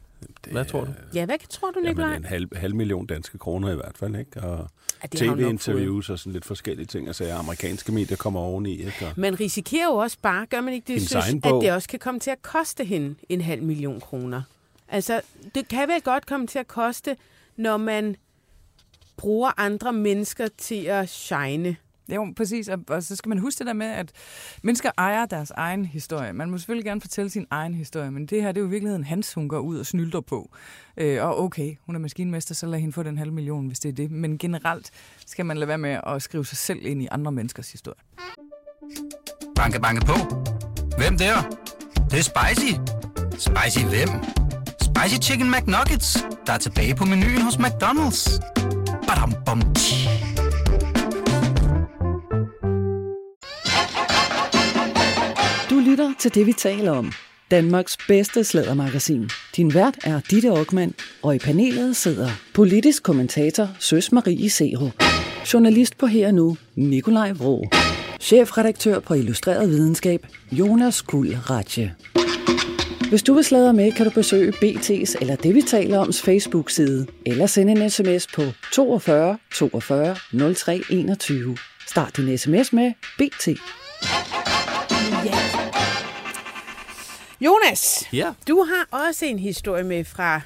Hvad 0.51 0.65
tror 0.65 0.83
du? 0.83 0.91
ja, 1.13 1.25
hvad 1.25 1.35
tror 1.49 1.71
du, 1.71 1.79
Nikolaj? 1.79 2.07
Jamen, 2.07 2.21
en 2.21 2.25
halv, 2.29 2.57
halv 2.57 2.75
million 2.75 3.05
danske 3.05 3.37
kroner 3.37 3.71
i 3.71 3.75
hvert 3.75 3.97
fald, 3.99 4.15
ikke? 4.15 4.41
Og 4.43 4.69
Tv-interviews 5.07 6.09
og 6.09 6.19
sådan 6.19 6.33
lidt 6.33 6.45
forskellige 6.45 6.85
ting. 6.85 7.07
Altså, 7.07 7.31
amerikanske 7.33 7.91
medier 7.91 8.17
kommer 8.17 8.39
oveni, 8.39 8.71
ikke? 8.71 9.07
Og 9.07 9.13
Man 9.15 9.39
risikerer 9.39 9.85
jo 9.85 9.95
også 9.95 10.17
bare, 10.21 10.45
gør 10.45 10.61
man 10.61 10.73
ikke 10.73 10.93
det, 10.93 11.09
synes, 11.09 11.25
at 11.43 11.53
det 11.61 11.71
også 11.71 11.87
kan 11.87 11.99
komme 11.99 12.19
til 12.19 12.31
at 12.31 12.41
koste 12.41 12.83
hende 12.85 13.15
en 13.29 13.41
halv 13.41 13.63
million 13.63 13.99
kroner. 13.99 14.41
Altså, 14.87 15.21
det 15.55 15.67
kan 15.67 15.87
vel 15.87 16.01
godt 16.01 16.25
komme 16.25 16.47
til 16.47 16.59
at 16.59 16.67
koste, 16.67 17.17
når 17.57 17.77
man 17.77 18.15
bruger 19.17 19.51
andre 19.57 19.93
mennesker 19.93 20.47
til 20.57 20.85
at 20.85 21.09
shine. 21.09 21.75
Jo, 22.15 22.33
præcis. 22.35 22.67
Og, 22.67 22.79
og 22.87 23.03
så 23.03 23.15
skal 23.15 23.29
man 23.29 23.37
huske 23.37 23.59
det 23.59 23.67
der 23.67 23.73
med, 23.73 23.87
at 23.87 24.11
mennesker 24.63 24.91
ejer 24.97 25.25
deres 25.25 25.51
egen 25.51 25.85
historie. 25.85 26.33
Man 26.33 26.51
må 26.51 26.57
selvfølgelig 26.57 26.85
gerne 26.85 27.01
fortælle 27.01 27.29
sin 27.29 27.45
egen 27.49 27.73
historie, 27.73 28.11
men 28.11 28.25
det 28.25 28.41
her 28.41 28.51
det 28.51 28.57
er 28.57 28.61
jo 28.61 28.67
i 28.67 28.69
virkeligheden 28.69 29.03
hans, 29.03 29.33
hun 29.33 29.49
går 29.49 29.59
ud 29.59 29.79
og 29.79 29.85
snylder 29.85 30.21
på. 30.21 30.49
Øh, 30.97 31.23
og 31.23 31.43
okay, 31.43 31.75
hun 31.85 31.95
er 31.95 31.99
maskinmester, 31.99 32.55
så 32.55 32.65
lad 32.65 32.79
hende 32.79 32.93
få 32.93 33.03
den 33.03 33.17
halve 33.17 33.33
million, 33.33 33.67
hvis 33.67 33.79
det 33.79 33.89
er 33.89 33.93
det. 33.93 34.11
Men 34.11 34.37
generelt 34.37 34.91
skal 35.25 35.45
man 35.45 35.57
lade 35.57 35.67
være 35.67 35.77
med 35.77 35.99
at 36.07 36.21
skrive 36.21 36.45
sig 36.45 36.57
selv 36.57 36.85
ind 36.85 37.01
i 37.01 37.07
andre 37.11 37.31
menneskers 37.31 37.71
historie. 37.71 37.99
Banke, 39.55 39.81
banke 39.81 40.05
på. 40.05 40.13
Hvem 40.97 41.17
der? 41.17 41.41
Det, 41.95 42.11
det 42.11 42.19
er 42.19 42.23
spicy. 42.23 42.73
Spicy 43.31 43.85
hvem? 43.85 44.09
Spicy 44.81 45.21
Chicken 45.21 45.51
McNuggets, 45.51 46.25
der 46.47 46.53
er 46.53 46.57
tilbage 46.57 46.95
på 46.95 47.05
menuen 47.05 47.41
hos 47.41 47.55
McDonald's. 47.55 48.39
Badum, 49.07 49.33
bom, 49.45 49.73
tji. 49.73 50.08
Lytter 55.99 56.13
til 56.19 56.35
det, 56.35 56.45
vi 56.45 56.53
taler 56.53 56.91
om. 56.91 57.11
Danmarks 57.51 57.97
bedste 58.07 58.43
slædermagasin. 58.43 59.29
Din 59.55 59.73
vært 59.73 59.97
er 60.03 60.19
Ditte 60.29 60.49
Aukmann, 60.49 60.93
og 61.23 61.35
i 61.35 61.39
panelet 61.39 61.95
sidder 61.95 62.29
politisk 62.53 63.03
kommentator 63.03 63.67
Søs 63.79 64.11
Marie 64.11 64.49
Sero, 64.49 64.89
journalist 65.53 65.97
på 65.97 66.05
Her 66.07 66.27
og 66.27 66.33
Nu, 66.33 66.57
Nikolaj 66.75 67.31
Vrå, 67.31 67.65
chefredaktør 68.19 68.99
på 68.99 69.13
Illustreret 69.13 69.69
Videnskab, 69.69 70.27
Jonas 70.51 71.01
Kuld 71.01 71.49
Ratje. 71.49 71.95
Hvis 73.09 73.23
du 73.23 73.33
vil 73.33 73.43
sladre 73.43 73.73
med, 73.73 73.91
kan 73.91 74.05
du 74.05 74.11
besøge 74.11 74.51
BT's 74.51 75.15
eller 75.21 75.35
det, 75.35 75.55
vi 75.55 75.61
taler 75.61 75.99
oms 75.99 76.21
Facebook-side, 76.21 77.07
eller 77.25 77.45
sende 77.45 77.71
en 77.71 77.89
sms 77.89 78.27
på 78.27 78.41
42 78.73 79.37
42 79.53 80.15
03 80.55 80.81
21. 80.89 81.57
Start 81.87 82.17
din 82.17 82.37
sms 82.37 82.73
med 82.73 82.93
BT. 83.17 83.47
Jonas, 87.41 88.09
Ja. 88.13 88.33
du 88.47 88.63
har 88.69 89.05
også 89.05 89.25
en 89.25 89.39
historie 89.39 89.83
med 89.83 90.03
fra... 90.05 90.41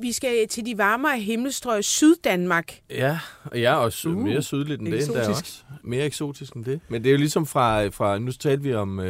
Vi 0.00 0.12
skal 0.12 0.48
til 0.48 0.66
de 0.66 0.78
varmere 0.78 1.18
himmelstrøg 1.20 1.84
Syddanmark. 1.84 2.80
Ja, 2.90 3.18
og 3.44 3.60
jeg 3.62 3.72
er 3.72 3.76
også 3.76 4.08
uh, 4.08 4.16
mere 4.16 4.42
sydligt 4.42 4.80
end 4.80 4.92
det, 4.92 4.92
der 4.92 4.98
eksotisk. 5.20 5.30
også. 5.44 5.62
Mere 5.82 6.04
eksotisk 6.06 6.52
end 6.52 6.64
det. 6.64 6.80
Men 6.88 7.02
det 7.04 7.08
er 7.08 7.12
jo 7.12 7.18
ligesom 7.18 7.46
fra, 7.46 7.86
fra 7.86 8.18
nu 8.18 8.32
talte 8.32 8.62
vi 8.62 8.74
om 8.74 8.98
uh, 8.98 9.06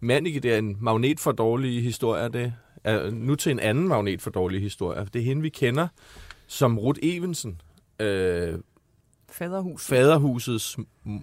Manike, 0.00 0.40
det 0.40 0.52
er 0.52 0.58
en 0.58 0.76
magnet 0.80 1.20
for 1.20 1.32
dårlige 1.32 1.80
historier. 1.80 2.28
Det 2.28 2.52
er 2.84 3.10
nu 3.10 3.34
til 3.34 3.52
en 3.52 3.60
anden 3.60 3.88
magnet 3.88 4.22
for 4.22 4.30
dårlige 4.30 4.60
historier. 4.60 5.04
Det 5.04 5.20
er 5.20 5.24
hende, 5.24 5.42
vi 5.42 5.48
kender 5.48 5.88
som 6.46 6.78
Ruth 6.78 6.98
Evensen. 7.02 7.60
Øh, 8.00 8.54
Faderhus. 9.30 9.86
faderhusets 9.86 10.76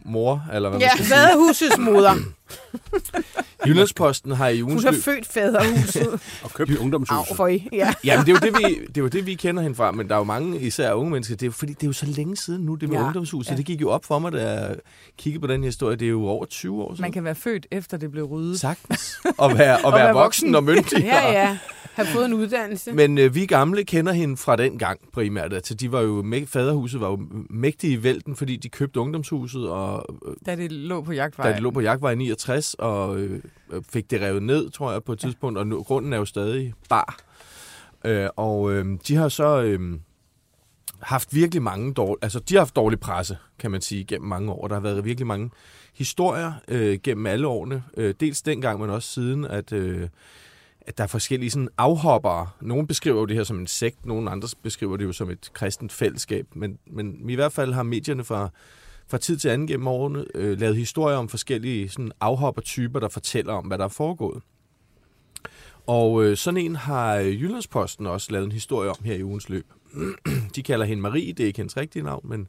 mor, 0.06 0.44
eller 0.54 0.70
hvad 0.70 0.80
Ja, 0.80 0.86
man 0.86 0.92
skal 0.96 1.06
sige. 1.06 1.16
faderhusets 1.16 1.78
moder. 1.78 2.14
Jyllandsposten 3.68 4.32
har 4.32 4.48
i 4.48 4.62
Hun 4.62 4.72
ugens 4.72 4.84
har 4.84 4.92
løb... 4.92 5.02
født 5.02 5.28
faderhuset. 5.28 6.08
Og 6.44 6.52
købt 6.54 6.78
ungdomshuset. 6.78 7.32
Au, 7.32 7.36
for 7.36 7.48
I. 7.48 7.68
Ja. 7.72 7.94
Jamen, 8.04 8.26
det 8.26 8.32
er, 8.32 8.36
jo 8.46 8.52
det, 8.52 8.58
vi, 8.70 8.86
det 8.88 8.98
er 8.98 9.02
jo 9.02 9.08
det, 9.08 9.26
vi 9.26 9.34
kender 9.36 9.62
hende 9.64 9.76
fra, 9.76 9.92
men 9.92 10.08
der 10.08 10.14
er 10.16 10.18
jo 10.20 10.24
mange, 10.24 10.60
især 10.60 10.94
unge 10.94 11.12
mennesker, 11.12 11.36
det 11.36 11.42
er 11.44 11.48
jo, 11.48 11.52
fordi 11.52 11.74
det 11.74 11.84
er 11.84 11.88
jo 11.88 11.94
så 11.94 12.06
længe 12.06 12.38
siden 12.38 12.62
nu, 12.66 12.76
det 12.76 12.90
med 12.90 12.98
Ja, 12.98 13.04
ungdomshuset. 13.06 13.52
ja. 13.52 13.58
Det 13.58 13.66
gik 13.66 13.82
jo 13.82 13.90
op 13.90 14.06
for 14.06 14.20
mig, 14.20 14.32
da 14.32 14.52
jeg 14.52 14.76
kiggede 15.18 15.42
på 15.42 15.48
den 15.48 15.64
historie. 15.64 15.96
Det 15.96 16.06
er 16.06 16.10
jo 16.10 16.26
over 16.26 16.46
20 16.46 16.84
år 16.84 16.92
siden. 16.94 17.02
Man 17.02 17.12
kan 17.12 17.24
være 17.24 17.36
født 17.36 17.68
efter 17.72 17.98
det 17.98 18.12
blev 18.12 18.24
ryddet. 18.26 18.60
Sagtens. 18.60 19.20
Og 19.38 19.58
være, 19.58 19.78
og 19.84 19.94
være 19.94 20.04
være 20.06 20.14
voksen 20.14 20.56
og 20.56 20.64
myndig. 20.64 21.00
ja, 21.00 21.32
ja. 21.32 21.58
Har 21.94 22.04
fået 22.04 22.26
en 22.26 22.34
uddannelse. 22.34 22.92
Men 22.94 23.18
øh, 23.18 23.36
vi 23.36 23.46
gamle 23.46 23.84
kender 23.84 24.12
hende 24.14 24.38
fra 24.38 24.56
den 24.56 24.78
gang 24.78 25.00
primært. 25.14 25.54
Altså, 25.54 25.74
de 25.74 25.92
var 25.92 26.02
jo, 26.02 26.26
faderhuset 26.48 27.02
var 27.02 27.08
jo 27.10 27.20
mægtige 27.50 27.94
i 27.94 28.04
vælten, 28.04 28.36
fordi 28.36 28.56
de 28.56 28.70
købte 28.70 29.00
ungdomshuset, 29.00 29.69
og 29.70 30.06
øh, 30.28 30.34
Da 30.46 30.56
det 30.56 30.72
lå 30.72 31.02
på 31.02 31.12
jagtvej. 31.12 31.48
da 31.48 31.54
det 31.54 31.62
lå 31.64 31.72
på 31.72 31.82
jagtvej 31.82 32.16
69, 32.16 32.74
og 32.80 33.20
øh, 33.20 33.42
øh, 33.72 33.82
fik 33.90 34.12
det 34.12 34.22
revet 34.22 34.44
ned, 34.44 34.70
tror 34.70 34.92
jeg, 34.92 35.04
på 35.04 35.14
et 35.14 35.20
tidspunkt, 35.20 35.58
og 35.60 35.68
nu, 35.68 35.84
grunden 35.84 36.14
er 36.14 36.18
jo 36.18 36.26
stadig 36.26 36.74
bar. 36.90 37.18
Øh, 38.06 38.28
og 38.36 38.72
øh, 38.72 38.86
de 39.08 39.16
har 39.16 39.30
så 39.30 39.62
øh, 39.62 40.00
haft 41.00 41.36
virkelig 41.36 41.62
mange 41.62 41.94
dårlige, 41.94 42.24
altså 42.24 42.40
de 42.40 42.54
har 42.54 42.62
haft 42.62 42.76
dårlig 42.76 43.00
presse, 43.00 43.38
kan 43.60 43.72
man 43.72 43.82
sige, 43.82 44.04
gennem 44.04 44.30
mange 44.30 44.52
år. 44.52 44.68
Der 44.68 44.76
har 44.76 44.82
været 44.82 45.06
virkelig 45.06 45.28
mange 45.28 45.50
historier 45.94 46.54
øh, 46.68 47.00
gennem 47.04 47.26
alle 47.26 47.48
årene. 47.48 47.84
Øh, 47.98 48.14
dels 48.20 48.42
dengang, 48.42 48.80
men 48.80 48.90
også 48.90 49.10
siden, 49.12 49.46
at, 49.46 49.74
øh, 49.74 50.10
at 50.82 50.98
der 50.98 51.04
er 51.04 51.08
forskellige 51.08 51.52
sådan 51.52 51.70
afhoppere. 51.78 52.48
Nogle 52.62 52.88
beskriver 52.88 53.20
jo 53.20 53.26
det 53.26 53.36
her 53.36 53.44
som 53.44 53.60
en 53.60 53.68
sekt, 53.68 54.06
nogle 54.06 54.32
andre 54.32 54.48
beskriver 54.64 54.98
det 54.98 55.06
jo 55.06 55.12
som 55.12 55.30
et 55.30 55.50
kristent 55.54 55.92
fællesskab. 55.92 56.48
Men, 56.56 56.80
men 56.88 57.30
i 57.30 57.36
hvert 57.36 57.54
fald 57.54 57.74
har 57.74 57.84
medierne 57.84 58.24
fra, 58.24 58.50
fra 59.10 59.18
tid 59.18 59.38
til 59.38 59.50
anden 59.50 59.68
gennem 59.68 59.88
årene 59.88 60.26
øh, 60.36 60.60
lavet 60.60 60.76
historier 60.76 61.18
om 61.18 61.30
forskellige 61.30 61.90
sådan 61.90 62.12
afhoppertyper, 62.20 63.00
der 63.00 63.10
fortæller 63.10 63.54
om, 63.54 63.66
hvad 63.66 63.78
der 63.78 63.84
er 63.84 63.90
foregået. 63.90 64.44
Og 65.88 66.24
øh, 66.24 66.38
sådan 66.38 66.58
en 66.58 66.76
har 66.76 67.16
øh, 67.16 67.42
Jyllandsposten 67.42 68.08
også 68.08 68.32
lavet 68.32 68.46
en 68.46 68.52
historie 68.52 68.90
om 68.90 68.98
her 69.04 69.16
i 69.16 69.24
ugens 69.24 69.50
løb. 69.50 69.66
De 70.56 70.64
kalder 70.64 70.86
hende 70.86 71.02
Marie, 71.02 71.34
det 71.34 71.44
er 71.44 71.48
ikke 71.48 71.58
hendes 71.60 71.78
rigtige 71.78 72.04
navn, 72.04 72.30
men, 72.30 72.48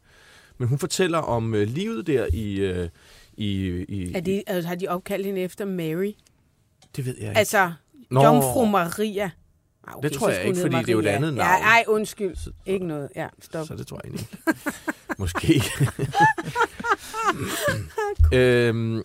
men 0.58 0.68
hun 0.68 0.78
fortæller 0.78 1.18
om 1.18 1.54
øh, 1.54 1.68
livet 1.68 2.06
der 2.06 2.26
i... 2.32 2.54
Øh, 2.54 2.88
i, 3.34 3.84
i 3.88 4.14
Er 4.14 4.20
det, 4.20 4.42
altså, 4.46 4.68
har 4.68 4.74
de 4.74 4.88
opkaldt 4.88 5.26
hende 5.26 5.40
efter 5.40 5.64
Mary? 5.64 6.12
det 6.96 7.06
ved 7.06 7.14
jeg 7.18 7.28
ikke. 7.28 7.38
Altså, 7.38 7.72
Nå. 8.10 8.22
Jomfru 8.22 8.64
Maria. 8.64 9.30
Ah, 9.88 9.94
Det 10.02 10.12
tror 10.12 10.28
jeg 10.28 10.44
ikke, 10.44 10.60
fordi 10.60 10.74
hedde 10.76 10.86
det 10.86 10.88
er 10.88 10.92
jo 10.92 10.98
et 10.98 11.04
Maria. 11.04 11.16
andet 11.16 11.28
Ja, 11.32 11.36
navn. 11.36 11.62
ej, 11.62 11.84
undskyld. 11.88 12.36
Så- 12.36 12.50
Ikke 12.66 12.86
noget. 12.86 13.08
Ja, 13.16 13.28
stop. 13.40 13.66
Så 13.66 13.74
det 13.74 13.86
tror 13.86 14.00
jeg 14.04 14.10
egentlig 14.10 14.28
ikke. 14.32 14.70
Måske. 15.18 15.62
øhm, 18.38 19.02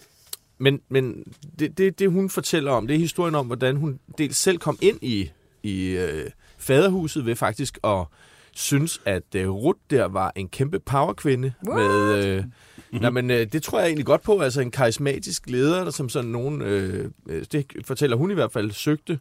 men 0.57 0.79
men 0.89 1.23
det, 1.59 1.77
det, 1.77 1.99
det, 1.99 2.11
hun 2.11 2.29
fortæller 2.29 2.71
om, 2.71 2.87
det 2.87 2.95
er 2.95 2.99
historien 2.99 3.35
om, 3.35 3.45
hvordan 3.47 3.75
hun 3.75 3.99
dels 4.17 4.37
selv 4.37 4.57
kom 4.57 4.77
ind 4.81 4.99
i, 5.01 5.31
i 5.63 5.85
øh, 5.89 6.29
faderhuset 6.57 7.25
ved 7.25 7.35
faktisk 7.35 7.77
at 7.83 8.05
synes, 8.53 9.01
at 9.05 9.23
øh, 9.35 9.49
Ruth 9.49 9.79
der 9.89 10.05
var 10.05 10.31
en 10.35 10.49
kæmpe 10.49 10.79
powerkvinde. 10.79 11.53
Med, 11.61 12.25
øh, 12.25 12.43
nej, 13.01 13.09
men, 13.09 13.31
øh, 13.31 13.47
det 13.51 13.63
tror 13.63 13.79
jeg 13.79 13.87
egentlig 13.87 14.05
godt 14.05 14.21
på. 14.21 14.39
Altså 14.39 14.61
en 14.61 14.71
karismatisk 14.71 15.49
leder, 15.49 15.83
der 15.83 15.91
som 15.91 16.09
sådan 16.09 16.29
nogen, 16.31 16.61
øh, 16.61 17.11
øh, 17.29 17.45
det 17.51 17.65
fortæller 17.85 18.17
hun 18.17 18.31
i 18.31 18.33
hvert 18.33 18.51
fald, 18.51 18.71
søgte 18.71 19.13
øh, 19.13 19.19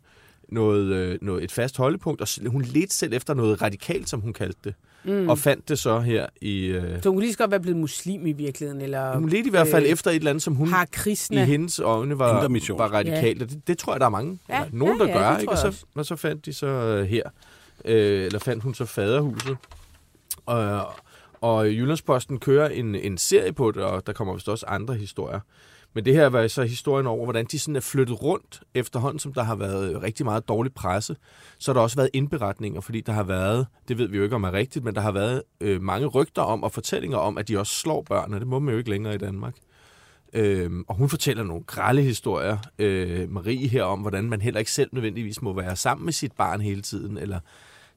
noget, 0.48 1.18
et 1.42 1.52
fast 1.52 1.76
holdepunkt, 1.76 2.20
og 2.20 2.28
hun 2.46 2.62
ledte 2.62 2.94
selv 2.94 3.12
efter 3.12 3.34
noget 3.34 3.62
radikalt, 3.62 4.08
som 4.08 4.20
hun 4.20 4.32
kaldte 4.32 4.58
det. 4.64 4.74
Mm. 5.04 5.28
Og 5.28 5.38
fandt 5.38 5.68
det 5.68 5.78
så 5.78 6.00
her 6.00 6.26
i... 6.40 6.66
Øh, 6.66 6.82
Så 7.02 7.08
hun 7.08 7.16
kunne 7.16 7.20
lige 7.20 7.32
så 7.32 7.38
godt 7.38 7.50
være 7.50 7.60
blevet 7.60 7.78
muslim 7.78 8.26
i 8.26 8.32
virkeligheden, 8.32 8.80
eller 8.80 9.14
hun 9.18 9.28
ledte 9.28 9.46
i 9.46 9.50
hvert 9.50 9.68
fald 9.68 9.84
øh, 9.84 9.90
efter 9.90 10.10
et 10.10 10.14
eller 10.16 10.30
andet, 10.30 10.42
som 10.42 10.54
hun 10.54 10.68
har 10.68 10.84
i 10.84 10.88
kristne. 10.92 11.44
hendes 11.44 11.78
øjne 11.78 12.18
var, 12.18 12.48
var 12.68 12.92
radikalt. 12.92 13.42
Og 13.42 13.50
det, 13.50 13.66
det 13.66 13.78
tror 13.78 13.92
jeg, 13.92 14.00
der 14.00 14.06
er 14.06 14.10
mange. 14.10 14.38
Ja, 14.48 14.64
eller 14.64 14.78
nogen, 14.78 14.98
ja, 14.98 15.04
der 15.04 15.10
ja, 15.10 15.18
gør. 15.18 15.32
det 15.32 15.40
ikke? 15.40 15.52
Og 15.52 15.58
så, 15.58 15.84
og 15.94 16.06
så 16.06 16.16
fandt 16.16 16.46
de 16.46 16.52
så 16.52 16.66
øh, 16.66 17.06
her. 17.06 17.22
Øh, 17.84 18.24
eller 18.26 18.38
fandt 18.38 18.62
hun 18.62 18.74
så 18.74 18.84
faderhuset. 18.84 19.56
Og, 20.46 20.86
og 21.40 21.68
Jyllandsposten 21.68 22.38
kører 22.38 22.68
en, 22.68 22.94
en 22.94 23.18
serie 23.18 23.52
på 23.52 23.70
det, 23.70 23.82
og 23.82 24.06
der 24.06 24.12
kommer 24.12 24.34
vist 24.34 24.48
også 24.48 24.66
andre 24.66 24.94
historier. 24.94 25.40
Men 25.94 26.04
det 26.04 26.14
her 26.14 26.26
var 26.26 26.48
så 26.48 26.62
historien 26.62 27.06
over, 27.06 27.24
hvordan 27.24 27.44
de 27.44 27.58
sådan 27.58 27.76
er 27.76 27.80
flyttet 27.80 28.22
rundt 28.22 28.62
efterhånden, 28.74 29.18
som 29.18 29.32
der 29.32 29.42
har 29.42 29.54
været 29.54 29.94
øh, 29.94 30.02
rigtig 30.02 30.26
meget 30.26 30.48
dårlig 30.48 30.74
presse. 30.74 31.16
Så 31.58 31.70
har 31.70 31.74
der 31.74 31.80
også 31.80 31.96
været 31.96 32.10
indberetninger, 32.12 32.80
fordi 32.80 33.00
der 33.00 33.12
har 33.12 33.22
været, 33.22 33.66
det 33.88 33.98
ved 33.98 34.08
vi 34.08 34.16
jo 34.16 34.22
ikke 34.22 34.36
om 34.36 34.44
er 34.44 34.52
rigtigt, 34.52 34.84
men 34.84 34.94
der 34.94 35.00
har 35.00 35.12
været 35.12 35.42
øh, 35.60 35.82
mange 35.82 36.06
rygter 36.06 36.42
om 36.42 36.62
og 36.62 36.72
fortællinger 36.72 37.18
om, 37.18 37.38
at 37.38 37.48
de 37.48 37.58
også 37.58 37.72
slår 37.72 38.02
børn, 38.02 38.34
og 38.34 38.40
det 38.40 38.48
må 38.48 38.58
man 38.58 38.72
jo 38.72 38.78
ikke 38.78 38.90
længere 38.90 39.14
i 39.14 39.18
Danmark. 39.18 39.54
Øhm, 40.32 40.84
og 40.88 40.94
hun 40.94 41.08
fortæller 41.08 41.42
nogle 41.42 41.62
grælde 41.66 42.02
historier, 42.02 42.58
øh, 42.78 43.30
Marie 43.30 43.68
her, 43.68 43.82
om 43.82 44.00
hvordan 44.00 44.24
man 44.24 44.40
heller 44.40 44.58
ikke 44.58 44.70
selv 44.70 44.90
nødvendigvis 44.92 45.42
må 45.42 45.52
være 45.52 45.76
sammen 45.76 46.04
med 46.04 46.12
sit 46.12 46.32
barn 46.32 46.60
hele 46.60 46.82
tiden, 46.82 47.18
eller 47.18 47.40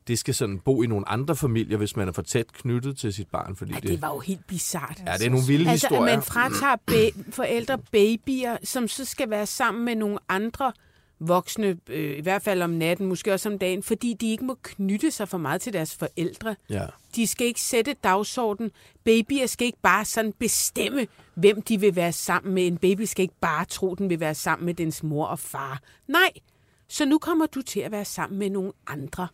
det 0.07 0.19
skal 0.19 0.33
sådan 0.33 0.59
bo 0.59 0.83
i 0.83 0.87
nogle 0.87 1.09
andre 1.09 1.35
familier, 1.35 1.77
hvis 1.77 1.95
man 1.95 2.07
er 2.07 2.11
for 2.11 2.21
tæt 2.21 2.53
knyttet 2.53 2.97
til 2.97 3.13
sit 3.13 3.27
barn. 3.27 3.55
Fordi 3.55 3.73
Ja, 3.73 3.79
det 3.79 4.01
var 4.01 4.13
jo 4.13 4.19
helt 4.19 4.47
bizart. 4.47 5.01
Ja, 5.05 5.13
det 5.13 5.25
er 5.25 5.29
nogle 5.29 5.45
vilde 5.47 5.69
Altså, 5.71 5.87
historier. 5.87 6.15
man 6.15 6.23
fratager 6.23 6.75
ba- 6.91 7.31
forældre 7.31 7.77
babyer, 7.77 8.57
som 8.63 8.87
så 8.87 9.05
skal 9.05 9.29
være 9.29 9.45
sammen 9.45 9.85
med 9.85 9.95
nogle 9.95 10.17
andre 10.29 10.73
voksne, 11.19 11.77
øh, 11.87 12.17
i 12.17 12.21
hvert 12.21 12.41
fald 12.41 12.61
om 12.61 12.69
natten, 12.69 13.05
måske 13.07 13.33
også 13.33 13.49
om 13.49 13.59
dagen, 13.59 13.83
fordi 13.83 14.13
de 14.13 14.31
ikke 14.31 14.45
må 14.45 14.57
knytte 14.63 15.11
sig 15.11 15.29
for 15.29 15.37
meget 15.37 15.61
til 15.61 15.73
deres 15.73 15.95
forældre. 15.95 16.55
Ja. 16.69 16.85
De 17.15 17.27
skal 17.27 17.47
ikke 17.47 17.61
sætte 17.61 17.95
dagsorden. 18.03 18.71
Babyer 19.03 19.45
skal 19.45 19.65
ikke 19.67 19.79
bare 19.81 20.05
sådan 20.05 20.33
bestemme, 20.39 21.07
hvem 21.35 21.61
de 21.61 21.79
vil 21.79 21.95
være 21.95 22.13
sammen 22.13 22.53
med. 22.53 22.67
En 22.67 22.77
baby 22.77 23.01
skal 23.01 23.23
ikke 23.23 23.39
bare 23.41 23.65
tro, 23.65 23.95
den 23.95 24.09
vil 24.09 24.19
være 24.19 24.35
sammen 24.35 24.65
med 24.65 24.73
dens 24.73 25.03
mor 25.03 25.25
og 25.25 25.39
far. 25.39 25.79
Nej, 26.07 26.29
så 26.89 27.05
nu 27.05 27.17
kommer 27.17 27.45
du 27.45 27.61
til 27.61 27.79
at 27.79 27.91
være 27.91 28.05
sammen 28.05 28.39
med 28.39 28.49
nogle 28.49 28.71
andre. 28.87 29.27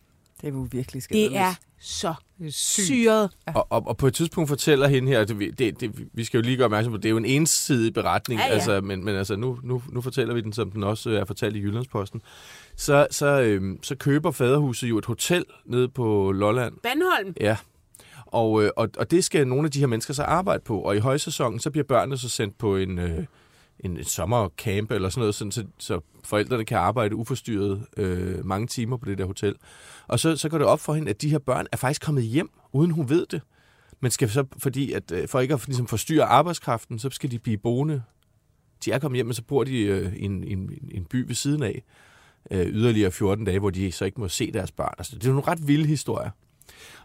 Det 0.43 0.49
er 0.49 0.53
jo 0.57 0.67
virkelig 0.71 1.03
skadeligt. 1.03 1.31
Det 1.31 1.39
er 1.39 1.53
så 1.79 2.13
sygt. 2.49 2.85
syret. 2.85 3.29
Og, 3.47 3.67
og, 3.69 3.87
og 3.87 3.97
på 3.97 4.07
et 4.07 4.13
tidspunkt 4.13 4.47
fortæller 4.47 4.87
hende 4.87 5.07
her, 5.07 5.25
det, 5.25 5.59
det, 5.59 5.79
det, 5.79 5.91
vi 6.13 6.23
skal 6.23 6.37
jo 6.37 6.41
lige 6.41 6.57
gøre 6.57 6.65
opmærksom 6.65 6.93
på, 6.93 6.97
det 6.97 7.05
er 7.05 7.09
jo 7.09 7.17
en 7.17 7.25
ensidig 7.25 7.93
beretning, 7.93 8.41
Ja, 8.41 8.47
ja. 8.47 8.53
Altså, 8.53 8.81
men, 8.81 9.05
men 9.05 9.15
altså, 9.15 9.35
nu, 9.35 9.59
nu, 9.63 9.83
nu 9.89 10.01
fortæller 10.01 10.33
vi 10.33 10.41
den, 10.41 10.53
som 10.53 10.71
den 10.71 10.83
også 10.83 11.09
er 11.09 11.25
fortalt 11.25 11.55
i 11.55 11.59
Jyllandsposten. 11.59 12.21
Så, 12.75 13.07
så, 13.11 13.41
øhm, 13.41 13.79
så 13.83 13.95
køber 13.95 14.31
faderhuset 14.31 14.89
jo 14.89 14.97
et 14.97 15.05
hotel 15.05 15.45
nede 15.65 15.89
på 15.89 16.31
Lolland, 16.31 16.73
Bandholm, 16.83 17.33
Ja, 17.41 17.57
og, 18.25 18.63
øh, 18.63 18.71
og, 18.77 18.89
og 18.97 19.11
det 19.11 19.23
skal 19.23 19.47
nogle 19.47 19.65
af 19.65 19.71
de 19.71 19.79
her 19.79 19.87
mennesker 19.87 20.13
så 20.13 20.23
arbejde 20.23 20.63
på. 20.65 20.79
Og 20.79 20.95
i 20.95 20.99
højsæsonen, 20.99 21.59
så 21.59 21.71
bliver 21.71 21.83
børnene 21.83 22.17
så 22.17 22.29
sendt 22.29 22.57
på 22.57 22.75
en, 22.77 22.99
øh, 22.99 23.25
en, 23.79 23.97
en 23.97 24.03
sommercamp 24.03 24.91
eller 24.91 25.09
sådan 25.09 25.19
noget, 25.19 25.35
sådan, 25.35 25.51
så, 25.51 25.63
så 25.77 25.99
forældrene 26.25 26.65
kan 26.65 26.77
arbejde 26.77 27.15
uforstyrret 27.15 27.85
øh, 27.97 28.45
mange 28.45 28.67
timer 28.67 28.97
på 28.97 29.05
det 29.05 29.17
der 29.17 29.25
hotel. 29.25 29.55
Og 30.07 30.19
så, 30.19 30.35
så 30.35 30.49
går 30.49 30.57
det 30.57 30.67
op 30.67 30.79
for 30.79 30.93
hende, 30.93 31.09
at 31.09 31.21
de 31.21 31.29
her 31.29 31.39
børn 31.39 31.65
er 31.71 31.77
faktisk 31.77 32.01
kommet 32.01 32.23
hjem, 32.23 32.49
uden 32.73 32.91
hun 32.91 33.09
ved 33.09 33.25
det. 33.25 33.41
Men 33.99 34.11
skal 34.11 34.29
så, 34.29 34.45
fordi 34.57 34.91
at, 34.91 35.11
øh, 35.11 35.27
for 35.27 35.39
ikke 35.39 35.53
at 35.53 35.67
ligesom, 35.67 35.87
forstyrre 35.87 36.25
arbejdskraften, 36.25 36.99
så 36.99 37.09
skal 37.09 37.31
de 37.31 37.39
blive 37.39 37.57
boende. 37.57 38.03
De 38.85 38.91
er 38.91 38.99
kommet 38.99 39.17
hjem, 39.17 39.25
men 39.25 39.33
så 39.33 39.43
bor 39.43 39.63
de 39.63 39.81
øh, 39.81 40.15
i 40.15 40.25
en, 40.25 40.43
en, 40.43 40.69
en 40.91 41.05
by 41.05 41.27
ved 41.27 41.35
siden 41.35 41.63
af 41.63 41.83
øh, 42.51 42.67
yderligere 42.67 43.11
14 43.11 43.45
dage, 43.45 43.59
hvor 43.59 43.69
de 43.69 43.91
så 43.91 44.05
ikke 44.05 44.21
må 44.21 44.27
se 44.27 44.51
deres 44.51 44.71
børn. 44.71 44.93
Altså, 44.97 45.15
det 45.15 45.23
er 45.25 45.29
nogle 45.29 45.47
ret 45.47 45.67
vilde 45.67 45.85
historier. 45.85 46.29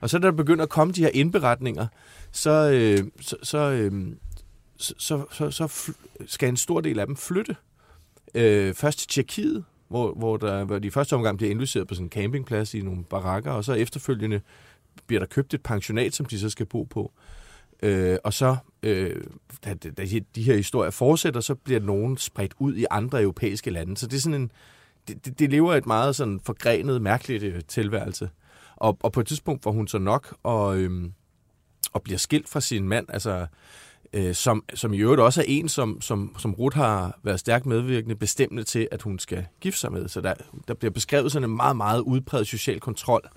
Og 0.01 0.11
så 0.11 0.19
da 0.19 0.27
der 0.27 0.33
begynder 0.33 0.63
at 0.63 0.69
komme 0.71 0.93
de 0.93 1.01
her 1.01 1.11
indberetninger, 1.15 1.87
så, 2.33 2.71
øh, 2.71 3.11
så, 3.21 3.37
så, 3.43 3.59
øh, 3.59 4.13
så, 4.77 4.95
så, 4.99 5.25
så, 5.31 5.51
så 5.51 5.65
fl- 5.65 6.27
skal 6.27 6.49
en 6.49 6.57
stor 6.57 6.81
del 6.81 6.99
af 6.99 7.07
dem 7.07 7.17
flytte. 7.17 7.57
Øh, 8.35 8.75
først 8.75 8.99
til 8.99 9.09
Tjekkiet, 9.09 9.65
hvor, 9.89 10.13
hvor, 10.13 10.37
der, 10.37 10.65
hvor 10.65 10.79
de 10.79 10.91
første 10.91 11.15
omgang 11.15 11.37
bliver 11.37 11.51
indlogeret 11.51 11.89
på 11.89 11.95
sådan 11.95 12.07
en 12.07 12.11
campingplads 12.11 12.75
i 12.75 12.81
nogle 12.81 13.05
barakker, 13.05 13.51
og 13.51 13.65
så 13.65 13.73
efterfølgende 13.73 14.41
bliver 15.07 15.21
der 15.21 15.27
købt 15.27 15.55
et 15.55 15.63
pensionat, 15.63 16.15
som 16.15 16.27
de 16.27 16.39
så 16.39 16.51
skal 16.51 16.67
bo 16.67 16.83
på. 16.83 17.13
Øh, 17.83 18.19
og 18.25 18.35
så, 18.35 18.57
øh, 18.83 19.17
da, 19.65 19.75
da 19.75 20.05
de 20.35 20.43
her 20.43 20.57
historier 20.57 20.91
fortsætter, 20.91 21.41
så 21.41 21.55
bliver 21.55 21.81
nogen 21.81 22.17
spredt 22.17 22.55
ud 22.59 22.77
i 22.77 22.87
andre 22.91 23.23
europæiske 23.23 23.71
lande. 23.71 23.97
Så 23.97 24.07
det 24.07 24.17
er 24.17 24.21
sådan 24.21 24.41
en, 24.41 24.51
det, 25.09 25.39
det, 25.39 25.51
lever 25.51 25.75
et 25.75 25.87
meget 25.87 26.17
sådan 26.17 26.41
forgrenet, 26.41 27.03
mærkeligt 27.03 27.43
øh, 27.43 27.61
tilværelse. 27.69 28.31
Og, 28.77 28.99
og 29.01 29.13
på 29.13 29.21
et 29.21 29.27
tidspunkt 29.27 29.63
får 29.63 29.73
hun 29.73 29.89
så 29.89 29.99
nok 29.99 30.37
og, 30.43 30.79
øhm, 30.79 31.13
og 31.93 32.03
bliver 32.03 32.19
skilt 32.19 32.49
fra 32.49 32.61
sin 32.61 32.89
mand, 32.89 33.07
altså, 33.09 33.47
øh, 34.13 34.35
som, 34.35 34.65
som 34.75 34.95
i 34.95 34.99
øvrigt 34.99 35.21
også 35.21 35.41
er 35.41 35.45
en, 35.49 35.69
som, 35.69 36.01
som, 36.01 36.35
som 36.39 36.55
Ruth 36.55 36.77
har 36.77 37.19
været 37.23 37.41
stærkt 37.41 37.67
medvirkende 37.67 38.17
bestemmende 38.17 38.65
til, 38.65 38.89
at 38.93 39.03
hun 39.03 39.19
skal 39.19 39.47
gifte 39.61 39.81
sig 39.81 39.93
med. 39.93 40.09
Så 40.09 40.21
der, 40.21 40.35
der 40.69 40.75
bliver 40.75 40.91
beskrevet 40.93 41.33
sådan 41.33 41.51
en 41.51 41.57
meget, 41.57 41.77
meget 41.77 42.01
udpræget 42.01 42.47
social 42.47 42.81
kontrol, 42.81 43.29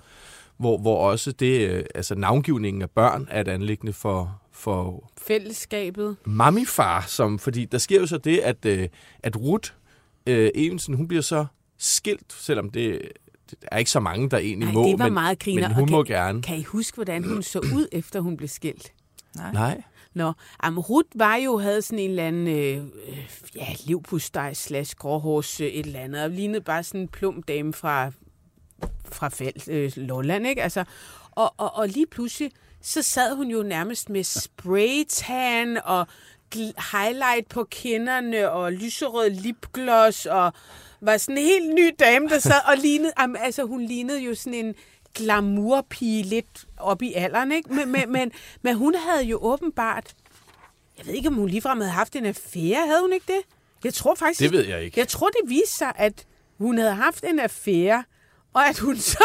hvor, 0.56 0.78
hvor 0.78 1.10
også 1.10 1.32
det, 1.32 1.70
øh, 1.70 1.84
altså 1.94 2.14
navngivningen 2.14 2.82
af 2.82 2.90
børn 2.90 3.26
er 3.30 3.40
et 3.40 3.48
anlæggende 3.48 3.92
for, 3.92 4.40
for 4.52 5.10
fællesskabet. 5.26 6.16
mammifar, 6.24 7.04
som, 7.08 7.38
fordi 7.38 7.64
der 7.64 7.78
sker 7.78 8.00
jo 8.00 8.06
så 8.06 8.18
det, 8.18 8.38
at, 8.38 8.64
øh, 8.66 8.88
at 9.22 9.36
Ruth 9.36 9.70
øh, 10.26 10.50
Evensen, 10.54 10.94
hun 10.94 11.08
bliver 11.08 11.22
så 11.22 11.46
skilt, 11.78 12.32
selvom 12.32 12.70
det, 12.70 13.02
det 13.50 13.58
er 13.72 13.78
ikke 13.78 13.90
så 13.90 14.00
mange, 14.00 14.30
der 14.30 14.38
egentlig 14.38 14.66
Nej, 14.66 14.74
må, 14.74 14.88
det 14.88 14.98
var 14.98 15.04
men, 15.04 15.14
meget 15.14 15.38
griner. 15.38 15.68
men 15.68 15.74
hun 15.74 15.82
Og 15.84 15.90
må 15.90 16.02
kan, 16.02 16.14
gerne. 16.14 16.42
Kan 16.42 16.58
I 16.58 16.62
huske, 16.62 16.94
hvordan 16.94 17.24
hun 17.24 17.42
så 17.42 17.58
ud, 17.58 17.86
efter 17.92 18.20
hun 18.20 18.36
blev 18.36 18.48
skilt? 18.48 18.92
Nej. 19.52 19.82
Nå, 20.14 20.32
Am 20.60 20.78
Ruth 20.78 21.08
var 21.14 21.36
jo, 21.36 21.58
havde 21.58 21.82
sådan 21.82 21.98
en 21.98 22.10
eller 22.10 22.26
anden, 22.26 22.48
øh, 22.48 22.84
øh 23.08 23.26
ja, 23.56 23.66
livpostej 23.86 24.54
slash 24.54 24.96
gråhårs 24.96 25.60
øh, 25.60 25.66
et 25.66 25.86
eller 25.86 26.00
andet, 26.00 26.22
og 26.22 26.30
lignede 26.30 26.60
bare 26.60 26.82
sådan 26.82 27.00
en 27.00 27.08
plum 27.08 27.42
dame 27.42 27.72
fra, 27.72 28.10
fra 29.04 29.28
felt, 29.28 29.68
øh, 29.68 29.92
Lolland, 29.96 30.46
ikke? 30.46 30.62
Altså, 30.62 30.84
og, 31.30 31.54
og, 31.56 31.74
og 31.74 31.88
lige 31.88 32.06
pludselig, 32.06 32.50
så 32.80 33.02
sad 33.02 33.36
hun 33.36 33.46
jo 33.50 33.62
nærmest 33.62 34.10
med 34.10 34.24
spraytan 34.24 35.78
og 35.84 36.06
highlight 36.92 37.48
på 37.48 37.64
kinderne 37.64 38.50
og 38.50 38.72
lyserød 38.72 39.30
lipgloss 39.30 40.26
og 40.26 40.52
var 41.00 41.16
sådan 41.16 41.38
en 41.38 41.44
helt 41.44 41.74
ny 41.74 41.94
dame, 41.98 42.28
der 42.28 42.38
sad 42.38 42.68
og 42.68 42.76
lignede, 42.76 43.12
altså 43.38 43.64
hun 43.64 43.82
lignede 43.82 44.20
jo 44.20 44.34
sådan 44.34 44.54
en 44.54 44.74
glamourpige 45.14 46.22
lidt 46.22 46.66
op 46.76 47.02
i 47.02 47.12
alderen, 47.12 47.52
ikke? 47.52 47.74
Men, 47.74 47.92
men, 47.92 48.12
men, 48.12 48.32
men 48.62 48.76
hun 48.76 48.94
havde 48.94 49.24
jo 49.24 49.38
åbenbart, 49.42 50.14
jeg 50.98 51.06
ved 51.06 51.14
ikke, 51.14 51.28
om 51.28 51.34
hun 51.34 51.48
ligefrem 51.48 51.80
havde 51.80 51.92
haft 51.92 52.16
en 52.16 52.26
affære, 52.26 52.86
havde 52.86 53.00
hun 53.00 53.12
ikke 53.12 53.26
det? 53.26 53.42
Jeg 53.84 53.94
tror 53.94 54.14
faktisk... 54.14 54.40
Det 54.40 54.52
ved 54.52 54.66
jeg 54.66 54.84
ikke. 54.84 55.00
Jeg 55.00 55.08
tror, 55.08 55.28
det 55.28 55.50
viste 55.50 55.76
sig, 55.76 55.92
at 55.96 56.26
hun 56.58 56.78
havde 56.78 56.94
haft 56.94 57.24
en 57.24 57.40
affære, 57.40 58.04
og 58.52 58.68
at 58.68 58.78
hun 58.78 58.96
så 58.96 59.24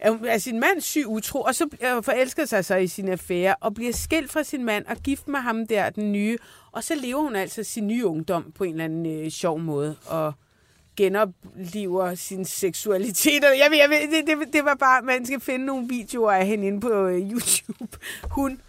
er 0.00 0.38
sin 0.38 0.60
mand 0.60 0.80
syg 0.80 1.06
utro, 1.06 1.40
og 1.40 1.54
så 1.54 1.68
øh, 1.80 2.02
forelsker 2.02 2.44
sig 2.44 2.64
så 2.64 2.76
i 2.76 2.86
sin 2.86 3.08
affære, 3.08 3.54
og 3.60 3.74
bliver 3.74 3.92
skilt 3.92 4.32
fra 4.32 4.42
sin 4.42 4.64
mand, 4.64 4.86
og 4.86 4.96
gift 4.96 5.28
med 5.28 5.40
ham 5.40 5.66
der, 5.66 5.90
den 5.90 6.12
nye, 6.12 6.38
og 6.72 6.84
så 6.84 6.94
lever 6.94 7.22
hun 7.22 7.36
altså 7.36 7.62
sin 7.62 7.86
nye 7.86 8.06
ungdom 8.06 8.52
på 8.52 8.64
en 8.64 8.70
eller 8.70 8.84
anden 8.84 9.06
øh, 9.06 9.30
sjov 9.30 9.60
måde, 9.60 9.96
og 10.06 10.32
genopliver 10.96 12.14
sin 12.14 12.44
seksualitet. 12.44 13.42
Jeg 13.42 13.68
ved, 13.70 13.78
jeg 13.78 13.90
ved, 13.90 14.18
det, 14.18 14.26
det, 14.26 14.52
det 14.52 14.64
var 14.64 14.74
bare, 14.74 15.02
man 15.02 15.26
skal 15.26 15.40
finde 15.40 15.66
nogle 15.66 15.88
videoer 15.88 16.32
af 16.32 16.46
hende 16.46 16.66
inde 16.66 16.80
på 16.80 17.06
øh, 17.06 17.30
YouTube. 17.32 17.98
Hun, 18.30 18.60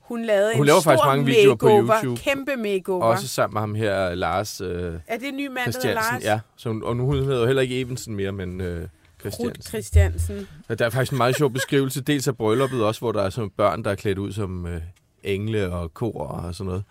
hun 0.00 0.24
lavede 0.24 0.52
Hun 0.54 0.62
en 0.62 0.66
laver 0.66 0.80
stor 0.80 0.90
faktisk 0.90 1.06
mange 1.06 1.24
videoer 1.24 1.54
på 1.54 1.68
YouTube. 1.68 2.20
Kæmpe 2.20 2.56
makeover. 2.56 3.04
Også 3.04 3.28
sammen 3.28 3.54
med 3.54 3.60
ham 3.60 3.74
her, 3.74 4.14
Lars 4.14 4.60
øh, 4.60 4.94
er 5.06 5.18
det 5.18 5.28
en 5.28 5.36
ny 5.36 5.46
mand, 5.46 5.72
der. 5.72 5.94
Lars? 5.94 6.24
Ja, 6.24 6.40
så 6.56 6.68
hun, 6.68 6.82
og 6.84 6.96
nu 6.96 7.04
hun 7.04 7.14
hedder 7.16 7.40
jo 7.40 7.46
heller 7.46 7.62
ikke 7.62 7.80
Evensen 7.80 8.14
mere, 8.16 8.32
men 8.32 8.60
øh, 8.60 8.88
Ruth 9.24 9.60
Christiansen. 9.68 10.48
Og 10.68 10.78
der 10.78 10.86
er 10.86 10.90
faktisk 10.90 11.12
en 11.12 11.18
meget 11.18 11.36
sjov 11.36 11.50
beskrivelse, 11.50 12.00
dels 12.00 12.28
af 12.28 12.36
brylluppet 12.36 12.84
også, 12.84 13.00
hvor 13.00 13.12
der 13.12 13.22
er 13.22 13.30
sådan 13.30 13.50
børn, 13.50 13.84
der 13.84 13.90
er 13.90 13.94
klædt 13.94 14.18
ud 14.18 14.32
som 14.32 14.66
øh, 14.66 14.80
engle 15.22 15.72
og 15.72 15.94
kor 15.94 16.26
og 16.26 16.54
sådan 16.54 16.68
noget. 16.68 16.84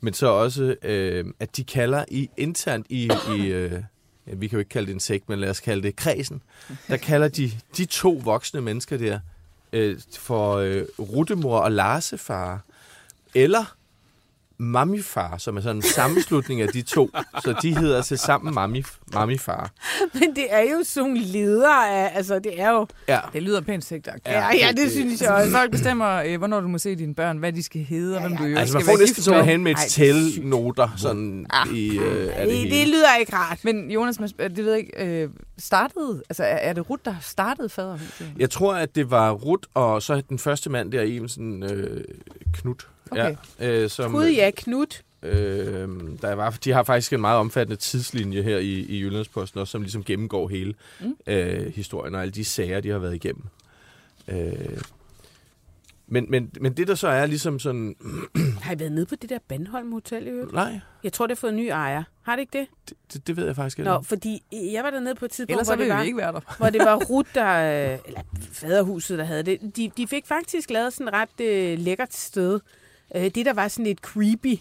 Men 0.00 0.14
så 0.14 0.26
også, 0.26 0.76
øh, 0.82 1.24
at 1.40 1.56
de 1.56 1.64
kalder 1.64 2.04
i 2.08 2.30
internt 2.36 2.86
i, 2.88 3.10
i 3.36 3.46
øh, 3.46 3.72
ja, 3.72 3.78
vi 4.32 4.48
kan 4.48 4.56
jo 4.56 4.58
ikke 4.58 4.68
kalde 4.68 4.86
det 4.86 4.94
en 4.94 5.00
sekt, 5.00 5.28
men 5.28 5.38
lad 5.38 5.50
os 5.50 5.60
kalde 5.60 5.82
det 5.82 5.96
kredsen, 5.96 6.42
der 6.88 6.96
kalder 6.96 7.28
de 7.28 7.50
de 7.76 7.84
to 7.84 8.20
voksne 8.24 8.60
mennesker 8.60 8.96
der 8.96 9.20
øh, 9.72 10.00
for 10.18 10.56
øh, 10.56 10.84
Ruttemor 10.98 11.58
og 11.58 11.72
Larsefar, 11.72 12.60
eller 13.34 13.74
Mamifar, 14.60 15.38
som 15.38 15.56
er 15.56 15.60
sådan 15.60 15.76
en 15.76 15.82
sammenslutning 15.82 16.60
af 16.60 16.68
de 16.68 16.82
to. 16.82 17.10
Så 17.44 17.54
de 17.62 17.78
hedder 17.78 18.02
til 18.02 18.18
sammen 18.18 18.54
Mami, 18.54 18.82
Mamifar. 19.14 19.70
Men 20.14 20.36
det 20.36 20.46
er 20.50 20.60
jo 20.60 20.78
sådan 20.84 21.16
ledere 21.16 21.90
af, 21.90 22.16
altså 22.16 22.38
det 22.38 22.60
er 22.60 22.70
jo... 22.70 22.86
Ja. 23.08 23.20
Det 23.32 23.42
lyder 23.42 23.60
pænt 23.60 23.84
sigtagtigt. 23.84 24.28
Ja, 24.28 24.54
ja, 24.56 24.72
det 24.76 24.90
synes 24.90 25.22
jeg 25.22 25.30
også. 25.30 25.50
Folk 25.50 25.70
bestemmer, 25.70 26.22
øh, 26.22 26.38
hvornår 26.38 26.60
du 26.60 26.68
må 26.68 26.78
se 26.78 26.94
dine 26.96 27.14
børn, 27.14 27.38
hvad 27.38 27.52
de 27.52 27.62
skal 27.62 27.80
hedde, 27.80 28.16
og 28.16 28.20
hvem 28.22 28.36
du 28.36 28.44
jo 28.44 28.56
Altså, 28.58 28.72
skal 28.72 28.86
man 28.86 28.96
får 28.96 29.00
næsten 29.00 29.22
sådan 29.22 29.40
med. 29.40 29.46
hen 29.46 29.62
med 29.64 29.72
et 29.72 29.76
det 29.76 29.84
er 29.84 29.88
tæl-noter, 29.88 30.88
sådan 30.96 31.46
i, 31.74 31.98
øh, 31.98 32.28
af 32.36 32.46
det 32.46 32.62
Det, 32.62 32.70
det 32.72 32.88
lyder 32.88 33.16
ikke 33.20 33.36
rart. 33.36 33.58
Men 33.64 33.90
Jonas, 33.90 34.20
man 34.20 34.28
det 34.38 34.56
ved 34.64 34.70
jeg 34.72 34.78
ikke, 34.78 35.22
øh, 35.22 35.28
startede, 35.58 36.22
altså 36.28 36.42
er, 36.42 36.46
er 36.56 36.72
det 36.72 36.90
Ruth, 36.90 37.02
der 37.04 37.14
startede 37.22 37.68
faderhuset? 37.68 38.32
Jeg 38.38 38.50
tror, 38.50 38.74
at 38.74 38.94
det 38.94 39.10
var 39.10 39.30
Rut, 39.32 39.66
og 39.74 40.02
så 40.02 40.22
den 40.28 40.38
første 40.38 40.70
mand 40.70 40.92
der, 40.92 41.02
Evensen 41.06 41.62
øh, 41.62 42.04
Knut. 42.54 42.88
Okay. 43.10 43.36
Ja, 43.60 43.82
øh, 43.82 43.90
som, 43.90 44.12
Gud 44.12 44.26
ja, 44.26 44.50
Knut. 44.56 45.02
Øh, 45.22 45.88
der 46.22 46.34
var, 46.34 46.58
de 46.64 46.72
har 46.72 46.82
faktisk 46.82 47.12
en 47.12 47.20
meget 47.20 47.38
omfattende 47.38 47.76
tidslinje 47.76 48.42
her 48.42 48.58
i, 48.58 48.72
i 48.72 49.00
Jyllandsposten, 49.00 49.60
også, 49.60 49.70
som 49.70 49.82
ligesom 49.82 50.04
gennemgår 50.04 50.48
hele 50.48 50.74
mm. 51.00 51.16
øh, 51.26 51.74
historien 51.74 52.14
og 52.14 52.22
alle 52.22 52.32
de 52.32 52.44
sager, 52.44 52.80
de 52.80 52.88
har 52.88 52.98
været 52.98 53.14
igennem. 53.14 53.44
Øh, 54.28 54.80
men, 56.10 56.26
men, 56.28 56.50
men 56.60 56.72
det 56.72 56.88
der 56.88 56.94
så 56.94 57.08
er 57.08 57.26
ligesom 57.26 57.58
sådan... 57.58 57.96
Har 58.62 58.74
I 58.74 58.78
været 58.78 58.92
nede 58.92 59.06
på 59.06 59.16
det 59.16 59.30
der 59.30 59.38
Bandholm 59.48 59.92
Hotel 59.92 60.26
i 60.26 60.30
øvrigt? 60.30 60.52
Nej, 60.52 60.80
Jeg 61.04 61.12
tror, 61.12 61.26
det 61.26 61.36
har 61.36 61.40
fået 61.40 61.50
en 61.50 61.56
ny 61.56 61.68
ejer. 61.68 62.02
Har 62.22 62.36
det 62.36 62.40
ikke 62.40 62.58
det? 62.58 62.66
det, 62.88 62.96
det, 63.12 63.26
det 63.26 63.36
ved 63.36 63.46
jeg 63.46 63.56
faktisk 63.56 63.78
ikke. 63.78 63.90
Nå, 63.90 64.02
fordi 64.02 64.42
jeg 64.52 64.84
var 64.84 64.90
dernede 64.90 65.14
på 65.14 65.24
et 65.24 65.30
tidspunkt, 65.30 65.50
Ellers 65.50 65.66
hvor 65.66 65.76
så 65.76 65.82
det, 65.82 65.88
var, 65.88 66.02
ikke 66.02 66.16
være 66.16 66.32
der. 66.32 66.56
hvor 66.58 66.70
det 66.70 66.80
var 66.80 66.94
Ruth, 67.10 67.34
der, 67.34 67.92
øh, 67.92 67.98
eller 68.06 68.20
faderhuset, 68.52 69.18
der 69.18 69.24
havde 69.24 69.42
det. 69.42 69.76
De, 69.76 69.90
de 69.96 70.06
fik 70.06 70.26
faktisk 70.26 70.70
lavet 70.70 70.92
sådan 70.92 71.08
et 71.08 71.14
ret 71.14 71.40
øh, 71.40 71.78
lækkert 71.78 72.14
sted. 72.14 72.60
Øh, 73.14 73.24
det, 73.24 73.46
der 73.46 73.52
var 73.52 73.68
sådan 73.68 73.84
lidt 73.84 74.00
creepy, 74.00 74.58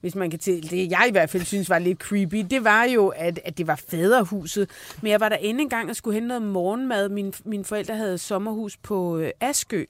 hvis 0.00 0.14
man 0.14 0.30
kan 0.30 0.38
til, 0.38 0.70
det 0.70 0.90
jeg 0.90 1.04
i 1.08 1.10
hvert 1.10 1.30
fald 1.30 1.44
synes 1.44 1.70
var 1.70 1.78
lidt 1.78 1.98
creepy, 1.98 2.46
det 2.50 2.64
var 2.64 2.84
jo, 2.84 3.08
at, 3.08 3.40
at 3.44 3.58
det 3.58 3.66
var 3.66 3.82
faderhuset. 3.88 4.70
Men 5.02 5.10
jeg 5.10 5.20
var 5.20 5.28
der 5.28 5.36
endnu 5.36 5.62
en 5.62 5.68
gang 5.68 5.90
og 5.90 5.96
skulle 5.96 6.14
hente 6.14 6.28
noget 6.28 6.42
morgenmad. 6.42 7.08
Min, 7.08 7.34
mine 7.44 7.64
forældre 7.64 7.96
havde 7.96 8.18
sommerhus 8.18 8.76
på 8.76 9.18
øh, 9.18 9.30
Askø, 9.40 9.84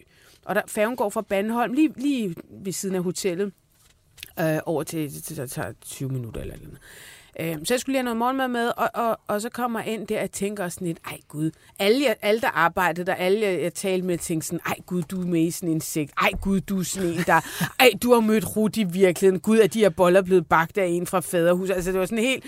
og 0.44 0.54
der, 0.54 0.62
færgen 0.66 0.96
går 0.96 1.10
fra 1.10 1.22
Bandholm 1.22 1.72
lige, 1.72 1.92
lige 1.96 2.34
ved 2.50 2.72
siden 2.72 2.94
af 2.94 3.02
hotellet 3.02 3.52
øh, 4.40 4.58
over 4.66 4.82
til, 4.82 5.22
til, 5.22 5.36
det 5.36 5.50
tager 5.50 5.72
20 5.80 6.08
minutter 6.08 6.40
eller 6.40 6.56
noget. 6.62 6.78
Øh, 7.40 7.56
så 7.64 7.74
jeg 7.74 7.80
skulle 7.80 7.92
lige 7.92 7.98
have 7.98 8.04
noget 8.04 8.16
morgenmad 8.16 8.48
med, 8.48 8.72
og, 8.76 8.90
og, 8.94 9.18
og 9.26 9.40
så 9.40 9.48
kommer 9.50 9.80
jeg 9.80 9.92
ind 9.92 10.06
der 10.06 10.22
og 10.22 10.30
tænker 10.30 10.68
sådan 10.68 10.86
lidt, 10.86 10.98
ej 11.06 11.18
gud, 11.28 11.50
alle, 11.78 12.04
jeg- 12.04 12.16
alle 12.22 12.40
der 12.40 12.48
arbejdede 12.48 13.06
der, 13.06 13.14
alle 13.14 13.40
jeg, 13.46 13.62
jeg 13.62 13.74
talte 13.74 14.06
med, 14.06 14.18
tænkte 14.18 14.46
sådan, 14.46 14.60
ej 14.66 14.74
gud, 14.86 15.02
du 15.02 15.20
er 15.22 15.26
med 15.26 15.40
i 15.40 15.50
sådan 15.50 15.68
en 15.68 15.80
sigt, 15.80 16.12
ej 16.22 16.30
gud, 16.40 16.60
du 16.60 16.78
er 16.80 16.84
sådan 16.84 17.08
en, 17.08 17.18
der, 17.26 17.40
ej, 17.80 17.90
du 18.02 18.12
har 18.12 18.20
mødt 18.20 18.56
Rudi 18.56 18.80
i 18.80 18.84
virkeligheden, 18.84 19.40
gud, 19.40 19.58
at 19.58 19.74
de 19.74 19.80
her 19.80 19.88
boller 19.88 20.20
er 20.20 20.24
blevet 20.24 20.46
bagt 20.46 20.78
af 20.78 20.86
en 20.86 21.06
fra 21.06 21.20
faderhus, 21.20 21.70
altså 21.70 21.92
det 21.92 22.00
var 22.00 22.06
sådan 22.06 22.24
helt, 22.24 22.44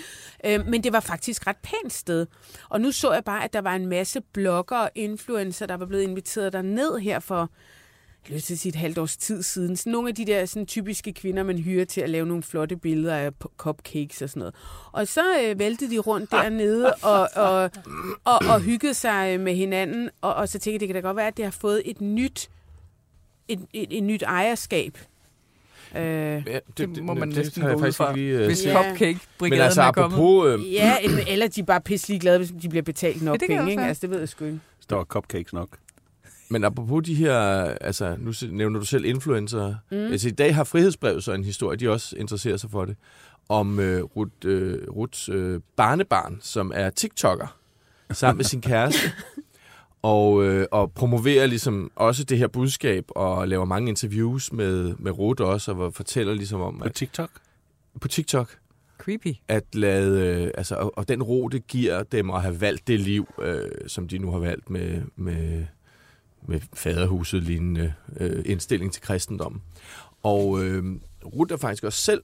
øh, 0.47 0.67
men 0.67 0.85
det 0.85 0.93
var 0.93 1.01
faktisk 1.01 1.47
ret 1.47 1.57
pænt 1.63 1.93
sted. 1.93 2.27
Og 2.69 2.81
nu 2.81 2.93
så 2.93 3.13
jeg 3.13 3.25
bare, 3.25 3.45
at 3.45 3.53
der 3.53 3.61
var 3.61 3.75
en 3.75 3.87
masse 3.87 4.21
blogger 4.21 4.77
og 4.77 4.91
influencer, 4.95 5.67
der 5.67 5.77
var 5.77 5.87
blevet 5.87 6.03
inviteret 6.03 6.53
der 6.53 6.63
ned 6.63 6.99
her 6.99 7.19
for, 7.21 7.51
lyst 8.35 8.47
til 8.47 8.55
at 8.55 8.59
sige 8.59 8.71
et 8.71 8.77
halvt 8.77 8.99
års 8.99 9.17
tid 9.17 9.43
siden. 9.43 9.77
Sådan 9.77 9.93
nogle 9.93 10.09
af 10.09 10.15
de 10.15 10.25
der 10.27 10.47
sådan, 10.47 10.67
typiske 10.67 11.13
kvinder, 11.13 11.43
man 11.43 11.59
hyrer 11.59 11.85
til 11.85 12.01
at 12.01 12.11
lave 12.11 12.27
nogle 12.27 12.43
flotte 12.43 12.77
billeder 12.77 13.17
af 13.17 13.31
cupcakes 13.57 14.23
og 14.23 14.29
sådan 14.31 14.41
noget. 14.41 14.55
Og 14.93 15.09
så 15.09 15.21
øh, 15.45 15.59
væltede 15.59 15.91
de 15.91 15.99
rundt 15.99 16.31
dernede 16.31 16.95
og, 16.95 17.29
og, 17.35 17.71
og, 18.25 18.39
og 18.51 18.61
hyggede 18.61 18.95
sig 18.95 19.41
med 19.41 19.55
hinanden. 19.55 20.11
Og, 20.21 20.35
og 20.35 20.49
så 20.49 20.59
tænkte 20.59 20.73
jeg, 20.73 20.81
det 20.81 20.89
kan 20.89 20.95
da 20.95 21.01
godt 21.09 21.17
være, 21.17 21.27
at 21.27 21.37
det 21.37 21.45
har 21.45 21.53
fået 21.53 21.83
et 21.85 22.01
nyt, 22.01 22.49
et, 23.49 23.61
et, 23.73 23.89
et 23.99 24.03
nyt 24.03 24.23
ejerskab. 24.23 24.99
Øh, 25.97 26.03
Ja, 26.03 26.59
Det, 26.79 27.03
må 27.03 27.15
man 27.15 27.29
det 27.29 27.37
næsten 27.37 27.63
jeg 27.63 27.71
gå 27.71 27.77
ud 27.77 27.81
faktisk 27.81 27.97
fra, 27.97 28.09
ikke 28.11 28.21
lige, 28.21 28.39
øh, 28.39 28.47
hvis. 28.47 28.65
Ja. 28.67 28.73
cupcake-brigaden 28.83 29.59
Men 29.59 29.61
altså 29.61 29.83
er 29.83 29.93
kommet. 29.93 30.17
apropos... 30.17 30.61
Øh, 30.61 30.73
ja, 30.73 30.97
eller- 31.29 31.49
de 31.49 31.61
er 31.61 31.65
bare 31.65 31.81
pisselig 31.81 32.21
glade, 32.21 32.39
hvis 32.39 32.53
de 32.63 32.69
bliver 32.69 32.83
betalt 32.83 33.23
nok 33.23 33.35
Ja, 33.35 33.39
det 33.39 33.57
penge. 33.57 33.71
Ikke? 33.71 33.83
Altså, 33.83 34.01
det 34.01 34.11
ved 34.11 34.19
jeg 34.19 34.29
sgu 34.29 34.45
ikke. 34.45 34.61
Var 34.91 35.05
cupcakes 35.05 35.53
nok. 35.53 35.69
Men 36.49 36.65
apropos 36.65 37.05
de 37.05 37.15
her, 37.15 37.39
altså 37.81 38.17
nu 38.19 38.33
nævner 38.51 38.81
du 38.81 38.87
selv 38.87 39.05
influencer. 39.05 39.75
Mm. 39.91 39.97
Altså 39.97 40.29
i 40.29 40.31
dag 40.31 40.55
har 40.55 40.65
Frihedsbrevet 40.65 41.25
så 41.25 41.33
en 41.33 41.45
historie, 41.45 41.77
de 41.79 41.89
også 41.91 42.17
interesserer 42.17 42.57
sig 42.57 42.71
for 42.71 42.85
det, 42.85 42.97
om 43.49 43.81
øh, 43.81 44.03
Ruth, 44.03 44.31
øh, 44.45 44.79
Ruths 44.89 45.29
øh, 45.29 45.61
barnebarn, 45.77 46.39
som 46.43 46.73
er 46.75 46.91
TikToker, 46.91 47.57
sammen 48.13 48.37
med 48.37 48.45
sin 48.45 48.61
kæreste. 48.61 49.13
Og, 50.03 50.45
øh, 50.45 50.67
og 50.71 50.93
promoverer 50.93 51.47
ligesom 51.47 51.91
også 51.97 52.25
det 52.25 52.39
her 52.39 52.47
budskab, 52.47 53.05
og 53.09 53.49
laver 53.49 53.65
mange 53.65 53.89
interviews 53.89 54.53
med, 54.53 54.95
med 54.99 55.19
Ruth 55.19 55.43
også, 55.43 55.73
og 55.73 55.95
fortæller 55.95 56.35
ligesom 56.35 56.61
om, 56.61 56.79
På 56.79 56.85
at, 56.85 56.95
TikTok? 56.95 57.31
på 58.01 58.09
TikTok, 58.09 58.59
Creepy. 58.99 59.35
at 59.49 59.65
lade, 59.75 60.43
øh, 60.45 60.51
altså, 60.55 60.75
og, 60.75 60.99
og 60.99 61.09
den 61.09 61.23
ro, 61.23 61.49
det 61.49 61.67
giver 61.67 62.03
dem 62.03 62.31
at 62.31 62.43
have 62.43 62.61
valgt 62.61 62.89
det 62.89 63.01
liv, 63.01 63.29
øh, 63.43 63.69
som 63.87 64.09
de 64.09 64.19
nu 64.19 64.31
har 64.31 64.39
valgt 64.39 64.71
med, 64.71 65.03
med, 65.17 65.67
med 66.49 66.61
faderhuset 66.75 67.43
lignende 67.43 67.95
øh, 68.21 68.43
indstilling 68.47 68.93
til 68.93 69.03
kristendommen. 69.03 69.63
Og 70.23 70.65
øh, 70.65 70.85
Ruth 71.25 71.53
er 71.53 71.57
faktisk 71.57 71.85
også 71.85 72.01
selv 72.03 72.23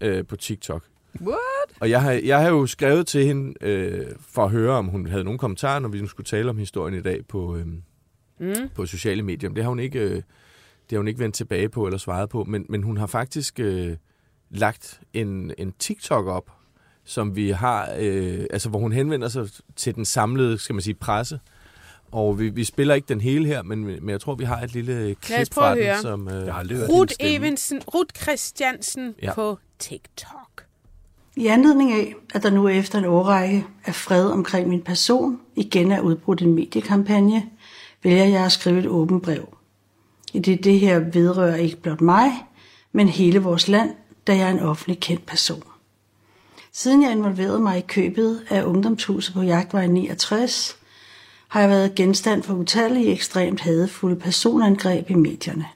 øh, 0.00 0.26
på 0.26 0.36
TikTok. 0.36 0.84
What? 1.20 1.38
Og 1.80 1.90
jeg 1.90 2.02
har, 2.02 2.12
jeg 2.12 2.40
har 2.40 2.48
jo 2.48 2.66
skrevet 2.66 3.06
til 3.06 3.24
hende 3.26 3.54
øh, 3.60 4.06
for 4.20 4.44
at 4.44 4.50
høre, 4.50 4.72
om 4.72 4.86
hun 4.86 5.06
havde 5.06 5.24
nogle 5.24 5.38
kommentarer, 5.38 5.78
når 5.78 5.88
vi 5.88 6.00
nu 6.00 6.06
skulle 6.06 6.24
tale 6.24 6.50
om 6.50 6.58
historien 6.58 6.98
i 6.98 7.02
dag 7.02 7.26
på, 7.26 7.56
øh, 7.56 7.66
Mm. 8.40 8.68
på 8.74 8.86
sociale 8.86 9.22
medier. 9.22 9.50
Men 9.50 9.56
det 9.56 9.64
har 9.64 9.68
hun 9.68 9.78
ikke, 9.78 9.98
øh, 10.00 10.14
det 10.14 10.22
har 10.90 10.96
hun 10.98 11.08
ikke 11.08 11.20
vendt 11.20 11.34
tilbage 11.34 11.68
på 11.68 11.86
eller 11.86 11.98
svaret 11.98 12.28
på. 12.28 12.44
Men, 12.44 12.66
men 12.68 12.82
hun 12.82 12.96
har 12.96 13.06
faktisk 13.06 13.60
øh, 13.60 13.96
lagt 14.50 15.00
en, 15.12 15.52
en 15.58 15.72
TikTok 15.78 16.26
op, 16.26 16.50
som 17.04 17.36
vi 17.36 17.50
har, 17.50 17.94
øh, 17.98 18.46
altså 18.50 18.68
hvor 18.68 18.78
hun 18.78 18.92
henvender 18.92 19.28
sig 19.28 19.48
til 19.76 19.94
den 19.94 20.04
samlede, 20.04 20.58
skal 20.58 20.74
man 20.74 20.82
sige, 20.82 20.94
presse. 20.94 21.40
Og 22.12 22.38
vi, 22.38 22.48
vi 22.48 22.64
spiller 22.64 22.94
ikke 22.94 23.08
den 23.08 23.20
hele 23.20 23.46
her, 23.46 23.62
men, 23.62 23.84
men 23.84 24.08
jeg 24.08 24.20
tror, 24.20 24.34
vi 24.34 24.44
har 24.44 24.60
et 24.60 24.72
lille 24.72 25.14
klip 25.20 25.36
prøve 25.36 25.46
fra 25.64 25.70
at 25.72 25.76
den, 25.76 25.84
høre. 25.86 26.00
som... 26.02 26.28
Øh, 26.28 26.46
Jeg 26.46 26.54
har 26.54 26.64
Ruth. 26.88 27.12
Evensen, 27.20 27.80
Ruth 27.94 28.22
Christiansen 28.22 29.14
Ja. 29.22 29.26
ja. 29.26 29.34
på 29.34 29.58
TikTok. 29.78 30.64
I 31.36 31.46
anledning 31.46 31.92
af, 31.92 32.14
at 32.34 32.42
der 32.42 32.50
nu 32.50 32.68
efter 32.68 32.98
en 32.98 33.04
årrække 33.04 33.66
af 33.84 33.94
fred 33.94 34.26
omkring 34.30 34.68
min 34.68 34.82
person 34.82 35.40
igen 35.56 35.92
er 35.92 36.00
udbrudt 36.00 36.42
en 36.42 36.54
mediekampagne, 36.54 37.42
vælger 38.02 38.24
jeg 38.24 38.44
at 38.44 38.52
skrive 38.52 38.78
et 38.78 38.86
åbent 38.86 39.22
brev. 39.22 39.56
I 40.32 40.38
det 40.38 40.64
det 40.64 40.80
her 40.80 40.98
vedrører 40.98 41.56
ikke 41.56 41.76
blot 41.76 42.00
mig, 42.00 42.30
men 42.92 43.08
hele 43.08 43.38
vores 43.38 43.68
land, 43.68 43.90
da 44.26 44.36
jeg 44.36 44.46
er 44.46 44.50
en 44.52 44.60
offentlig 44.60 45.00
kendt 45.00 45.26
person. 45.26 45.62
Siden 46.72 47.02
jeg 47.02 47.12
involverede 47.12 47.60
mig 47.60 47.78
i 47.78 47.84
købet 47.88 48.42
af 48.48 48.64
ungdomshuset 48.64 49.34
på 49.34 49.42
Jagtvej 49.42 49.86
69, 49.86 50.76
har 51.56 51.60
jeg 51.60 51.70
været 51.70 51.94
genstand 51.94 52.42
for 52.42 52.54
utallige 52.54 53.12
ekstremt 53.12 53.60
hadefulde 53.60 54.16
personangreb 54.16 55.10
i 55.10 55.14
medierne. 55.14 55.66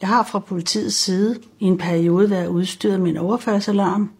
Jeg 0.00 0.08
har 0.08 0.22
fra 0.22 0.38
politiets 0.38 0.96
side 0.96 1.40
i 1.60 1.64
en 1.64 1.78
periode 1.78 2.30
været 2.30 2.46
udstyret 2.46 3.00
med 3.00 3.10
en 3.10 3.16
overfaldsalarm, 3.16 4.10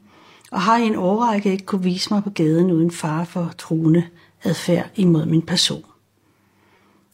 og 0.51 0.61
har 0.61 0.79
i 0.79 0.87
en 0.87 0.97
årrække 0.97 1.53
ikke 1.53 1.65
kunne 1.65 1.83
vise 1.83 2.15
mig 2.15 2.25
på 2.25 2.31
gaden 2.31 2.71
uden 2.71 2.91
fare 2.91 3.27
for 3.27 3.53
truende 3.59 4.07
adfærd 4.45 4.91
imod 4.97 5.27
min 5.27 5.43
person. 5.43 5.85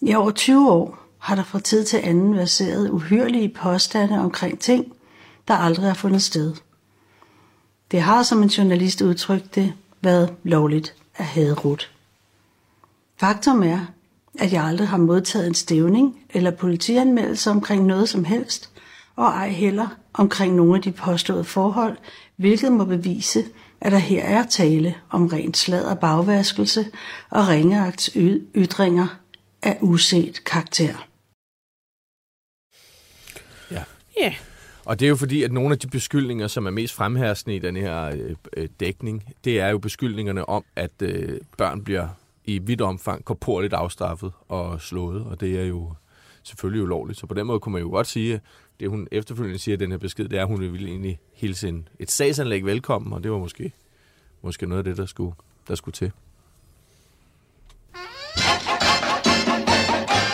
I 0.00 0.14
over 0.14 0.30
20 0.30 0.70
år 0.72 0.98
har 1.18 1.34
der 1.34 1.44
fra 1.44 1.60
tid 1.60 1.84
til 1.84 2.00
anden 2.02 2.36
verseret 2.36 2.90
uhyrlige 2.90 3.48
påstande 3.48 4.18
omkring 4.18 4.58
ting, 4.58 4.92
der 5.48 5.54
aldrig 5.54 5.86
har 5.86 5.94
fundet 5.94 6.22
sted. 6.22 6.54
Det 7.90 8.00
har, 8.00 8.22
som 8.22 8.42
en 8.42 8.48
journalist 8.48 9.02
udtrykte 9.02 9.60
det, 9.60 9.72
været 10.00 10.34
lovligt 10.44 10.94
at 11.14 11.24
have 11.24 11.54
rut. 11.54 11.95
Faktum 13.20 13.62
er, 13.62 13.86
at 14.38 14.52
jeg 14.52 14.64
aldrig 14.64 14.88
har 14.88 14.96
modtaget 14.96 15.46
en 15.46 15.54
stævning 15.54 16.18
eller 16.30 16.50
politianmeldelse 16.50 17.50
omkring 17.50 17.86
noget 17.86 18.08
som 18.08 18.24
helst, 18.24 18.70
og 19.16 19.26
ej 19.26 19.48
heller 19.48 19.88
omkring 20.14 20.54
nogle 20.54 20.76
af 20.76 20.82
de 20.82 20.92
påståede 20.92 21.44
forhold, 21.44 21.96
hvilket 22.36 22.72
må 22.72 22.84
bevise, 22.84 23.44
at 23.80 23.92
der 23.92 23.98
her 23.98 24.24
er 24.24 24.46
tale 24.46 24.94
om 25.10 25.26
rent 25.26 25.56
slad 25.56 25.84
og 25.84 25.98
bagvaskelse 25.98 26.86
og 27.30 27.48
ringeagts 27.48 28.10
ytringer 28.56 29.06
af 29.62 29.78
uset 29.80 30.44
karakter. 30.44 31.08
Ja, 34.20 34.34
Og 34.84 35.00
det 35.00 35.06
er 35.06 35.08
jo 35.08 35.16
fordi, 35.16 35.42
at 35.42 35.52
nogle 35.52 35.72
af 35.72 35.78
de 35.78 35.86
beskyldninger, 35.86 36.46
som 36.46 36.66
er 36.66 36.70
mest 36.70 36.94
fremherskende 36.94 37.56
i 37.56 37.58
den 37.58 37.76
her 37.76 38.04
øh, 38.04 38.36
øh, 38.56 38.68
dækning, 38.80 39.34
det 39.44 39.60
er 39.60 39.68
jo 39.68 39.78
beskyldningerne 39.78 40.48
om, 40.48 40.64
at 40.76 41.02
øh, 41.02 41.40
børn 41.58 41.84
bliver 41.84 42.08
i 42.46 42.58
vidt 42.58 42.80
omfang 42.80 43.24
korporligt 43.24 43.72
afstraffet 43.72 44.32
og 44.48 44.80
slået, 44.80 45.24
og 45.24 45.40
det 45.40 45.60
er 45.60 45.64
jo 45.64 45.92
selvfølgelig 46.42 46.82
ulovligt. 46.82 47.18
Så 47.18 47.26
på 47.26 47.34
den 47.34 47.46
måde 47.46 47.60
kunne 47.60 47.72
man 47.72 47.82
jo 47.82 47.88
godt 47.88 48.06
sige, 48.06 48.34
at 48.34 48.40
det 48.80 48.88
hun 48.88 49.08
efterfølgende 49.12 49.58
siger 49.58 49.76
i 49.76 49.78
den 49.78 49.90
her 49.90 49.98
besked, 49.98 50.28
det 50.28 50.38
er, 50.38 50.42
at 50.42 50.48
hun 50.48 50.60
ville 50.60 50.88
egentlig 50.88 51.18
hilse 51.34 51.68
en, 51.68 51.88
et 51.98 52.10
sagsanlæg 52.10 52.64
velkommen, 52.64 53.12
og 53.12 53.22
det 53.22 53.30
var 53.30 53.38
måske, 53.38 53.72
måske 54.42 54.66
noget 54.66 54.78
af 54.78 54.84
det, 54.84 54.96
der 54.96 55.06
skulle, 55.06 55.34
der 55.68 55.74
skulle 55.74 55.92
til. 55.92 56.12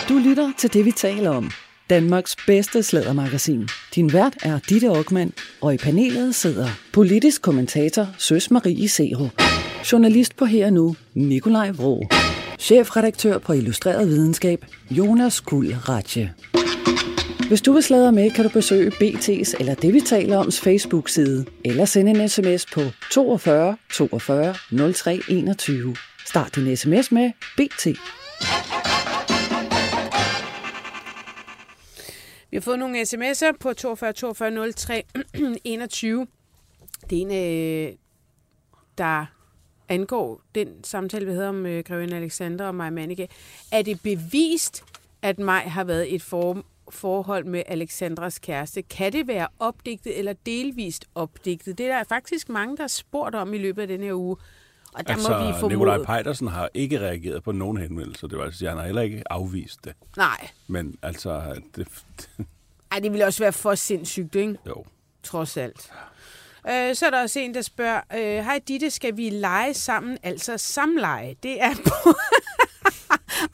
Du 0.09 0.17
lytter 0.17 0.51
til 0.57 0.73
det, 0.73 0.85
vi 0.85 0.91
taler 0.91 1.29
om. 1.29 1.51
Danmarks 1.89 2.35
bedste 2.47 2.83
slædermagasin. 2.83 3.67
Din 3.95 4.13
vært 4.13 4.33
er 4.43 4.59
Ditte 4.69 4.87
Aukmann, 4.87 5.33
og 5.61 5.73
i 5.73 5.77
panelet 5.77 6.35
sidder 6.35 6.67
politisk 6.93 7.41
kommentator 7.41 8.07
Søs 8.17 8.51
Marie 8.51 8.89
Serup. 8.89 9.52
Journalist 9.91 10.35
på 10.35 10.45
Her 10.45 10.65
og 10.65 10.73
Nu, 10.73 10.95
Nikolaj 11.13 11.71
Vrå. 11.71 12.03
Chefredaktør 12.59 13.37
på 13.37 13.53
Illustreret 13.53 14.07
Videnskab, 14.07 14.65
Jonas 14.91 15.39
Kuld 15.39 15.89
Ratje. 15.89 16.33
Hvis 17.47 17.61
du 17.61 17.73
vil 17.73 17.83
sladre 17.83 18.11
med, 18.11 18.31
kan 18.31 18.43
du 18.45 18.49
besøge 18.49 18.91
BT's 18.91 19.59
eller 19.59 19.75
det, 19.75 19.93
vi 19.93 20.01
taler 20.01 20.37
oms 20.37 20.61
Facebook-side, 20.61 21.45
eller 21.65 21.85
sende 21.85 22.11
en 22.11 22.29
sms 22.29 22.65
på 22.73 22.81
42 23.11 23.77
42 23.93 24.55
03 24.93 25.19
21. 25.29 25.95
Start 26.25 26.55
din 26.55 26.77
sms 26.77 27.11
med 27.11 27.31
BT. 27.57 27.85
Vi 32.51 32.57
har 32.57 32.61
fået 32.61 32.79
nogle 32.79 33.01
sms'er 33.01 33.57
på 33.59 33.73
42 33.73 34.13
42 34.13 34.71
03 34.73 35.03
21. 35.63 36.27
Det 37.09 37.17
er 37.17 37.21
en, 37.21 37.31
øh, 37.31 37.93
der 38.97 39.32
angår 39.89 40.41
den 40.55 40.83
samtale, 40.83 41.25
vi 41.25 41.31
havde 41.31 41.49
om 41.49 41.65
øh, 41.65 41.83
Grevinde 41.83 42.15
Alexander 42.17 42.65
og 42.65 42.75
Maja 42.75 42.89
Manike. 42.89 43.27
Er 43.71 43.81
det 43.81 44.01
bevist, 44.03 44.83
at 45.21 45.39
Maj 45.39 45.63
har 45.67 45.83
været 45.83 46.15
et 46.15 46.21
for, 46.21 46.65
forhold 46.89 47.45
med 47.45 47.63
Alexandras 47.67 48.39
kæreste? 48.39 48.81
Kan 48.81 49.13
det 49.13 49.27
være 49.27 49.47
opdigtet 49.59 50.19
eller 50.19 50.33
delvist 50.45 51.05
opdigtet? 51.15 51.77
Det 51.77 51.85
er 51.85 51.97
der 51.97 52.03
faktisk 52.03 52.49
mange, 52.49 52.77
der 52.77 52.83
har 52.83 52.87
spurgt 52.87 53.35
om 53.35 53.53
i 53.53 53.57
løbet 53.57 53.81
af 53.81 53.87
den 53.87 54.03
her 54.03 54.13
uge. 54.13 54.37
Og 54.93 55.07
der 55.07 55.13
altså, 55.13 55.29
må 55.29 55.37
vi 55.37 55.53
formode... 55.53 55.69
Nikolaj 55.69 56.03
Pejdersen 56.03 56.47
har 56.47 56.69
ikke 56.73 56.99
reageret 56.99 57.43
på 57.43 57.51
nogen 57.51 57.77
henvendelser. 57.77 58.27
Det 58.27 58.37
vil 58.37 58.43
altså 58.43 58.69
han 58.69 58.77
har 58.77 58.85
heller 58.85 59.01
ikke 59.01 59.23
afvist 59.29 59.85
det. 59.85 59.93
Nej. 60.17 60.49
Men 60.67 60.97
altså, 61.01 61.61
det, 61.75 61.87
Ej, 62.91 62.99
det 62.99 63.11
ville 63.11 63.25
også 63.25 63.43
være 63.43 63.53
for 63.53 63.75
sindssygt, 63.75 64.35
ikke? 64.35 64.57
jo. 64.67 64.85
Trods 65.23 65.57
alt. 65.57 65.91
Øh, 66.69 66.95
så 66.95 67.05
er 67.05 67.09
der 67.09 67.21
også 67.21 67.39
en, 67.39 67.53
der 67.53 67.61
spørger, 67.61 67.99
øh, 68.15 68.19
hej 68.45 68.59
Ditte, 68.67 68.89
skal 68.91 69.17
vi 69.17 69.29
lege 69.29 69.73
sammen? 69.73 70.17
Altså 70.23 70.57
samleje. 70.57 71.35
Det 71.43 71.61
er 71.63 71.73
på... 71.85 72.13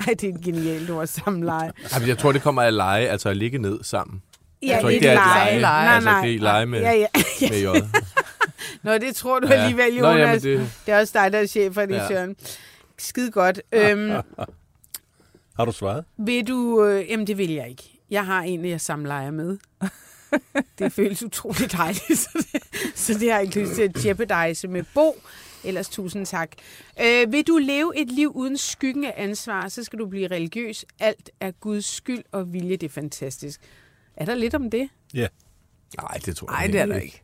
Ej, 0.08 0.14
det 0.14 0.24
er 0.30 0.34
et 0.36 0.42
genialt 0.44 0.90
ord, 0.90 1.08
samleje. 1.08 1.72
Jeg 2.08 2.18
tror, 2.18 2.32
det 2.32 2.42
kommer 2.42 2.62
af 2.62 2.76
lege, 2.76 3.10
altså 3.10 3.30
at 3.30 3.38
ligge 3.38 3.58
ned 3.58 3.84
sammen. 3.84 4.22
Ja, 4.62 4.68
jeg 4.68 4.82
tror 4.82 4.90
ikke 4.90 5.04
det 5.04 5.10
er 5.12 5.14
lege. 5.14 5.56
et 5.56 5.62
Nej, 5.62 5.62
lege. 5.62 5.96
altså, 5.96 6.10
nej. 6.10 6.26
det 6.26 6.36
er 6.36 6.40
lege 6.40 6.66
med, 6.66 6.80
Ja, 6.80 6.92
ja. 6.94 7.08
med 7.50 7.62
J. 7.62 7.66
Nå, 8.84 8.94
det 8.98 9.16
tror 9.16 9.40
du 9.40 9.48
Ja. 9.48 9.54
alligevel, 9.54 9.94
Nå, 10.02 10.08
Jonas. 10.08 10.20
jamen, 10.20 10.34
det... 10.36 10.60
det- 10.60 10.72
det 10.86 10.94
er 10.94 11.00
også 11.00 11.20
dig, 11.24 11.32
der 11.34 11.40
er 11.40 11.46
chef 11.46 11.74
for 11.74 11.82
det, 11.86 11.96
ja. 11.96 12.08
Søren. 12.08 12.36
Skide 12.98 13.32
godt. 13.32 13.62
Øhm, 13.72 14.10
Har 15.56 15.66
du 15.66 15.72
svaret? 15.72 16.04
vil 16.18 16.48
du... 16.48 16.86
Øh, 16.86 17.10
jamen, 17.10 17.28
det 17.28 17.38
vil 17.38 17.52
jeg 17.52 17.70
ikke. 17.70 17.84
Jeg 18.12 18.26
har 18.26 18.42
en, 18.42 18.66
jeg 18.66 18.82
samlejer 18.82 19.32
med. 19.32 19.58
det 20.80 20.94
føles 20.94 21.24
utroligt 21.24 21.72
dejligt, 21.72 22.20
så 22.20 22.46
det, 22.54 22.64
så 22.96 23.14
det 23.14 23.32
har 23.32 23.40
jeg 23.40 23.46
ikke 23.46 23.62
lyst 23.62 23.74
til 23.76 23.82
at 23.82 24.06
jeopardize 24.06 24.68
med 24.68 24.84
Bo. 24.94 25.22
Ellers 25.64 25.90
tusind 25.90 26.26
tak. 26.26 26.50
Øh, 27.02 27.32
vil 27.32 27.48
du 27.48 27.58
leve 27.58 27.98
et 27.98 28.12
liv 28.12 28.32
uden 28.36 28.58
skyggen 28.58 29.04
af 29.06 29.14
ansvar, 29.18 29.68
så 29.68 29.84
skal 29.84 30.00
du 30.00 30.06
blive 30.08 30.28
religiøs. 30.28 30.86
Alt 31.00 31.30
er 31.40 31.52
Guds 31.52 31.86
skyld 31.86 32.24
og 32.32 32.54
vilje. 32.54 32.72
Det 32.72 32.84
er 32.84 32.90
fantastisk. 32.90 33.62
Er 34.16 34.26
der 34.26 34.36
lidt 34.36 34.56
om 34.56 34.70
det? 34.72 34.90
Ja. 35.14 35.28
Nej, 36.02 36.18
det 36.26 36.36
tror 36.36 36.48
jeg 36.52 36.58
Nej, 36.58 36.68
det 36.68 36.80
er 36.82 36.86
der 36.86 37.00
ikke. 37.00 37.22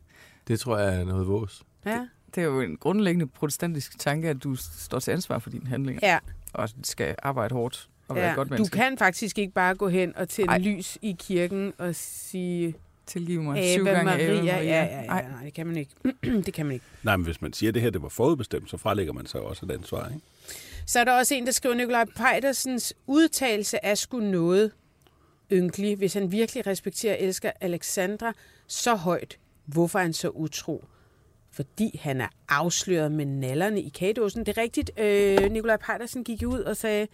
Det 0.48 0.60
tror 0.60 0.78
jeg 0.78 1.00
er 1.00 1.04
noget 1.04 1.28
vås. 1.28 1.62
Ja. 1.86 2.06
Det 2.34 2.42
er 2.42 2.46
jo 2.46 2.60
en 2.60 2.76
grundlæggende 2.76 3.26
protestantisk 3.26 3.98
tanke, 3.98 4.28
at 4.28 4.42
du 4.42 4.56
står 4.56 4.98
til 4.98 5.10
ansvar 5.10 5.38
for 5.38 5.50
dine 5.50 5.66
handlinger. 5.66 6.08
Ja. 6.08 6.18
Og 6.52 6.68
skal 6.82 7.14
arbejde 7.22 7.54
hårdt 7.54 7.88
og 8.08 8.16
være 8.16 8.30
et 8.30 8.36
godt 8.36 8.48
du 8.48 8.54
menneske. 8.54 8.76
kan 8.76 8.98
faktisk 8.98 9.38
ikke 9.38 9.52
bare 9.52 9.74
gå 9.74 9.88
hen 9.88 10.16
og 10.16 10.28
tænde 10.28 10.50
Ej. 10.50 10.58
lys 10.58 10.98
i 11.02 11.16
kirken 11.18 11.72
og 11.78 11.94
sige 11.94 12.74
Tilgive 13.06 13.42
mig 13.42 13.74
syv 13.74 13.86
Ave 13.86 13.90
gange 13.90 14.04
Maria. 14.04 14.24
Ave 14.26 14.36
Maria. 14.36 14.56
Ja, 14.56 14.62
ja, 14.62 14.84
ja, 14.84 15.06
Ej, 15.06 15.26
nej, 15.30 15.44
det 15.44 15.54
kan 15.54 15.66
man 15.66 15.76
ikke. 15.76 15.90
det 16.46 16.54
kan 16.54 16.66
man 16.66 16.72
ikke. 16.72 16.86
Nej, 17.02 17.16
men 17.16 17.24
hvis 17.24 17.42
man 17.42 17.52
siger, 17.52 17.70
at 17.70 17.74
det 17.74 17.82
her 17.82 17.90
det 17.90 18.02
var 18.02 18.08
forudbestemt, 18.08 18.70
så 18.70 18.76
frelægger 18.76 19.12
man 19.12 19.26
sig 19.26 19.40
også 19.40 19.66
et 19.66 19.70
ansvar, 19.70 20.08
ikke? 20.08 20.20
Så 20.86 21.00
er 21.00 21.04
der 21.04 21.12
også 21.12 21.34
en, 21.34 21.46
der 21.46 21.52
skriver, 21.52 21.74
Nikolaj 21.74 22.04
Pejdersens 22.16 22.94
udtalelse 23.06 23.78
er 23.82 23.94
sgu 23.94 24.20
noget 24.20 24.72
ynkelig. 25.52 25.96
Hvis 25.96 26.14
han 26.14 26.32
virkelig 26.32 26.66
respekterer 26.66 27.14
og 27.14 27.22
elsker 27.22 27.50
Alexandra 27.60 28.32
så 28.66 28.94
højt, 28.94 29.38
hvorfor 29.66 29.98
er 29.98 30.02
han 30.02 30.12
så 30.12 30.28
utro? 30.28 30.84
Fordi 31.50 32.00
han 32.02 32.20
er 32.20 32.28
afsløret 32.48 33.12
med 33.12 33.26
nallerne 33.26 33.82
i 33.82 33.88
kagedåsen. 33.88 34.46
Det 34.46 34.58
er 34.58 34.62
rigtigt. 34.62 34.90
Øh, 34.98 35.52
Nikolaj 35.52 35.76
Pejdersen 35.76 36.24
gik 36.24 36.42
ud 36.46 36.60
og 36.60 36.76
sagde, 36.76 37.06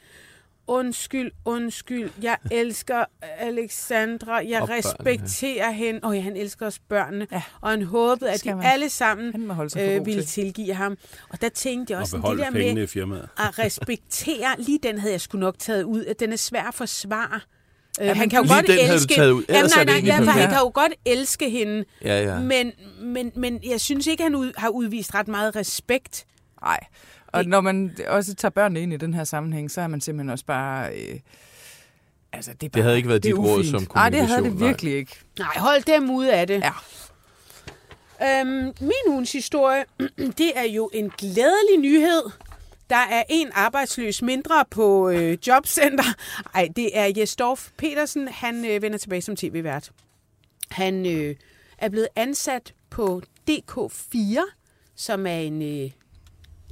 undskyld, 0.67 1.31
undskyld, 1.45 2.11
jeg 2.23 2.37
elsker 2.51 3.05
Alexandra, 3.39 4.35
jeg 4.49 4.61
Og 4.63 4.69
børnene. 4.69 4.89
respekterer 4.89 5.71
hende, 5.71 6.01
og 6.03 6.15
ja, 6.15 6.21
han 6.21 6.37
elsker 6.37 6.67
også 6.67 6.81
børnene, 6.89 7.27
Ja. 7.33 7.43
og 7.61 7.71
han 7.71 7.83
håbede, 7.83 8.31
at 8.31 8.45
de 8.45 8.55
man. 8.55 8.67
alle 8.67 8.89
sammen 8.91 9.51
øh, 9.79 10.07
ville 10.07 10.23
til. 10.23 10.27
tilgive 10.27 10.75
ham. 10.75 10.97
Og 11.29 11.41
der 11.41 11.49
tænkte 11.49 11.91
jeg 11.93 11.97
Og 11.99 12.03
også, 12.03 12.11
sådan, 12.23 12.39
det 12.39 12.39
der 12.39 12.75
med 12.75 12.87
firmaet. 12.87 13.29
at 13.39 13.59
respektere, 13.59 14.55
lige 14.67 14.79
den 14.83 14.99
havde 14.99 15.13
jeg 15.13 15.21
sgu 15.21 15.39
nok 15.39 15.59
taget 15.59 15.83
ud, 15.83 16.05
at 16.05 16.21
den 16.21 16.33
er 16.33 16.37
svær 16.37 16.63
at 16.63 16.75
forsvare. 16.75 17.41
Øh, 18.01 18.17
han 18.17 18.31
kan 18.31 18.45
jo 18.45 18.55
godt 18.55 18.67
elske... 18.71 19.15
taget 19.15 19.31
ud, 19.31 19.45
Jamen, 19.49 19.71
nej, 19.77 19.85
nej, 19.85 19.95
egentlig 19.95 20.09
ja, 20.13 20.19
for 20.19 20.31
han 20.31 20.49
kan 20.49 20.59
jo 20.59 20.71
godt 20.75 20.93
elske 21.07 21.51
hende, 21.51 21.85
Ja, 22.05 22.23
ja. 22.23 22.39
men, 22.39 22.73
men, 23.01 23.33
men 23.37 23.61
jeg 23.65 23.81
synes 23.81 24.07
ikke, 24.07 24.23
han 24.23 24.35
ud, 24.35 24.53
har 24.57 24.69
udvist 24.69 25.15
ret 25.15 25.29
meget 25.29 25.57
respekt. 25.57 26.25
Nej. 26.63 26.81
Og 27.33 27.45
når 27.45 27.61
man 27.61 27.97
også 28.09 28.35
tager 28.35 28.51
børnene 28.51 28.81
ind 28.81 28.93
i 28.93 28.97
den 28.97 29.15
her 29.15 29.25
sammenhæng, 29.25 29.71
så 29.71 29.81
er 29.81 29.87
man 29.87 30.01
simpelthen 30.01 30.31
også 30.31 30.45
bare... 30.45 30.95
Øh, 30.95 31.21
altså, 32.33 32.53
det, 32.53 32.67
er 32.67 32.71
bare, 32.71 32.83
havde 32.83 32.97
ikke 32.97 33.09
været 33.09 33.23
det 33.23 33.31
dit 33.31 33.39
råd 33.39 33.59
ufint. 33.59 33.71
som 33.71 33.87
Nej, 33.95 34.09
det 34.11 34.19
havde 34.19 34.43
det 34.43 34.51
kommunikation, 34.51 34.59
nej. 34.59 34.69
virkelig 34.69 34.95
ikke. 34.95 35.19
Nej, 35.39 35.53
hold 35.57 35.83
dem 35.83 36.11
ude 36.11 36.33
af 36.33 36.47
det. 36.47 36.63
Ja. 36.63 36.73
Øhm, 38.41 38.73
min 38.81 38.93
ugens 39.09 39.33
historie, 39.33 39.85
det 40.39 40.53
er 40.55 40.65
jo 40.65 40.91
en 40.95 41.11
glædelig 41.19 41.79
nyhed. 41.79 42.23
Der 42.91 42.97
er 42.97 43.23
en 43.29 43.49
arbejdsløs 43.55 44.23
mindre 44.23 44.65
på 44.71 45.09
øh, 45.09 45.39
jobcenter. 45.47 46.05
Ej, 46.55 46.69
det 46.77 46.99
er 46.99 47.13
Jesdorf 47.17 47.69
Petersen. 47.77 48.29
Han 48.29 48.65
øh, 48.65 48.83
vender 48.83 48.99
tilbage 48.99 49.23
som 49.23 49.37
tv-vært. 49.37 49.91
Han 50.71 51.07
øh, 51.07 51.37
er 51.79 51.89
blevet 51.89 52.09
ansat 52.17 52.75
på 52.91 53.23
DK4, 53.51 54.41
som 54.97 55.27
er 55.27 55.39
en 55.39 55.63
øh, 55.63 55.91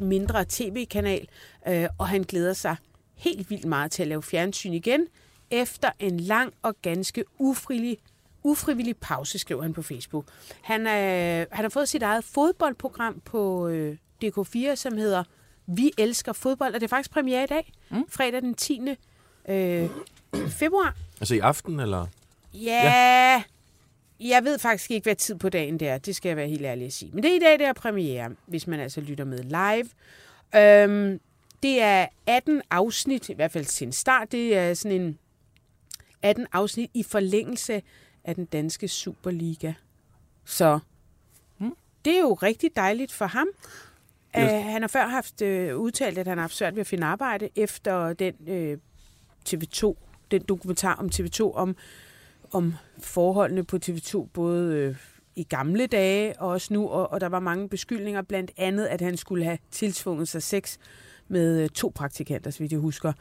mindre 0.01 0.45
tv-kanal, 0.49 1.29
øh, 1.69 1.89
og 1.99 2.09
han 2.09 2.23
glæder 2.23 2.53
sig 2.53 2.77
helt 3.15 3.51
vildt 3.51 3.65
meget 3.65 3.91
til 3.91 4.03
at 4.03 4.09
lave 4.09 4.23
fjernsyn 4.23 4.73
igen, 4.73 5.07
efter 5.51 5.91
en 5.99 6.21
lang 6.21 6.53
og 6.63 6.77
ganske 6.83 7.25
ufrivillig, 7.39 7.99
ufrivillig 8.43 8.97
pause, 8.97 9.39
skriver 9.39 9.63
han 9.63 9.73
på 9.73 9.83
Facebook. 9.83 10.25
Han, 10.63 10.81
øh, 10.81 11.47
han 11.53 11.65
har 11.65 11.69
fået 11.69 11.89
sit 11.89 12.03
eget 12.03 12.25
fodboldprogram 12.25 13.21
på 13.25 13.69
øh, 13.69 13.97
DK4, 14.25 14.75
som 14.75 14.97
hedder 14.97 15.25
Vi 15.67 15.93
elsker 15.99 16.33
fodbold, 16.33 16.75
og 16.75 16.81
det 16.81 16.87
er 16.87 16.89
faktisk 16.89 17.11
premiere 17.11 17.45
i 17.45 17.47
dag, 17.47 17.73
mm. 17.91 18.05
fredag 18.09 18.43
den 18.43 18.55
10. 18.55 18.81
Øh, 19.49 19.89
februar. 20.49 20.95
Altså 21.21 21.35
i 21.35 21.39
aften, 21.39 21.81
eller? 21.81 22.07
Ja, 22.55 22.83
ja, 22.85 23.43
jeg 24.21 24.45
ved 24.45 24.59
faktisk 24.59 24.91
ikke, 24.91 25.05
hvad 25.05 25.17
tid 25.17 25.35
på 25.35 25.49
dagen 25.49 25.81
det 25.81 25.89
er. 25.89 25.99
Det 25.99 26.17
skal 26.17 26.29
jeg 26.29 26.37
være 26.37 26.49
helt 26.49 26.65
ærlig 26.65 26.87
at 26.87 26.93
sige. 26.93 27.11
Men 27.15 27.23
det 27.23 27.31
er 27.31 27.37
i 27.37 27.39
dag, 27.39 27.59
det 27.59 27.67
er 27.67 27.73
premiere, 27.73 28.31
hvis 28.47 28.67
man 28.67 28.81
altså 28.81 29.01
lytter 29.01 29.25
med 29.25 29.39
live. 29.43 29.89
Øhm, 30.63 31.21
det 31.63 31.83
er 31.83 32.07
18 32.27 32.63
afsnit, 32.71 33.29
i 33.29 33.33
hvert 33.33 33.51
fald 33.51 33.65
til 33.65 33.87
en 33.87 33.93
start. 33.93 34.33
Det 34.33 34.57
er 34.57 34.75
sådan 34.75 35.01
en 35.01 35.19
18 36.23 36.47
afsnit 36.53 36.91
i 36.95 37.03
forlængelse 37.03 37.83
af 38.25 38.35
den 38.35 38.45
danske 38.45 38.89
Superliga. 38.89 39.73
Så 40.45 40.79
det 42.05 42.17
er 42.17 42.21
jo 42.21 42.35
rigtig 42.35 42.71
dejligt 42.77 43.13
for 43.13 43.27
ham. 43.27 43.49
Uh, 44.37 44.43
han 44.43 44.83
har 44.83 44.89
før 44.89 45.07
haft 45.07 45.43
uh, 45.43 45.49
udtalt, 45.49 46.19
at 46.19 46.27
han 46.27 46.39
har 46.39 46.43
haft 46.43 46.57
svært 46.57 46.75
ved 46.75 46.81
at 46.81 46.87
finde 46.87 47.07
arbejde 47.07 47.49
efter 47.57 48.13
den 48.13 48.35
uh, 48.41 48.79
TV2, 49.49 49.95
den 50.31 50.43
dokumentar 50.43 50.95
om 50.95 51.11
TV2 51.15 51.53
om, 51.55 51.77
om 52.53 52.75
forholdene 52.99 53.65
på 53.65 53.79
TV2, 53.85 54.27
både 54.33 54.75
øh, 54.75 54.97
i 55.37 55.43
gamle 55.43 55.87
dage 55.87 56.41
og 56.41 56.49
også 56.49 56.75
nu, 56.75 56.89
og, 56.89 57.13
og 57.13 57.21
der 57.21 57.29
var 57.29 57.41
mange 57.41 57.69
beskyldninger, 57.69 58.23
blandt 58.23 58.51
andet, 58.57 58.87
at 58.87 59.01
han 59.01 59.17
skulle 59.17 59.45
have 59.45 59.59
tilsvunget 59.71 60.29
sig 60.29 60.43
sex 60.43 60.79
med 61.29 61.63
øh, 61.63 61.69
to 61.69 61.93
praktikanter, 61.95 62.51
så 62.51 62.59
vidt 62.59 62.73
jeg 62.73 62.81
husker. 62.81 63.13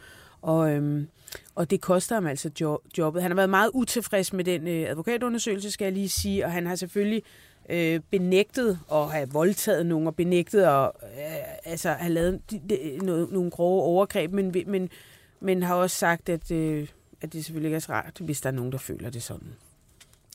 Og, 0.41 0.71
øhm, 0.71 1.07
og 1.55 1.69
det 1.69 1.81
koster 1.81 2.15
ham 2.15 2.27
altså 2.27 2.51
jo, 2.61 2.79
jobbet. 2.97 3.21
Han 3.21 3.31
har 3.31 3.35
været 3.35 3.49
meget 3.49 3.71
utilfreds 3.73 4.33
med 4.33 4.43
den 4.43 4.67
øh, 4.67 4.89
advokatundersøgelse, 4.89 5.71
skal 5.71 5.85
jeg 5.85 5.93
lige 5.93 6.09
sige, 6.09 6.45
og 6.45 6.51
han 6.51 6.67
har 6.67 6.75
selvfølgelig 6.75 7.23
øh, 7.69 7.99
benægtet 8.11 8.79
at 8.91 9.11
have 9.11 9.29
voldtaget 9.31 9.85
nogen, 9.85 10.07
og 10.07 10.15
benægtet 10.15 10.61
at 10.61 10.91
øh, 11.03 11.71
altså, 11.71 11.89
have 11.89 12.13
lavet 12.13 12.51
de, 12.51 12.61
de, 12.69 12.97
no, 13.05 13.25
nogle 13.25 13.51
grove 13.51 13.83
overgreb, 13.83 14.31
men, 14.31 14.53
men, 14.67 14.89
men 15.39 15.63
har 15.63 15.75
også 15.75 15.97
sagt, 15.97 16.29
at, 16.29 16.51
øh, 16.51 16.87
at 17.21 17.33
det 17.33 17.45
selvfølgelig 17.45 17.67
ikke 17.67 17.75
er 17.75 17.79
så 17.79 17.91
rart, 17.91 18.17
hvis 18.19 18.41
der 18.41 18.49
er 18.49 18.53
nogen, 18.53 18.71
der 18.71 18.77
føler 18.77 19.09
det 19.09 19.23
sådan. 19.23 19.47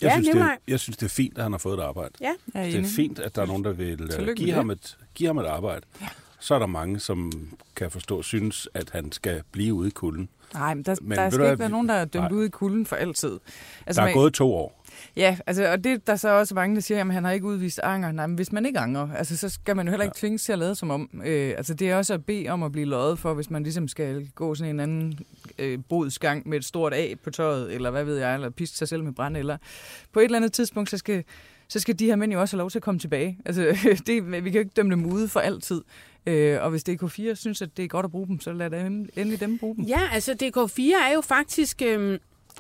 Jeg, 0.03 0.09
Ja, 0.09 0.23
synes, 0.23 0.29
det, 0.37 0.49
jeg 0.69 0.81
synes, 0.81 0.97
det 0.97 1.07
er 1.07 1.11
fint, 1.11 1.39
at 1.39 1.43
han 1.43 1.53
har 1.53 1.59
fået 1.59 1.79
et 1.79 1.83
arbejde. 1.83 2.11
Ja, 2.21 2.25
Jeg 2.55 2.61
er 2.61 2.65
Det 2.67 2.75
er 2.75 2.79
enig. 2.79 2.91
fint, 2.91 3.19
at 3.19 3.35
der 3.37 3.43
er 3.43 3.47
nogen, 3.47 3.65
der 3.65 3.73
vil 3.73 4.09
Tillykke 4.11 4.35
give 4.45 4.53
ham, 4.53 4.71
et, 4.71 4.99
give 5.15 5.27
ham 5.27 5.39
et 5.39 5.45
arbejde. 5.47 5.87
Ja. 6.01 6.09
Så 6.41 6.55
er 6.55 6.59
der 6.59 6.67
mange, 6.67 7.01
som 7.01 7.33
kan 7.77 7.91
forstå, 7.91 8.23
synes, 8.23 8.69
at 8.75 8.91
han 8.91 9.13
skal 9.13 9.43
blive 9.53 9.75
ude 9.75 9.89
i 9.89 9.91
kulden. 9.91 10.29
Nej, 10.55 10.75
men 10.75 10.85
der, 10.85 10.97
Men 11.03 11.19
der 11.19 11.31
skal 11.31 11.41
du 11.41 11.45
ikke 11.51 11.59
være 11.59 11.69
nogen, 11.69 11.89
der 11.89 11.95
er 11.95 12.05
dømt 12.05 12.31
nej. 12.31 12.33
ud 12.33 12.45
i 12.45 12.49
kulden 12.49 12.87
for 12.87 12.97
altid. 12.97 13.39
Altså, 13.87 14.01
der 14.01 14.07
er 14.07 14.11
man- 14.11 14.15
gået 14.15 14.35
to 14.35 14.55
år. 14.55 14.84
Ja, 15.17 15.37
altså, 15.47 15.73
og 15.73 15.85
det 15.85 16.07
der 16.07 16.13
er 16.13 16.17
så 16.17 16.29
også 16.29 16.55
mange, 16.55 16.75
der 16.75 16.81
siger, 16.81 17.01
at 17.01 17.13
han 17.13 17.25
har 17.25 17.33
ikke 17.33 17.47
udvist 17.47 17.81
anger. 17.83 18.13
Nej, 18.13 18.27
men 18.27 18.37
hvis 18.37 18.53
man 18.53 18.67
ikke 18.67 18.79
angrer, 18.79 19.09
altså, 19.15 19.37
så 19.37 19.49
skal 19.49 19.77
man 19.77 19.87
jo 19.87 19.91
heller 19.91 20.05
ikke 20.05 20.17
tvinges 20.17 20.45
til 20.45 20.53
at 20.53 20.59
lade 20.59 20.75
som 20.75 20.91
om. 20.91 21.11
Øh, 21.25 21.55
altså, 21.57 21.75
det 21.75 21.91
er 21.91 21.97
også 21.97 22.15
at 22.15 22.25
bede 22.25 22.49
om 22.49 22.63
at 22.63 22.73
blive 22.73 22.87
løjet 22.87 23.19
for, 23.19 23.35
hvis 23.35 23.51
man 23.51 23.63
ligesom 23.63 23.89
skal 23.89 24.29
gå 24.35 24.55
sådan 24.55 24.75
en 24.75 24.81
anden 24.81 25.19
øh, 25.59 25.79
bodsgang 25.89 26.49
med 26.49 26.59
et 26.59 26.65
stort 26.65 26.95
A 26.95 27.15
på 27.25 27.31
tøjet, 27.31 27.75
eller 27.75 27.91
hvad 27.91 28.05
ved 28.05 28.19
jeg, 28.19 28.35
eller 28.35 28.51
piske 28.51 28.77
sig 28.77 28.89
selv 28.89 29.05
med 29.05 29.13
brand, 29.13 29.37
eller 29.37 29.57
på 30.13 30.21
et 30.21 30.25
eller 30.25 30.39
andet 30.39 30.53
tidspunkt, 30.53 30.91
så 30.91 30.99
skal, 30.99 31.25
så 31.69 31.81
skal 31.81 31.99
de 31.99 32.07
her 32.07 32.17
mænd 32.17 32.33
jo 32.33 32.41
også 32.41 32.57
have 32.57 32.61
lov 32.61 32.71
til 32.71 32.79
at 32.79 32.83
komme 32.83 33.01
tilbage. 33.01 33.39
Altså, 33.45 33.63
det, 34.07 34.33
vi 34.33 34.51
kan 34.51 34.53
jo 34.53 34.59
ikke 34.59 34.73
dømme 34.77 34.91
dem 34.91 35.07
ude 35.07 35.29
for 35.29 35.41
altid. 35.41 35.83
Øh, 36.27 36.63
og 36.63 36.71
hvis 36.71 36.89
DK4 36.89 37.35
synes, 37.35 37.63
at 37.63 37.77
det 37.77 37.85
er 37.85 37.89
godt 37.89 38.05
at 38.05 38.11
bruge 38.11 38.27
dem, 38.27 38.41
så 38.41 38.53
lad 38.53 38.71
dem, 38.71 39.09
endelig 39.17 39.41
dem 39.41 39.59
bruge 39.59 39.77
dem. 39.77 39.85
Ja, 39.85 40.01
altså 40.13 40.33
DK4 40.33 41.09
er 41.09 41.15
jo 41.15 41.21
faktisk... 41.21 41.83
Øhm, 41.83 42.19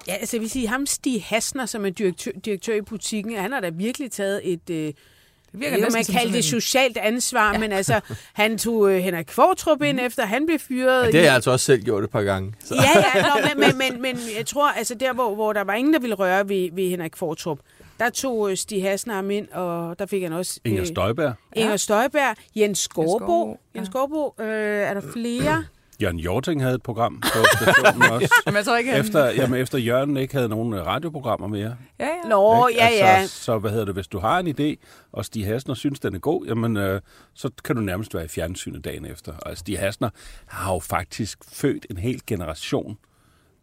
ja, 0.08 0.14
altså 0.14 0.36
jeg 0.36 0.40
vil 0.40 0.50
sige, 0.50 0.68
ham 0.68 0.86
Stig 0.86 1.24
Hasner, 1.24 1.66
som 1.66 1.86
er 1.86 1.90
direktør, 1.90 2.30
direktør 2.44 2.74
i 2.74 2.80
butikken, 2.82 3.36
han 3.36 3.52
har 3.52 3.60
da 3.60 3.68
virkelig 3.68 4.10
taget 4.10 4.52
et... 4.52 4.70
Øh, 4.70 4.76
Det 4.76 5.60
virker 5.60 5.72
man 5.72 5.80
næsten 5.82 6.04
som 6.04 6.14
kalde 6.14 6.32
det 6.32 6.44
socialt 6.44 6.96
ansvar, 6.96 7.52
ja. 7.52 7.58
men 7.58 7.72
altså, 7.72 8.00
han 8.32 8.58
tog 8.58 8.90
øh, 8.90 8.98
Henrik 8.98 9.24
Kvartrup 9.26 9.82
ind 9.82 10.00
efter, 10.00 10.26
han 10.26 10.46
blev 10.46 10.58
fyret. 10.58 11.02
Ja, 11.02 11.06
det 11.06 11.14
har 11.14 11.22
jeg 11.22 11.34
altså 11.34 11.50
også 11.50 11.66
selv 11.66 11.82
gjort 11.82 12.04
et 12.04 12.10
par 12.10 12.22
gange. 12.22 12.54
Så. 12.64 12.74
Ja, 12.74 13.04
ja, 13.14 13.22
nå, 13.22 13.48
men, 13.48 13.60
men, 13.60 13.78
men, 13.78 14.02
men 14.02 14.18
jeg 14.36 14.46
tror, 14.46 14.68
altså 14.68 14.94
der, 14.94 15.12
hvor, 15.12 15.34
hvor 15.34 15.52
der 15.52 15.64
var 15.64 15.74
ingen, 15.74 15.94
der 15.94 16.00
ville 16.00 16.14
røre 16.16 16.48
ved, 16.48 16.68
ved 16.72 16.88
Henrik 16.90 17.10
Kvartrup, 17.10 17.58
der 18.00 18.10
tog 18.10 18.50
øh, 18.50 18.56
Stig 18.56 18.82
Hasner 18.82 19.14
ham 19.14 19.30
ind, 19.30 19.48
og 19.48 19.98
der 19.98 20.06
fik 20.06 20.22
han 20.22 20.32
også... 20.32 20.60
Inger 20.64 20.84
Støjberg, 20.84 21.34
Inger 21.56 21.76
Støjberg, 21.76 22.36
Jens 22.56 22.78
Skorbo. 22.78 23.18
Skorbo, 23.18 23.58
ja. 23.74 23.78
Jens 23.78 23.88
Skorbo, 23.88 24.34
øh, 24.38 24.46
er 24.88 24.94
der 24.94 25.02
flere? 25.12 25.64
Jørgen 26.02 26.18
Jorting 26.18 26.62
havde 26.62 26.74
et 26.74 26.82
program 26.82 27.20
på 27.20 27.38
stationen 27.56 28.02
også. 28.12 28.42
Jamen, 28.46 28.56
jeg 28.56 28.64
tror 28.64 28.76
ikke, 28.76 28.90
han... 28.90 29.00
Efter, 29.00 29.26
jamen, 29.26 29.60
efter 29.60 29.78
Jørgen 29.78 30.16
ikke 30.16 30.34
havde 30.34 30.48
nogen 30.48 30.72
øh, 30.72 30.86
radioprogrammer 30.86 31.46
mere. 31.46 31.76
Ja, 31.98 32.06
ja. 32.06 32.28
Nå, 32.28 32.66
Ikke? 32.66 32.80
ja, 32.82 32.88
ja. 32.88 33.06
Altså, 33.06 33.44
så 33.44 33.58
hvad 33.58 33.70
hedder 33.70 33.84
det, 33.84 33.94
hvis 33.94 34.06
du 34.06 34.18
har 34.18 34.38
en 34.38 34.48
idé, 34.48 34.84
og 35.12 35.24
Stig 35.24 35.46
Hasner 35.46 35.74
synes, 35.74 36.00
den 36.00 36.14
er 36.14 36.18
god, 36.18 36.46
jamen, 36.46 36.76
øh, 36.76 37.00
så 37.34 37.50
kan 37.64 37.76
du 37.76 37.82
nærmest 37.82 38.14
være 38.14 38.24
i 38.24 38.28
fjernsynet 38.28 38.84
dagen 38.84 39.04
efter. 39.04 39.32
Og 39.32 39.56
Stig 39.58 39.78
Hasner 39.78 40.10
har 40.46 40.72
jo 40.72 40.78
faktisk 40.78 41.38
født 41.48 41.86
en 41.90 41.96
hel 41.96 42.20
generation 42.26 42.98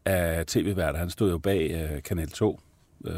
af 0.06 0.46
tv-værter. 0.46 1.00
Han 1.00 1.10
stod 1.10 1.32
jo 1.32 1.38
bag 1.38 1.90
øh, 1.94 2.04
Kanal 2.04 2.30
2, 2.30 2.60
øh, 3.06 3.14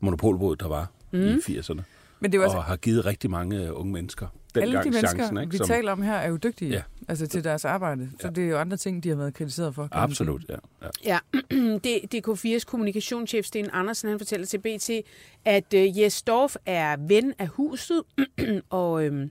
monopolbådet, 0.00 0.60
der 0.60 0.68
var 0.68 0.90
mm. 1.10 1.20
i 1.20 1.34
80'erne. 1.36 1.82
Men 2.20 2.32
det 2.32 2.38
er 2.38 2.38
jo 2.38 2.42
altså, 2.42 2.58
Og 2.58 2.64
har 2.64 2.76
givet 2.76 3.06
rigtig 3.06 3.30
mange 3.30 3.56
øh, 3.66 3.70
unge 3.72 3.92
mennesker 3.92 4.26
alle 4.56 4.78
de 4.78 4.90
mennesker, 4.90 5.08
chancen. 5.08 5.38
Ikke? 5.38 5.52
vi 5.52 5.58
taler 5.58 5.92
om 5.92 6.02
her, 6.02 6.12
er 6.14 6.28
jo 6.28 6.36
dygtige 6.36 6.70
Ja. 6.70 6.82
altså, 7.08 7.26
til 7.26 7.44
deres 7.44 7.64
arbejde. 7.64 8.08
Så 8.20 8.26
Ja. 8.26 8.32
det 8.32 8.44
er 8.44 8.48
jo 8.48 8.58
andre 8.58 8.76
ting, 8.76 9.02
de 9.04 9.08
har 9.08 9.16
været 9.16 9.34
kritiseret 9.34 9.74
for. 9.74 9.88
Absolut, 9.92 10.44
ja. 10.48 10.54
ja. 10.82 10.88
Ja, 11.04 11.18
det, 11.84 12.14
DK4's 12.14 12.64
kommunikationschef 12.64 13.44
Sten 13.46 13.70
Andersen, 13.72 14.08
han 14.08 14.18
fortæller 14.18 14.46
til 14.46 14.58
BT, 14.58 14.90
at 15.44 15.74
øh, 15.74 15.98
Jes 15.98 16.22
Dorf 16.22 16.56
er 16.66 16.96
ven 17.08 17.34
af 17.38 17.48
huset, 17.48 18.02
og, 18.70 19.04
øhm, 19.04 19.30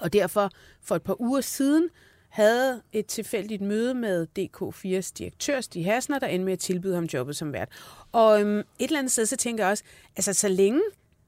og 0.00 0.12
derfor 0.12 0.50
for 0.82 0.96
et 0.96 1.02
par 1.02 1.20
uger 1.20 1.40
siden 1.40 1.88
havde 2.28 2.82
et 2.92 3.06
tilfældigt 3.06 3.62
møde 3.62 3.94
med 3.94 4.26
DK4's 4.38 5.12
direktør, 5.18 5.60
Stig 5.60 5.84
Hasner, 5.84 6.18
der 6.18 6.26
endte 6.26 6.44
med 6.44 6.52
at 6.52 6.58
tilbyde 6.58 6.94
ham 6.94 7.04
jobbet 7.04 7.36
som 7.36 7.52
vært. 7.52 7.68
Og 8.12 8.40
øhm, 8.40 8.58
et 8.58 8.64
eller 8.78 8.98
andet 8.98 9.12
sted, 9.12 9.26
så 9.26 9.36
tænker 9.36 9.64
jeg 9.64 9.70
også, 9.70 9.84
altså 10.16 10.32
så 10.32 10.48
længe 10.48 10.80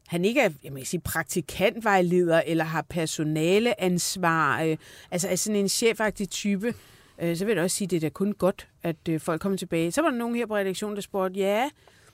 han 0.06 0.24
ikke 0.24 0.40
er 0.40 0.50
jeg 0.64 0.74
vil 0.74 0.86
sige, 0.86 1.00
praktikantvejleder 1.00 2.42
eller 2.46 2.64
har 2.64 2.82
personaleansvar, 2.82 4.62
øh, 4.62 4.76
altså 5.10 5.28
er 5.28 5.36
sådan 5.36 5.60
en 5.60 5.68
chefagtig 5.68 6.30
type, 6.30 6.74
øh, 7.18 7.36
så 7.36 7.44
vil 7.44 7.54
jeg 7.54 7.64
også 7.64 7.76
sige, 7.76 7.86
at 7.86 7.90
det 7.90 7.96
er 7.96 8.00
da 8.00 8.08
kun 8.08 8.32
godt, 8.32 8.68
at 8.82 9.08
øh, 9.08 9.20
folk 9.20 9.40
kommer 9.40 9.58
tilbage. 9.58 9.92
Så 9.92 10.02
var 10.02 10.10
der 10.10 10.16
nogen 10.18 10.36
her 10.36 10.46
på 10.46 10.56
redaktionen, 10.56 10.96
der 10.96 11.02
spurgte, 11.02 11.40
ja, 11.40 11.70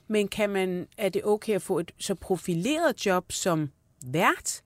men 0.07 0.27
kan 0.27 0.49
man, 0.49 0.87
er 0.97 1.09
det 1.09 1.25
okay 1.25 1.53
at 1.53 1.61
få 1.61 1.79
et 1.79 1.91
så 1.99 2.15
profileret 2.15 3.05
job 3.05 3.31
som 3.31 3.69
vært? 4.05 4.61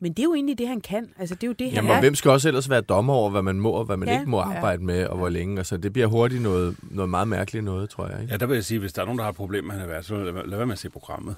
Men 0.00 0.12
det 0.12 0.18
er 0.18 0.22
jo 0.24 0.34
egentlig 0.34 0.58
det, 0.58 0.68
han 0.68 0.80
kan. 0.80 1.08
Altså, 1.18 1.34
det 1.34 1.42
er 1.42 1.46
jo 1.46 1.52
det, 1.52 1.64
Jamen, 1.64 1.76
han 1.76 1.90
og 1.90 1.96
er. 1.96 2.00
hvem 2.00 2.14
skal 2.14 2.30
også 2.30 2.48
ellers 2.48 2.70
være 2.70 2.80
dommer 2.80 3.14
over, 3.14 3.30
hvad 3.30 3.42
man 3.42 3.60
må 3.60 3.70
og 3.70 3.84
hvad 3.84 3.96
man 3.96 4.08
Ja. 4.08 4.18
ikke 4.18 4.30
må 4.30 4.38
arbejde 4.40 4.80
ja. 4.82 4.86
med, 4.86 5.06
og 5.06 5.16
hvor 5.16 5.28
længe. 5.28 5.58
Altså, 5.58 5.76
det 5.76 5.92
bliver 5.92 6.06
hurtigt 6.06 6.42
noget, 6.42 6.76
noget 6.82 7.10
meget 7.10 7.28
mærkeligt 7.28 7.64
noget, 7.64 7.90
tror 7.90 8.08
jeg. 8.08 8.20
Ikke? 8.20 8.32
Ja, 8.32 8.36
der 8.38 8.46
vil 8.46 8.54
jeg 8.54 8.64
sige, 8.64 8.78
hvis 8.80 8.92
der 8.92 9.02
er 9.02 9.06
nogen, 9.06 9.18
der 9.18 9.24
har 9.24 9.30
et 9.30 9.36
problem 9.36 9.64
med, 9.64 9.74
han 9.74 9.90
er 9.90 10.00
så 10.02 10.16
lad, 10.16 10.32
lad 10.46 10.56
være 10.56 10.66
med 10.66 10.72
at 10.72 10.78
se 10.78 10.90
programmet. 10.90 11.36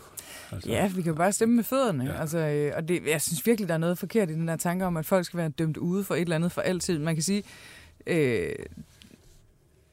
Altså, 0.53 0.71
Ja, 0.71 0.89
vi 0.89 1.03
kan 1.03 1.11
jo 1.13 1.17
bare 1.17 1.33
stemme 1.33 1.55
med 1.57 1.65
fødderne. 1.65 2.05
Ja. 2.05 2.13
Ja. 2.13 2.21
Altså, 2.21 2.39
øh, 2.39 2.73
og 2.77 2.89
det, 2.89 3.01
jeg 3.11 3.21
synes 3.23 3.47
virkelig, 3.47 3.69
der 3.69 3.75
er 3.75 3.79
noget 3.79 3.99
forkert 3.99 4.31
i 4.31 4.35
den 4.35 4.49
der 4.49 4.57
tanke 4.57 4.85
om, 4.87 4.97
at 4.97 5.07
folk 5.07 5.27
skal 5.27 5.39
være 5.39 5.49
dømt 5.49 5.77
ude 5.77 6.05
for 6.05 6.15
et 6.15 6.21
eller 6.21 6.37
andet 6.37 6.53
for 6.53 6.61
altid. 6.61 6.99
Man 6.99 7.15
kan 7.15 7.23
sige, 7.23 7.43
øh, 8.07 8.49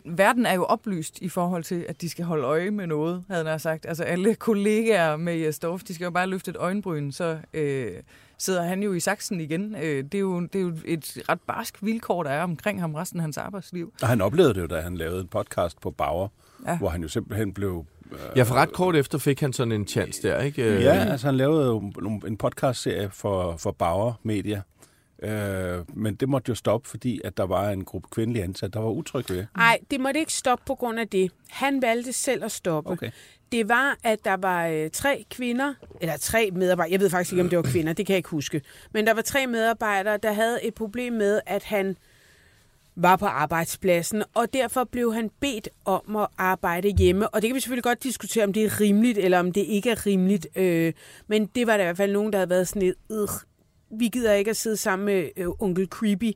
verden 0.05 0.45
er 0.45 0.53
jo 0.53 0.63
oplyst 0.63 1.19
i 1.21 1.29
forhold 1.29 1.63
til, 1.63 1.85
at 1.89 2.01
de 2.01 2.09
skal 2.09 2.25
holde 2.25 2.43
øje 2.43 2.71
med 2.71 2.87
noget, 2.87 3.23
havde 3.29 3.49
jeg 3.49 3.61
sagt. 3.61 3.85
Altså 3.85 4.03
alle 4.03 4.35
kollegaer 4.35 5.15
med 5.17 5.35
Jes 5.35 5.59
Dorf, 5.59 5.83
de 5.83 5.93
skal 5.95 6.05
jo 6.05 6.11
bare 6.11 6.27
løfte 6.27 6.51
et 6.51 6.57
øjenbryn, 6.57 7.11
så 7.11 7.37
øh, 7.53 7.91
sidder 8.37 8.63
han 8.63 8.83
jo 8.83 8.93
i 8.93 8.99
saksen 8.99 9.41
igen. 9.41 9.75
Øh, 9.75 10.03
det, 10.03 10.15
er 10.15 10.19
jo, 10.19 10.39
det 10.41 10.55
er 10.55 10.59
jo 10.63 10.73
et 10.85 11.17
ret 11.29 11.41
barsk 11.47 11.77
vilkår, 11.83 12.23
der 12.23 12.29
er 12.29 12.43
omkring 12.43 12.79
ham 12.81 12.95
resten 12.95 13.19
af 13.19 13.21
hans 13.21 13.37
arbejdsliv. 13.37 13.93
Og 14.01 14.07
han 14.07 14.21
oplevede 14.21 14.53
det 14.53 14.61
jo, 14.61 14.67
da 14.67 14.81
han 14.81 14.97
lavede 14.97 15.21
en 15.21 15.27
podcast 15.27 15.81
på 15.81 15.91
Bauer, 15.91 16.27
ja. 16.67 16.77
Hvor 16.77 16.89
han 16.89 17.01
jo 17.01 17.07
simpelthen 17.07 17.53
blev... 17.53 17.85
Øh, 18.11 18.17
Ja, 18.35 18.43
for 18.43 18.55
ret 18.55 18.73
kort 18.73 18.95
efter 18.95 19.17
fik 19.17 19.39
han 19.41 19.53
sådan 19.53 19.71
en 19.71 19.87
chance 19.87 20.21
der, 20.27 20.41
ikke? 20.41 20.63
Øh, 20.63 20.81
Ja, 20.81 20.91
altså 20.93 21.27
han 21.27 21.35
lavede 21.37 21.65
jo 21.67 21.91
en 22.27 22.37
podcastserie 22.37 23.09
for, 23.09 23.57
for 23.57 23.71
Bauer 23.71 24.13
Media. 24.23 24.61
Øh, 25.23 25.97
men 25.97 26.15
det 26.15 26.29
måtte 26.29 26.49
jo 26.49 26.55
stoppe, 26.55 26.89
fordi 26.89 27.21
at 27.23 27.37
der 27.37 27.43
var 27.43 27.69
en 27.69 27.85
gruppe 27.85 28.07
kvindelige 28.11 28.43
ansatte, 28.43 28.73
der 28.73 28.83
var 28.83 28.91
utrygge 28.91 29.33
ved. 29.33 29.45
Nej, 29.57 29.79
det 29.91 29.99
måtte 29.99 30.19
ikke 30.19 30.33
stoppe 30.33 30.63
på 30.67 30.75
grund 30.75 30.99
af 30.99 31.07
det. 31.07 31.31
Han 31.49 31.81
valgte 31.81 32.13
selv 32.13 32.43
at 32.43 32.51
stoppe. 32.51 32.89
Okay. 32.89 33.11
Det 33.51 33.69
var, 33.69 33.97
at 34.03 34.25
der 34.25 34.37
var 34.37 34.67
øh, 34.67 34.89
tre 34.89 35.25
kvinder, 35.29 35.73
eller 36.01 36.17
tre 36.17 36.49
medarbejdere, 36.53 36.91
jeg 36.91 36.99
ved 36.99 37.09
faktisk 37.09 37.33
ikke, 37.33 37.43
om 37.43 37.49
det 37.49 37.57
var 37.57 37.63
kvinder, 37.63 37.93
det 37.93 38.05
kan 38.05 38.13
jeg 38.13 38.17
ikke 38.17 38.29
huske, 38.29 38.61
men 38.91 39.07
der 39.07 39.13
var 39.13 39.21
tre 39.21 39.47
medarbejdere, 39.47 40.17
der 40.17 40.33
havde 40.33 40.65
et 40.65 40.73
problem 40.73 41.13
med, 41.13 41.39
at 41.45 41.63
han 41.63 41.97
var 42.95 43.15
på 43.15 43.25
arbejdspladsen, 43.25 44.23
og 44.33 44.53
derfor 44.53 44.83
blev 44.83 45.13
han 45.13 45.31
bedt 45.39 45.69
om 45.85 46.15
at 46.15 46.27
arbejde 46.37 46.89
hjemme. 46.89 47.29
Og 47.29 47.41
det 47.41 47.47
kan 47.47 47.55
vi 47.55 47.59
selvfølgelig 47.59 47.83
godt 47.83 48.03
diskutere, 48.03 48.43
om 48.43 48.53
det 48.53 48.65
er 48.65 48.79
rimeligt, 48.81 49.17
eller 49.17 49.39
om 49.39 49.51
det 49.51 49.61
ikke 49.61 49.89
er 49.89 50.05
rimeligt. 50.05 50.47
Øh, 50.55 50.93
men 51.27 51.45
det 51.45 51.67
var 51.67 51.77
der 51.77 51.83
i 51.83 51.85
hvert 51.85 51.97
fald 51.97 52.11
nogen, 52.11 52.33
der 52.33 52.39
havde 52.39 52.49
været 52.49 52.67
sådan 52.67 52.81
et, 52.81 52.95
øh, 53.11 53.27
vi 53.99 54.07
gider 54.07 54.33
ikke 54.33 54.51
at 54.51 54.57
sidde 54.57 54.77
sammen 54.77 55.05
med 55.05 55.29
øh, 55.37 55.47
onkel 55.59 55.87
Creepy. 55.87 56.31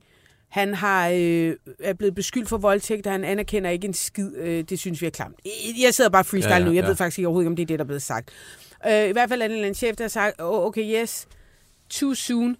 Han 0.49 0.74
har, 0.74 1.10
øh, 1.10 1.55
er 1.80 1.93
blevet 1.93 2.16
beskyldt 2.16 2.49
for 2.49 2.58
voldtægt, 2.58 3.08
og 3.08 3.14
han 3.14 3.24
anerkender 3.24 3.70
ikke 3.70 3.88
en 3.88 3.93
skid. 3.93 4.36
Øh, 4.36 4.64
det 4.64 4.80
synes 4.80 5.01
vi 5.01 5.05
er 5.05 5.12
klamt. 5.12 5.39
Jeg 5.84 5.93
sidder 5.93 6.10
bare 6.10 6.24
freestyle 6.24 6.53
Ja, 6.53 6.60
ja, 6.60 6.66
nu. 6.66 6.72
Jeg 6.72 6.84
ja. 6.84 6.88
ved 6.88 6.95
faktisk 6.95 7.20
ikke 7.20 7.28
overhovedet, 7.28 7.45
ikke, 7.45 7.51
om 7.51 7.55
det 7.55 7.64
er 7.64 7.68
det, 7.68 7.80
der 7.80 7.84
er 7.84 7.88
blevet 7.88 8.01
sagt. 8.01 8.30
Øh, 8.88 9.10
I 9.10 9.12
hvert 9.12 9.30
fald 9.30 9.41
er 9.41 9.47
det 9.47 9.68
en 9.68 9.74
chef, 9.76 9.95
der 9.95 10.03
har 10.03 10.10
sagt, 10.10 10.41
oh, 10.41 10.66
okay, 10.66 11.01
yes, 11.01 11.28
too 11.89 12.14
soon. 12.14 12.58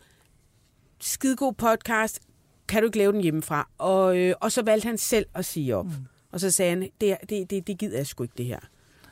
Skidegod 1.02 1.54
podcast. 1.54 2.20
Kan 2.68 2.82
du 2.82 2.86
ikke 2.86 2.98
lave 2.98 3.12
den 3.12 3.22
hjemmefra? 3.22 3.70
Og, 3.78 4.18
øh, 4.18 4.36
og 4.42 4.52
så 4.52 4.62
valgte 4.62 4.88
han 4.88 4.98
selv 4.98 5.26
at 5.36 5.46
sige 5.46 5.76
op. 5.76 5.86
Mm. 5.86 5.92
Og 6.32 6.40
så 6.40 6.52
sagde 6.52 6.70
han, 6.70 6.90
det, 7.02 7.18
det, 7.30 7.50
det, 7.50 7.68
det 7.68 7.78
gider 7.78 7.98
jeg 7.98 8.08
sgu 8.08 8.24
ikke, 8.24 8.36
det 8.38 8.46
her. 8.46 8.60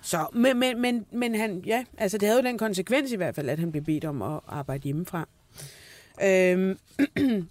Så, 0.01 0.27
men, 0.33 0.59
men, 0.59 0.81
men, 0.81 1.05
men 1.11 1.35
han, 1.35 1.63
ja, 1.65 1.85
altså 1.97 2.17
det 2.17 2.27
havde 2.27 2.41
jo 2.41 2.47
den 2.47 2.57
konsekvens 2.57 3.11
i 3.11 3.15
hvert 3.15 3.35
fald, 3.35 3.49
at 3.49 3.59
han 3.59 3.71
blev 3.71 3.83
bedt 3.83 4.05
om 4.05 4.21
at 4.21 4.39
arbejde 4.47 4.83
hjemmefra. 4.83 5.27
Øhm, 6.23 6.79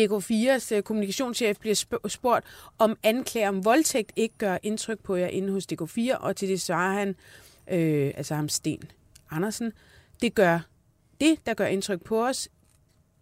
DK4's 0.00 0.74
øh, 0.74 0.82
kommunikationschef 0.82 1.58
bliver 1.58 1.98
spurgt, 2.08 2.44
om 2.78 2.96
anklager 3.02 3.48
om 3.48 3.64
voldtægt 3.64 4.12
ikke 4.16 4.34
gør 4.38 4.58
indtryk 4.62 4.98
på 4.98 5.16
jer 5.16 5.26
inde 5.26 5.52
hos 5.52 5.66
DK4, 5.72 6.16
og 6.16 6.36
til 6.36 6.48
det 6.48 6.60
svarer 6.60 6.98
han, 6.98 7.16
øh, 7.70 8.12
altså 8.16 8.34
ham 8.34 8.48
Sten 8.48 8.82
Andersen, 9.30 9.72
det 10.22 10.34
gør 10.34 10.60
det, 11.20 11.46
der 11.46 11.54
gør 11.54 11.66
indtryk 11.66 12.02
på 12.02 12.26
os, 12.26 12.48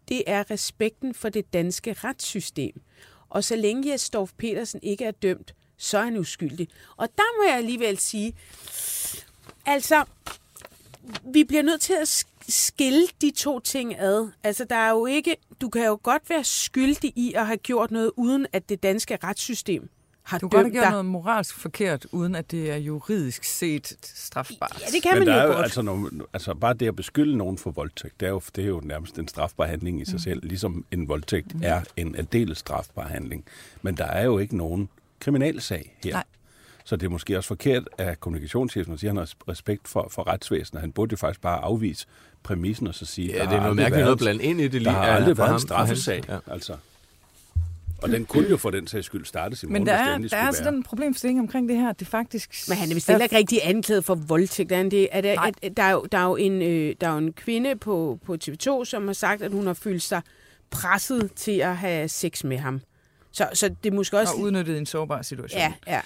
det 0.09 0.23
er 0.27 0.51
respekten 0.51 1.14
for 1.14 1.29
det 1.29 1.53
danske 1.53 1.93
retssystem. 1.93 2.81
Og 3.29 3.45
så 3.45 3.57
længe 3.57 3.91
Jes 3.91 4.11
Dorf 4.11 4.33
Petersen 4.39 4.81
ikke 4.83 5.05
er 5.05 5.11
dømt, 5.11 5.55
så 5.77 5.99
er 5.99 6.03
han 6.03 6.16
uskyldig. 6.16 6.68
Og 6.97 7.09
der 7.16 7.39
må 7.39 7.49
jeg 7.49 7.57
alligevel 7.57 7.99
sige, 7.99 8.35
altså, 9.66 10.05
vi 11.25 11.45
bliver 11.45 11.62
nødt 11.62 11.81
til 11.81 11.95
at 12.01 12.09
skille 12.49 13.07
de 13.20 13.30
to 13.30 13.61
ting 13.61 13.99
ad. 13.99 14.28
Altså, 14.45 14.64
der 14.70 14.76
er 14.76 14.90
jo 14.90 15.07
ikke, 15.07 15.36
du 15.61 15.68
kan 15.68 15.86
jo 15.86 15.99
godt 16.03 16.30
være 16.30 16.45
skyldig 16.45 17.12
i 17.16 17.32
at 17.36 17.47
have 17.47 17.57
gjort 17.57 17.90
noget, 17.90 18.11
uden 18.16 18.47
at 18.53 18.68
det 18.68 18.82
danske 18.82 19.18
retssystem 19.24 19.88
har 20.22 20.38
Du 20.38 20.49
kan 20.49 20.57
godt 20.59 20.66
have 20.66 20.72
gjort 20.72 20.82
dig. 20.82 20.90
noget 20.90 21.05
moralsk 21.07 21.55
forkert, 21.59 22.07
uden 22.12 22.34
at 22.34 22.51
det 22.51 22.70
er 22.70 22.76
juridisk 22.76 23.45
set 23.45 23.93
strafbart. 24.03 24.78
Ja, 24.80 24.86
det 24.93 25.03
kan 25.03 25.11
Men 25.12 25.18
man 25.18 25.28
der 25.28 25.34
er 25.34 25.43
jo 25.43 25.49
jo 25.49 25.55
godt. 25.55 25.64
altså, 25.64 25.82
nogle, 25.82 26.11
altså 26.32 26.55
bare 26.55 26.74
det 26.74 26.88
at 26.88 26.97
beskylde 26.97 27.36
nogen 27.36 27.59
for 27.59 27.70
voldtægt, 27.70 28.20
det 28.20 28.26
er 28.26 28.30
jo, 28.30 28.43
det 28.57 28.64
er 28.64 28.68
jo 28.68 28.80
nærmest 28.84 29.18
en 29.18 29.28
strafbar 29.28 29.66
handling 29.66 30.01
i 30.01 30.05
sig 30.05 30.20
selv, 30.20 30.40
ligesom 30.47 30.84
en 30.90 31.09
voldtægt 31.09 31.53
er 31.62 31.82
en 31.97 32.16
aldeles 32.16 32.59
strafbar 32.59 33.09
handling. 33.09 33.45
Men 33.82 33.97
der 33.97 34.07
er 34.07 34.24
jo 34.24 34.38
ikke 34.38 34.57
nogen 34.57 34.88
kriminalsag 35.20 35.97
her. 36.05 36.12
Nej. 36.12 36.24
Så 36.85 36.97
det 36.97 37.07
er 37.07 37.11
måske 37.11 37.37
også 37.37 37.49
forkert 37.49 37.89
af 37.99 38.20
kommunikationschefen 38.20 38.93
at 38.95 39.01
sige, 39.01 39.11
at 39.11 39.16
han 39.16 39.26
har 39.47 39.53
respekt 39.53 39.89
for, 39.89 40.09
for 40.11 40.26
retsvæsenet. 40.28 40.80
Han 40.80 40.93
burde 40.93 41.12
jo 41.12 41.16
faktisk 41.16 41.41
bare 41.41 41.59
afvise 41.59 42.07
præmissen 42.43 42.87
og 42.87 42.95
så 42.95 43.07
sige, 43.07 43.28
Ja, 43.33 43.39
der 43.39 43.49
det 43.49 43.57
er 43.57 43.61
noget 43.61 43.76
mærkeligt 43.76 43.93
været- 43.93 44.05
noget 44.05 44.12
at 44.12 44.18
blande 44.18 44.45
ind 44.45 44.61
i 44.61 44.62
det 44.64 44.72
lige. 44.72 44.85
Der 44.85 44.91
har 44.91 45.07
Ja, 45.07 45.14
aldrig 45.14 45.37
for 45.37 45.43
været 45.43 45.49
ham- 45.51 45.57
en 45.57 45.61
straffesag. 45.61 46.22
Ja. 46.28 46.39
Altså. 46.47 46.76
Og 48.03 48.09
den 48.09 48.24
kunne 48.24 48.49
jo 48.49 48.57
for 48.57 48.70
den 48.70 48.87
sags 48.87 49.07
skyld 49.07 49.24
starte 49.24 49.57
sin 49.57 49.72
Men 49.72 49.87
der 49.87 49.93
er, 49.93 50.18
der 50.18 50.37
er 50.37 50.47
altså 50.47 50.64
den 50.64 50.83
problemstilling 50.83 51.41
omkring 51.41 51.68
det 51.68 51.76
her, 51.76 51.91
at 51.91 52.01
det 52.01 52.09
faktisk... 52.09 52.64
Men 52.68 52.78
han 52.78 52.91
er 52.91 52.95
vist 52.95 53.07
heller 53.07 53.22
ikke 53.24 53.37
rigtig 53.37 53.59
anklaget 53.62 54.05
for 54.05 54.14
voldtægt. 54.14 54.72
Er 54.72 54.76
han 54.76 54.91
det? 54.91 55.09
Er 55.12 55.35
Nej. 55.35 55.53
at, 55.62 55.76
der, 55.76 55.83
er 55.83 55.91
jo, 55.91 56.07
der, 56.12 56.18
er 56.18 56.24
jo 56.24 56.37
en, 56.37 56.62
øh, 56.62 56.95
der 57.01 57.09
er 57.09 57.12
jo 57.12 57.18
en 57.18 57.33
kvinde 57.33 57.76
på, 57.76 58.18
på 58.26 58.37
TV2, 58.45 58.85
som 58.85 59.07
har 59.07 59.12
sagt, 59.12 59.43
at 59.43 59.53
hun 59.53 59.66
har 59.66 59.74
følt 59.74 60.03
sig 60.03 60.22
presset 60.70 61.30
til 61.37 61.59
at 61.59 61.76
have 61.76 62.09
sex 62.09 62.45
med 62.45 62.59
ham. 62.59 62.80
Så, 63.33 63.49
så 63.55 63.68
det 63.85 63.91
er 63.93 63.95
måske 63.97 64.18
også... 64.18 64.33
Og 64.35 64.41
udnyttet 64.41 64.74
i 64.74 64.78
en 64.78 64.87
sårbar 64.87 65.22
situation. 65.22 65.61
Ja, 65.61 65.72
ja. 65.87 66.01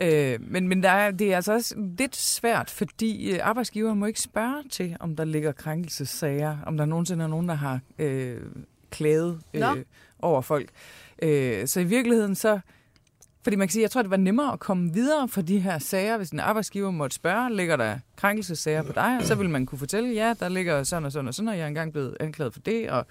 Øh, 0.00 0.38
men 0.40 0.68
men 0.68 0.82
der 0.82 0.90
er, 0.90 1.10
det 1.10 1.32
er 1.32 1.36
altså 1.36 1.52
også 1.52 1.74
lidt 1.98 2.16
svært, 2.16 2.70
fordi 2.70 3.30
øh, 3.30 3.38
arbejdsgiver 3.42 3.94
må 3.94 4.06
ikke 4.06 4.20
spørge 4.20 4.62
til, 4.70 4.96
om 5.00 5.16
der 5.16 5.24
ligger 5.24 5.52
krænkelsessager, 5.52 6.56
om 6.66 6.76
der 6.76 6.84
nogensinde 6.84 7.24
er 7.24 7.28
nogen, 7.28 7.48
der 7.48 7.54
har 7.54 7.80
øh, 7.98 8.36
klaget 8.90 9.40
øh, 9.54 9.60
Nå. 9.60 9.76
over 10.18 10.40
folk. 10.40 10.68
Øh, 11.22 11.66
så 11.66 11.80
i 11.80 11.84
virkeligheden 11.84 12.34
så... 12.34 12.60
Fordi 13.42 13.56
man 13.56 13.68
kan 13.68 13.72
sige, 13.72 13.82
jeg 13.82 13.90
tror, 13.90 14.02
det 14.02 14.10
var 14.10 14.16
nemmere 14.16 14.52
at 14.52 14.60
komme 14.60 14.92
videre 14.92 15.28
fra 15.28 15.42
de 15.42 15.58
her 15.58 15.78
sager, 15.78 16.16
hvis 16.16 16.30
en 16.30 16.40
arbejdsgiver 16.40 16.90
måtte 16.90 17.16
spørge, 17.16 17.56
ligger 17.56 17.76
der 17.76 17.98
krænkelsessager 18.16 18.82
på 18.82 18.92
dig? 18.92 19.16
Og 19.20 19.24
så 19.24 19.34
vil 19.34 19.50
man 19.50 19.66
kunne 19.66 19.78
fortælle, 19.78 20.14
ja, 20.14 20.34
der 20.40 20.48
ligger 20.48 20.82
sådan 20.82 21.04
og 21.04 21.12
sådan 21.12 21.28
og 21.28 21.34
sådan, 21.34 21.48
og 21.48 21.56
jeg 21.56 21.62
er 21.64 21.68
engang 21.68 21.92
blevet 21.92 22.16
anklaget 22.20 22.52
for 22.52 22.60
det, 22.60 22.90
og 22.90 23.06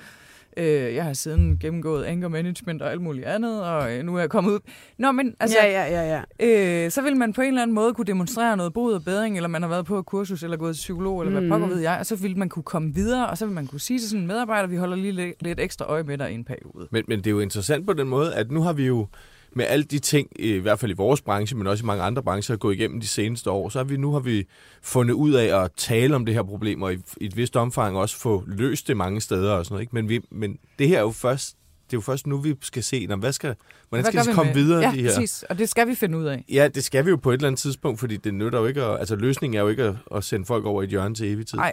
øh, 0.60 0.96
jeg 0.96 1.04
har 1.04 1.14
siden 1.14 1.58
gennemgået 1.62 2.06
anger 2.06 2.28
management 2.28 2.82
og 2.82 2.92
alt 2.92 3.02
muligt 3.02 3.26
andet, 3.26 3.64
og 3.64 3.94
øh, 3.98 4.04
nu 4.04 4.16
er 4.16 4.20
jeg 4.20 4.30
kommet 4.30 4.52
ud. 4.52 4.60
Nå, 4.98 5.12
men 5.12 5.36
altså, 5.40 5.58
ja, 5.64 5.68
ja, 5.86 6.02
ja, 6.02 6.22
ja. 6.40 6.86
øh, 6.86 6.92
så 6.92 7.02
vil 7.02 7.18
man 7.18 7.34
på 7.34 7.42
en 7.42 7.48
eller 7.48 7.62
anden 7.62 7.76
måde 7.76 7.94
kunne 7.94 8.06
demonstrere 8.06 8.58
noget 8.58 8.74
bod 8.74 8.94
og 8.94 9.04
bedring, 9.04 9.36
eller 9.36 9.48
man 9.50 9.62
har 9.62 9.70
været 9.70 9.86
på 9.86 10.00
et 10.00 10.06
kursus, 10.06 10.44
eller 10.44 10.58
gået 10.58 10.76
til 10.76 10.80
psykolog, 10.82 11.22
eller 11.22 11.32
hvad 11.32 11.42
Mm. 11.42 11.50
pokker 11.50 11.68
ved 11.68 11.80
jeg, 11.80 11.98
og 12.00 12.06
så 12.06 12.16
vil 12.16 12.38
man 12.38 12.50
kunne 12.50 12.64
komme 12.64 12.94
videre, 12.94 13.28
og 13.30 13.38
så 13.38 13.46
vil 13.46 13.56
man 13.56 13.68
kunne 13.68 13.80
sige 13.80 14.00
til 14.00 14.10
sådan 14.10 14.22
en 14.22 14.28
medarbejder, 14.28 14.68
vi 14.68 14.76
holder 14.76 14.96
lige 14.96 15.12
lidt, 15.12 15.44
lidt 15.44 15.60
ekstra 15.60 15.86
øje 15.86 16.04
med 16.04 16.18
dig 16.18 16.32
i 16.32 16.36
en 16.36 16.44
periode. 16.44 16.88
Men, 16.92 17.04
men 17.08 17.18
det 17.20 17.28
er 17.28 17.32
jo 17.32 17.40
interessant 17.40 17.86
på 17.88 17.94
den 17.94 18.08
måde, 18.10 18.36
at 18.36 18.52
nu 18.52 18.62
har 18.62 18.74
vi 18.74 18.86
jo 18.88 19.08
med 19.54 19.66
alle 19.66 19.84
de 19.84 20.00
ting, 20.00 20.28
i 20.40 20.52
hvert 20.58 20.80
fald 20.80 20.92
i 20.92 20.96
vores 20.96 21.22
branche, 21.22 21.58
men 21.58 21.68
også 21.68 21.84
i 21.84 21.86
mange 21.86 22.04
andre 22.04 22.24
brancher, 22.24 22.56
gået 22.56 22.76
igennem 22.76 23.00
de 23.00 23.08
seneste 23.08 23.52
år, 23.52 23.70
så 23.70 23.80
har 23.80 23.84
vi 23.84 23.98
nu 23.98 24.12
har 24.12 24.20
vi 24.20 24.46
fundet 24.82 25.14
ud 25.14 25.34
af 25.34 25.64
at 25.64 25.72
tale 25.78 26.16
om 26.16 26.26
det 26.26 26.36
her 26.36 26.44
problem, 26.44 26.82
og 26.82 26.94
i, 26.94 26.98
i 27.22 27.26
et 27.26 27.38
vist 27.38 27.56
omfang 27.56 27.98
også 27.98 28.18
få 28.18 28.44
løst 28.48 28.88
det 28.88 28.98
mange 28.98 29.22
steder 29.22 29.52
og 29.54 29.66
sådan 29.66 29.74
noget. 29.74 29.82
Ikke? 29.82 29.96
Men, 29.96 30.10
vi, 30.10 30.20
men 30.32 30.58
det 30.80 30.88
her 30.88 30.98
er 30.98 31.02
jo 31.02 31.12
først, 31.12 31.56
det 31.86 31.94
er 31.94 31.98
jo 31.98 32.02
først 32.02 32.28
nu, 32.28 32.38
vi 32.38 32.56
skal 32.62 32.84
se, 32.84 33.06
nå, 33.06 33.16
hvad 33.16 33.32
skal, 33.34 33.56
hvordan 33.90 34.04
Hvad 34.04 34.12
skal 34.12 34.24
de 34.26 34.30
vi 34.30 34.34
komme 34.36 34.54
med- 34.54 34.62
videre, 34.64 34.80
ja, 34.82 34.92
de 34.92 35.02
her? 35.02 35.08
præcis, 35.16 35.44
og 35.44 35.58
det 35.60 35.70
skal 35.70 35.88
vi 35.88 35.96
finde 35.96 36.18
ud 36.18 36.26
af. 36.26 36.46
Ja, 36.52 36.68
det 36.68 36.84
skal 36.84 37.06
vi 37.06 37.10
jo 37.10 37.16
på 37.16 37.30
et 37.32 37.34
eller 37.34 37.48
andet 37.48 37.60
tidspunkt, 37.60 38.00
fordi 38.00 38.18
det 38.18 38.34
nytter 38.34 38.60
jo 38.60 38.66
ikke 38.66 38.84
at, 38.84 39.00
altså 39.00 39.16
løsningen 39.16 39.58
er 39.58 39.62
jo 39.62 39.68
ikke 39.68 39.84
at, 39.84 39.96
at 40.16 40.24
sende 40.24 40.46
folk 40.46 40.66
over 40.66 40.82
i 40.82 40.86
et 40.86 40.90
hjørne 40.90 41.16
til 41.16 41.34
evig 41.34 41.48
tid. 41.48 41.58
Nej. 41.58 41.72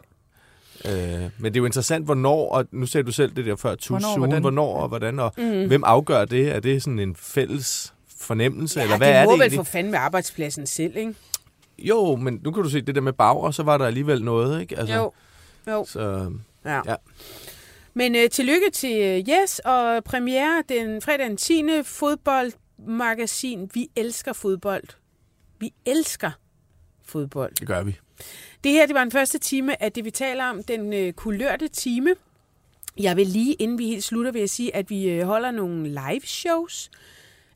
Øh, 0.84 1.30
men 1.38 1.44
det 1.44 1.56
er 1.56 1.60
jo 1.60 1.64
interessant, 1.66 2.04
hvornår, 2.04 2.50
og 2.52 2.64
nu 2.72 2.86
sagde 2.86 3.06
du 3.06 3.12
selv 3.12 3.36
det 3.36 3.46
der 3.46 3.56
før, 3.56 3.74
too 3.74 3.94
Hvornår, 3.98 4.08
soon, 4.14 4.18
hvordan? 4.18 4.40
hvornår 4.40 4.76
og 4.76 4.88
hvordan, 4.88 5.18
og 5.18 5.32
Mm. 5.36 5.66
hvem 5.66 5.84
afgør 5.84 6.24
det? 6.24 6.48
Er 6.56 6.60
det 6.60 6.82
sådan 6.82 6.98
en 6.98 7.16
fælles 7.16 7.94
fornemmelse, 8.20 8.78
Ja, 8.80 8.84
eller 8.84 8.96
hvad 8.96 9.08
det 9.08 9.16
er 9.16 9.24
må 9.24 9.30
det 9.30 9.38
vel 9.38 9.42
egentlig? 9.42 9.58
for 9.58 9.64
fanden 9.72 9.90
med 9.90 9.98
arbejdspladsen 9.98 10.66
selv, 10.66 10.96
ikke? 10.96 11.14
Jo, 11.78 12.16
men 12.16 12.40
nu 12.44 12.50
kan 12.50 12.62
du 12.62 12.68
se, 12.70 12.80
det 12.80 12.94
der 12.94 13.00
med 13.00 13.12
Bauer, 13.12 13.50
så 13.50 13.62
var 13.62 13.78
der 13.78 13.86
alligevel 13.86 14.24
noget, 14.24 14.60
ikke? 14.60 14.78
Altså, 14.78 14.94
Jo. 14.94 15.12
Jo. 15.68 15.84
Så, 15.88 16.30
Ja. 16.64 16.80
ja. 16.86 16.94
Men 17.94 18.16
øh, 18.16 18.30
tillykke 18.30 18.70
til 18.72 19.00
øh, 19.02 19.34
Yes 19.34 19.58
og 19.58 20.04
premiere 20.04 20.62
den 20.68 21.02
fredag 21.02 21.26
den 21.28 21.36
10. 21.36 21.62
fodboldmagasin. 21.84 23.70
Vi 23.74 23.88
elsker 23.96 24.32
fodbold. 24.32 24.84
Vi 25.60 25.70
elsker 25.86 26.30
fodbold. 27.06 27.52
det 27.54 27.66
gør 27.66 27.82
vi. 27.82 27.96
Det 28.64 28.72
her 28.72 28.86
det 28.86 28.94
var 28.94 29.00
den 29.00 29.10
første 29.10 29.38
time 29.38 29.82
af 29.82 29.92
det, 29.92 30.04
vi 30.04 30.10
taler 30.10 30.44
om, 30.44 30.62
den 30.62 30.92
øh, 30.92 31.12
kulørte 31.12 31.68
time. 31.68 32.14
Jeg 32.98 33.16
vil 33.16 33.26
lige, 33.26 33.54
inden 33.54 33.78
vi 33.78 33.86
helt 33.86 34.04
slutter, 34.04 34.32
vil 34.32 34.38
jeg 34.38 34.50
sige, 34.50 34.76
at 34.76 34.90
vi 34.90 35.08
øh, 35.08 35.26
holder 35.26 35.50
nogle 35.50 35.88
live 35.88 36.20
shows. 36.24 36.90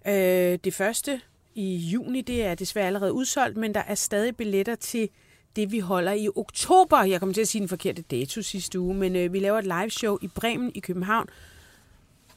Øh, 0.07 0.59
det 0.65 0.75
første 0.75 1.21
i 1.55 1.77
juni, 1.77 2.21
det 2.21 2.45
er 2.45 2.55
desværre 2.55 2.87
allerede 2.87 3.13
udsolgt, 3.13 3.57
men 3.57 3.75
der 3.75 3.83
er 3.87 3.95
stadig 3.95 4.37
billetter 4.37 4.75
til 4.75 5.09
det, 5.57 5.73
vi 5.73 5.79
holder 5.79 6.13
i 6.13 6.29
oktober. 6.37 7.03
Jeg 7.03 7.21
kommer 7.21 7.35
til 7.35 7.41
at 7.41 7.49
sige 7.49 7.61
den 7.61 7.69
forkerte 7.69 8.03
dato 8.03 8.43
sidste 8.43 8.81
uge, 8.81 8.95
men 8.95 9.17
øh, 9.17 9.33
vi 9.33 9.39
laver 9.39 9.59
et 9.59 9.65
live 9.65 9.91
show 9.91 10.19
i 10.23 10.29
Bremen 10.29 10.73
i 10.75 10.81
København. 10.81 11.29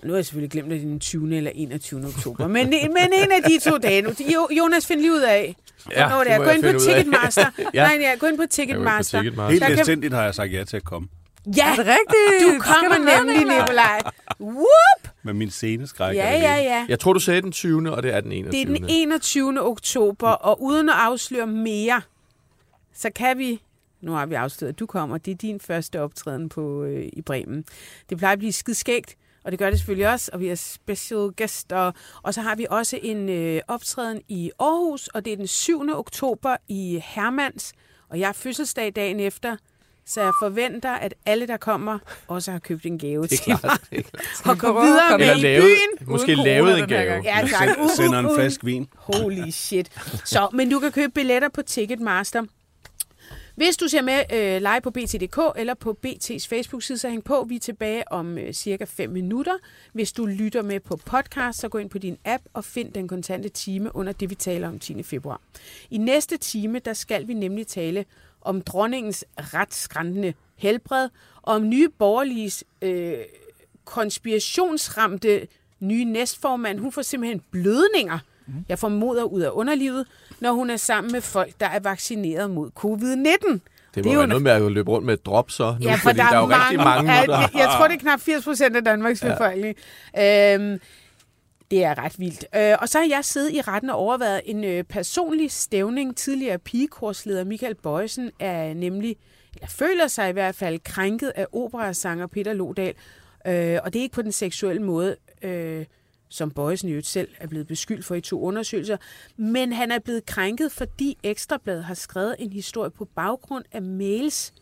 Nu 0.04 0.10
har 0.10 0.18
jeg 0.18 0.26
selvfølgelig 0.26 0.52
glemt, 0.52 0.66
at 0.66 0.72
det 0.80 0.86
er 0.86 0.90
den 0.90 1.00
20. 1.00 1.38
eller 1.38 1.52
21. 1.56 2.06
oktober. 2.08 2.48
Men, 2.48 2.70
men 2.70 2.80
en 3.14 3.32
af 3.32 3.44
de 3.50 3.60
to 3.70 3.78
dage. 3.78 4.02
Nu, 4.02 4.10
Jo- 4.34 4.48
Jonas, 4.58 4.88
find 4.88 5.00
lige 5.00 5.12
ud 5.14 5.22
af, 5.22 5.56
Ja, 5.92 6.08
hvornår 6.08 6.18
det 6.24 6.28
det 6.28 6.34
er. 6.34 6.38
Gå 6.60 6.68
ind 6.68 6.74
på. 6.74 6.80
Ticketmaster. 6.80 7.46
Ja. 7.74 7.84
Nej, 7.88 7.98
ja, 8.02 8.16
gå 8.20 8.26
ind 8.28 8.38
på 8.38 8.44
Ticketmaster. 8.50 9.20
Ticketmaster. 9.20 9.50
Helt 9.52 9.62
Der 9.62 9.68
kan- 9.68 9.78
bestendigt 9.78 10.14
har 10.14 10.24
jeg 10.24 10.36
sagt 10.36 10.54
ja 10.54 10.64
til 10.64 10.78
at 10.78 10.84
komme. 10.84 11.08
Ja, 11.58 11.72
Er 11.72 11.76
det 11.76 11.86
rigtigt? 11.86 12.56
du 12.56 12.60
kommer 12.64 12.96
du 12.98 13.04
nemlig, 13.04 13.38
Nicolaj? 13.40 13.60
Nikolaj. 13.62 14.02
Whoop! 14.40 15.14
Med 15.24 15.34
min 15.34 15.50
sceneskræk. 15.50 16.16
Ja, 16.16 16.32
ja, 16.32 16.56
ja. 16.56 16.86
Jeg 16.90 17.00
tror, 17.00 17.14
du 17.14 17.20
sagde 17.20 17.42
den 17.42 17.52
20. 17.52 17.92
og 17.92 18.04
det 18.04 18.14
er 18.14 18.22
den 18.22 18.32
21. 18.32 18.66
Det 18.66 18.72
er 18.76 18.80
den 18.80 18.90
21. 18.90 19.62
oktober, 19.62 20.30
og 20.30 20.62
uden 20.64 20.90
at 20.90 20.96
afsløre 20.98 21.48
mere, 21.48 22.02
så 22.96 23.10
kan 23.16 23.38
vi... 23.38 23.62
Nu 24.02 24.12
har 24.12 24.26
vi 24.26 24.36
afsløret, 24.36 24.74
at 24.74 24.80
du 24.80 24.86
kommer. 24.86 25.18
Det 25.18 25.32
er 25.32 25.36
din 25.36 25.60
første 25.60 26.02
optræden 26.02 26.50
på, 26.50 26.84
øh, 26.84 27.06
i 27.14 27.22
Bremen. 27.22 27.66
Det 28.10 28.18
plejer 28.18 28.34
at 28.34 28.40
blive 28.40 28.54
skidskægt, 28.54 29.16
og 29.44 29.52
det 29.52 29.60
gør 29.60 29.70
det 29.70 29.80
selvfølgelig 29.80 30.10
også, 30.10 30.30
og 30.34 30.40
vi 30.40 30.48
har 30.48 30.56
special 30.56 31.30
guest, 31.38 31.72
og, 31.72 31.94
så 32.34 32.42
har 32.42 32.56
vi 32.56 32.66
også 32.70 33.00
en 33.04 33.30
øh, 33.30 33.62
optræden 33.68 34.22
i 34.28 34.52
Aarhus, 34.60 35.08
og 35.08 35.26
det 35.26 35.34
er 35.34 35.38
den 35.38 35.48
7. 35.48 35.82
oktober 35.94 36.56
i 36.68 37.02
Hermans, 37.04 37.74
og 38.10 38.20
jeg 38.20 38.28
har 38.28 38.34
fødselsdag 38.34 38.92
dagen 38.96 39.20
efter, 39.20 39.56
så 40.06 40.22
jeg 40.22 40.32
forventer, 40.42 40.92
at 40.92 41.14
alle, 41.26 41.48
der 41.48 41.58
kommer, 41.58 42.00
også 42.28 42.52
har 42.52 42.60
købt 42.60 42.86
en 42.86 43.00
gave 43.00 43.22
Det 43.28 43.30
til 43.30 43.52
er 43.52 43.54
mig. 43.54 43.60
klart. 43.60 43.82
Er. 43.92 44.02
Og 44.52 44.58
gå 44.58 44.68
Prøv 44.72 44.82
at 44.82 44.88
videre 44.88 45.18
med 45.18 45.20
Eller 45.30 45.36
i 45.36 45.42
lavet, 45.42 45.64
byen. 46.00 46.08
måske 46.12 46.36
lavet 46.36 46.80
en 46.80 46.88
gave. 46.88 47.22
Ja, 47.24 47.40
tak. 47.42 47.68
Send- 47.70 47.82
Uh, 47.84 47.90
Sender 47.90 48.20
en 48.20 48.36
flaske 48.36 48.66
vin. 48.66 48.88
Holy 48.96 49.50
shit. 49.52 49.90
Så, 50.26 50.50
men 50.54 50.70
du 50.72 50.80
kan 50.80 50.92
købe 50.92 51.12
billetter 51.14 51.50
på 51.50 51.62
Ticketmaster. 51.62 52.44
Hvis 53.56 53.78
du 53.78 53.88
ser 53.88 54.02
med 54.02 54.24
øh, 54.34 54.62
live 54.62 54.82
på 54.82 54.92
BT.dk 54.92 55.60
eller 55.60 55.74
på 55.74 55.98
BT's 56.06 56.48
Facebook-side, 56.48 56.98
så 56.98 57.10
hæng 57.10 57.24
på. 57.24 57.46
Vi 57.50 57.56
er 57.56 57.60
tilbage 57.60 58.12
om 58.12 58.38
øh, 58.38 58.54
cirka 58.54 58.86
5 58.86 59.10
minutter. 59.10 59.54
Hvis 59.92 60.12
du 60.12 60.26
lytter 60.26 60.62
med 60.62 60.80
på 60.80 60.96
podcast, 60.96 61.60
så 61.60 61.70
gå 61.70 61.78
ind 61.78 61.90
på 61.90 61.98
din 61.98 62.18
app 62.26 62.44
og 62.54 62.66
find 62.66 62.94
den 62.94 63.08
kontante 63.08 63.50
time 63.50 63.96
under 63.96 64.14
det, 64.14 64.30
vi 64.30 64.36
taler 64.36 64.68
om 64.68 64.80
10. 64.80 65.04
februar. 65.04 65.42
I 65.90 65.98
næste 65.98 66.38
time, 66.38 66.80
der 66.80 66.94
skal 66.94 67.28
vi 67.28 67.34
nemlig 67.34 67.68
tale 67.68 68.06
om 68.42 68.62
dronningens 68.62 69.26
retskrændende 69.38 70.34
helbred, 70.56 71.10
og 71.42 71.56
om 71.56 71.70
nye 71.70 71.90
borgerliges 71.90 72.64
øh, 72.82 73.18
konspirationsramte 73.86 75.48
nye 75.80 76.06
næstformand. 76.06 76.80
Hun 76.80 76.92
får 76.92 77.02
simpelthen 77.02 77.42
blødninger, 77.52 78.20
jeg 78.70 78.80
formoder 78.80 79.24
ud 79.24 79.42
af 79.42 79.50
underlivet, 79.50 80.06
når 80.40 80.52
hun 80.52 80.70
er 80.70 80.78
sammen 80.78 81.12
med 81.12 81.22
folk, 81.22 81.54
der 81.60 81.66
er 81.66 81.80
vaccineret 81.80 82.50
mod 82.52 82.70
covid-19. 82.80 83.60
Det 83.96 84.04
Det 84.04 84.06
må 84.06 84.12
jo 84.14 84.20
være 84.20 84.28
noget 84.28 84.44
med 84.44 84.52
at 84.52 84.72
løbe 84.72 84.92
rundt 84.92 85.06
med 85.06 85.14
et 85.14 85.26
drop 85.26 85.52
så. 85.52 85.76
Nu, 85.80 85.88
Ja, 85.88 85.94
for 85.94 86.00
fordi 86.00 86.18
der, 86.18 86.24
er, 86.24 86.38
jo 86.38 86.46
rigtig 86.46 86.78
mange, 86.78 87.14
ja, 87.14 87.26
der 87.26 87.40
jeg, 87.40 87.50
jeg 87.54 87.70
tror, 87.78 87.88
det 87.88 87.96
er 87.96 88.00
knap 88.00 88.20
80 88.20 88.44
procent 88.44 88.76
af 88.76 88.84
Danmarks 88.84 89.24
ja. 89.24 89.32
befolkning. 89.32 89.76
Øhm, 90.20 90.80
det 91.72 91.84
er 91.84 91.98
ret 91.98 92.20
vildt. 92.20 92.46
Øh, 92.56 92.76
og 92.82 92.90
så 92.90 93.00
har 93.00 93.08
jeg 93.10 93.26
siddet 93.26 93.54
i 93.54 93.62
retten 93.62 93.90
og 93.90 93.96
overvejet 93.96 94.42
en 94.46 94.64
øh, 94.64 94.84
personlig 94.84 95.52
stævning. 95.52 96.18
Tidligere 96.18 96.60
pigekorsleder 96.60 97.44
Michael 97.44 97.76
Bøjsen 97.76 98.32
er 98.40 98.74
nemlig, 98.74 99.16
eller 99.56 99.68
føler 99.68 100.08
sig 100.08 100.30
i 100.30 100.34
hvert 100.34 100.56
fald, 100.56 100.80
krænket 100.80 101.32
af 101.36 101.48
operasanger 101.54 102.28
Peter 102.28 102.54
Lodal. 102.54 102.94
Øh, 103.48 103.80
og 103.84 103.94
det 103.94 104.00
er 104.00 104.04
ikke 104.04 104.16
på 104.16 104.22
den 104.22 104.32
seksuelle 104.32 104.82
måde, 104.82 105.16
øh, 105.42 105.86
som 106.34 106.52
Bøjsen 106.52 106.90
i 106.90 106.92
øvrigt 106.92 107.08
selv 107.08 107.30
er 107.40 107.48
blevet 107.48 107.68
beskyldt 107.68 108.06
for 108.06 108.16
i 108.16 108.22
to 108.22 108.42
undersøgelser. 108.42 108.98
Men 109.38 109.74
han 109.74 109.92
er 109.92 110.00
blevet 110.00 110.26
krænket, 110.26 110.72
fordi 110.72 111.18
Ekstrabladet 111.24 111.84
har 111.84 111.94
skrevet 111.94 112.36
en 112.40 112.54
historie 112.54 112.92
på 112.92 113.06
baggrund 113.06 113.66
af 113.72 113.82
mails, 113.82 114.54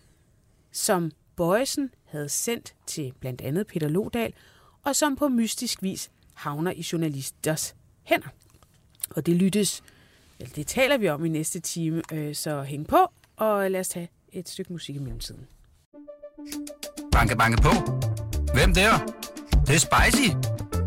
som 0.72 1.12
Bøjsen 1.36 1.90
havde 2.06 2.30
sendt 2.30 2.76
til 2.88 3.14
blandt 3.20 3.42
andet 3.42 3.68
Peter 3.68 3.88
Lodal, 3.88 4.34
og 4.84 4.96
som 4.96 5.16
på 5.16 5.28
mystisk 5.28 5.84
vis 5.84 6.12
havner 6.34 6.72
i 6.72 6.86
journalisters 6.92 7.76
hænder. 8.04 8.28
Og 9.10 9.26
det 9.26 9.36
lyttes, 9.36 9.84
eller 10.40 10.54
det 10.54 10.68
taler 10.68 10.98
vi 10.98 11.10
om 11.10 11.26
i 11.26 11.30
næste 11.30 11.60
time, 11.60 12.02
øh, 12.14 12.36
så 12.36 12.64
hæng 12.64 12.88
på, 12.88 13.08
og 13.36 13.72
lad 13.72 13.80
os 13.80 13.90
tage 13.90 14.10
et 14.34 14.50
stykke 14.50 14.74
musik 14.74 14.96
i 14.96 15.00
mellemtiden. 15.00 15.48
Banke, 17.12 17.38
banke 17.38 17.62
på. 17.62 17.70
Hvem 18.54 18.74
der? 18.74 18.98
Det, 19.62 19.68
det 19.68 19.76
er 19.76 19.80
spicy. 19.80 20.51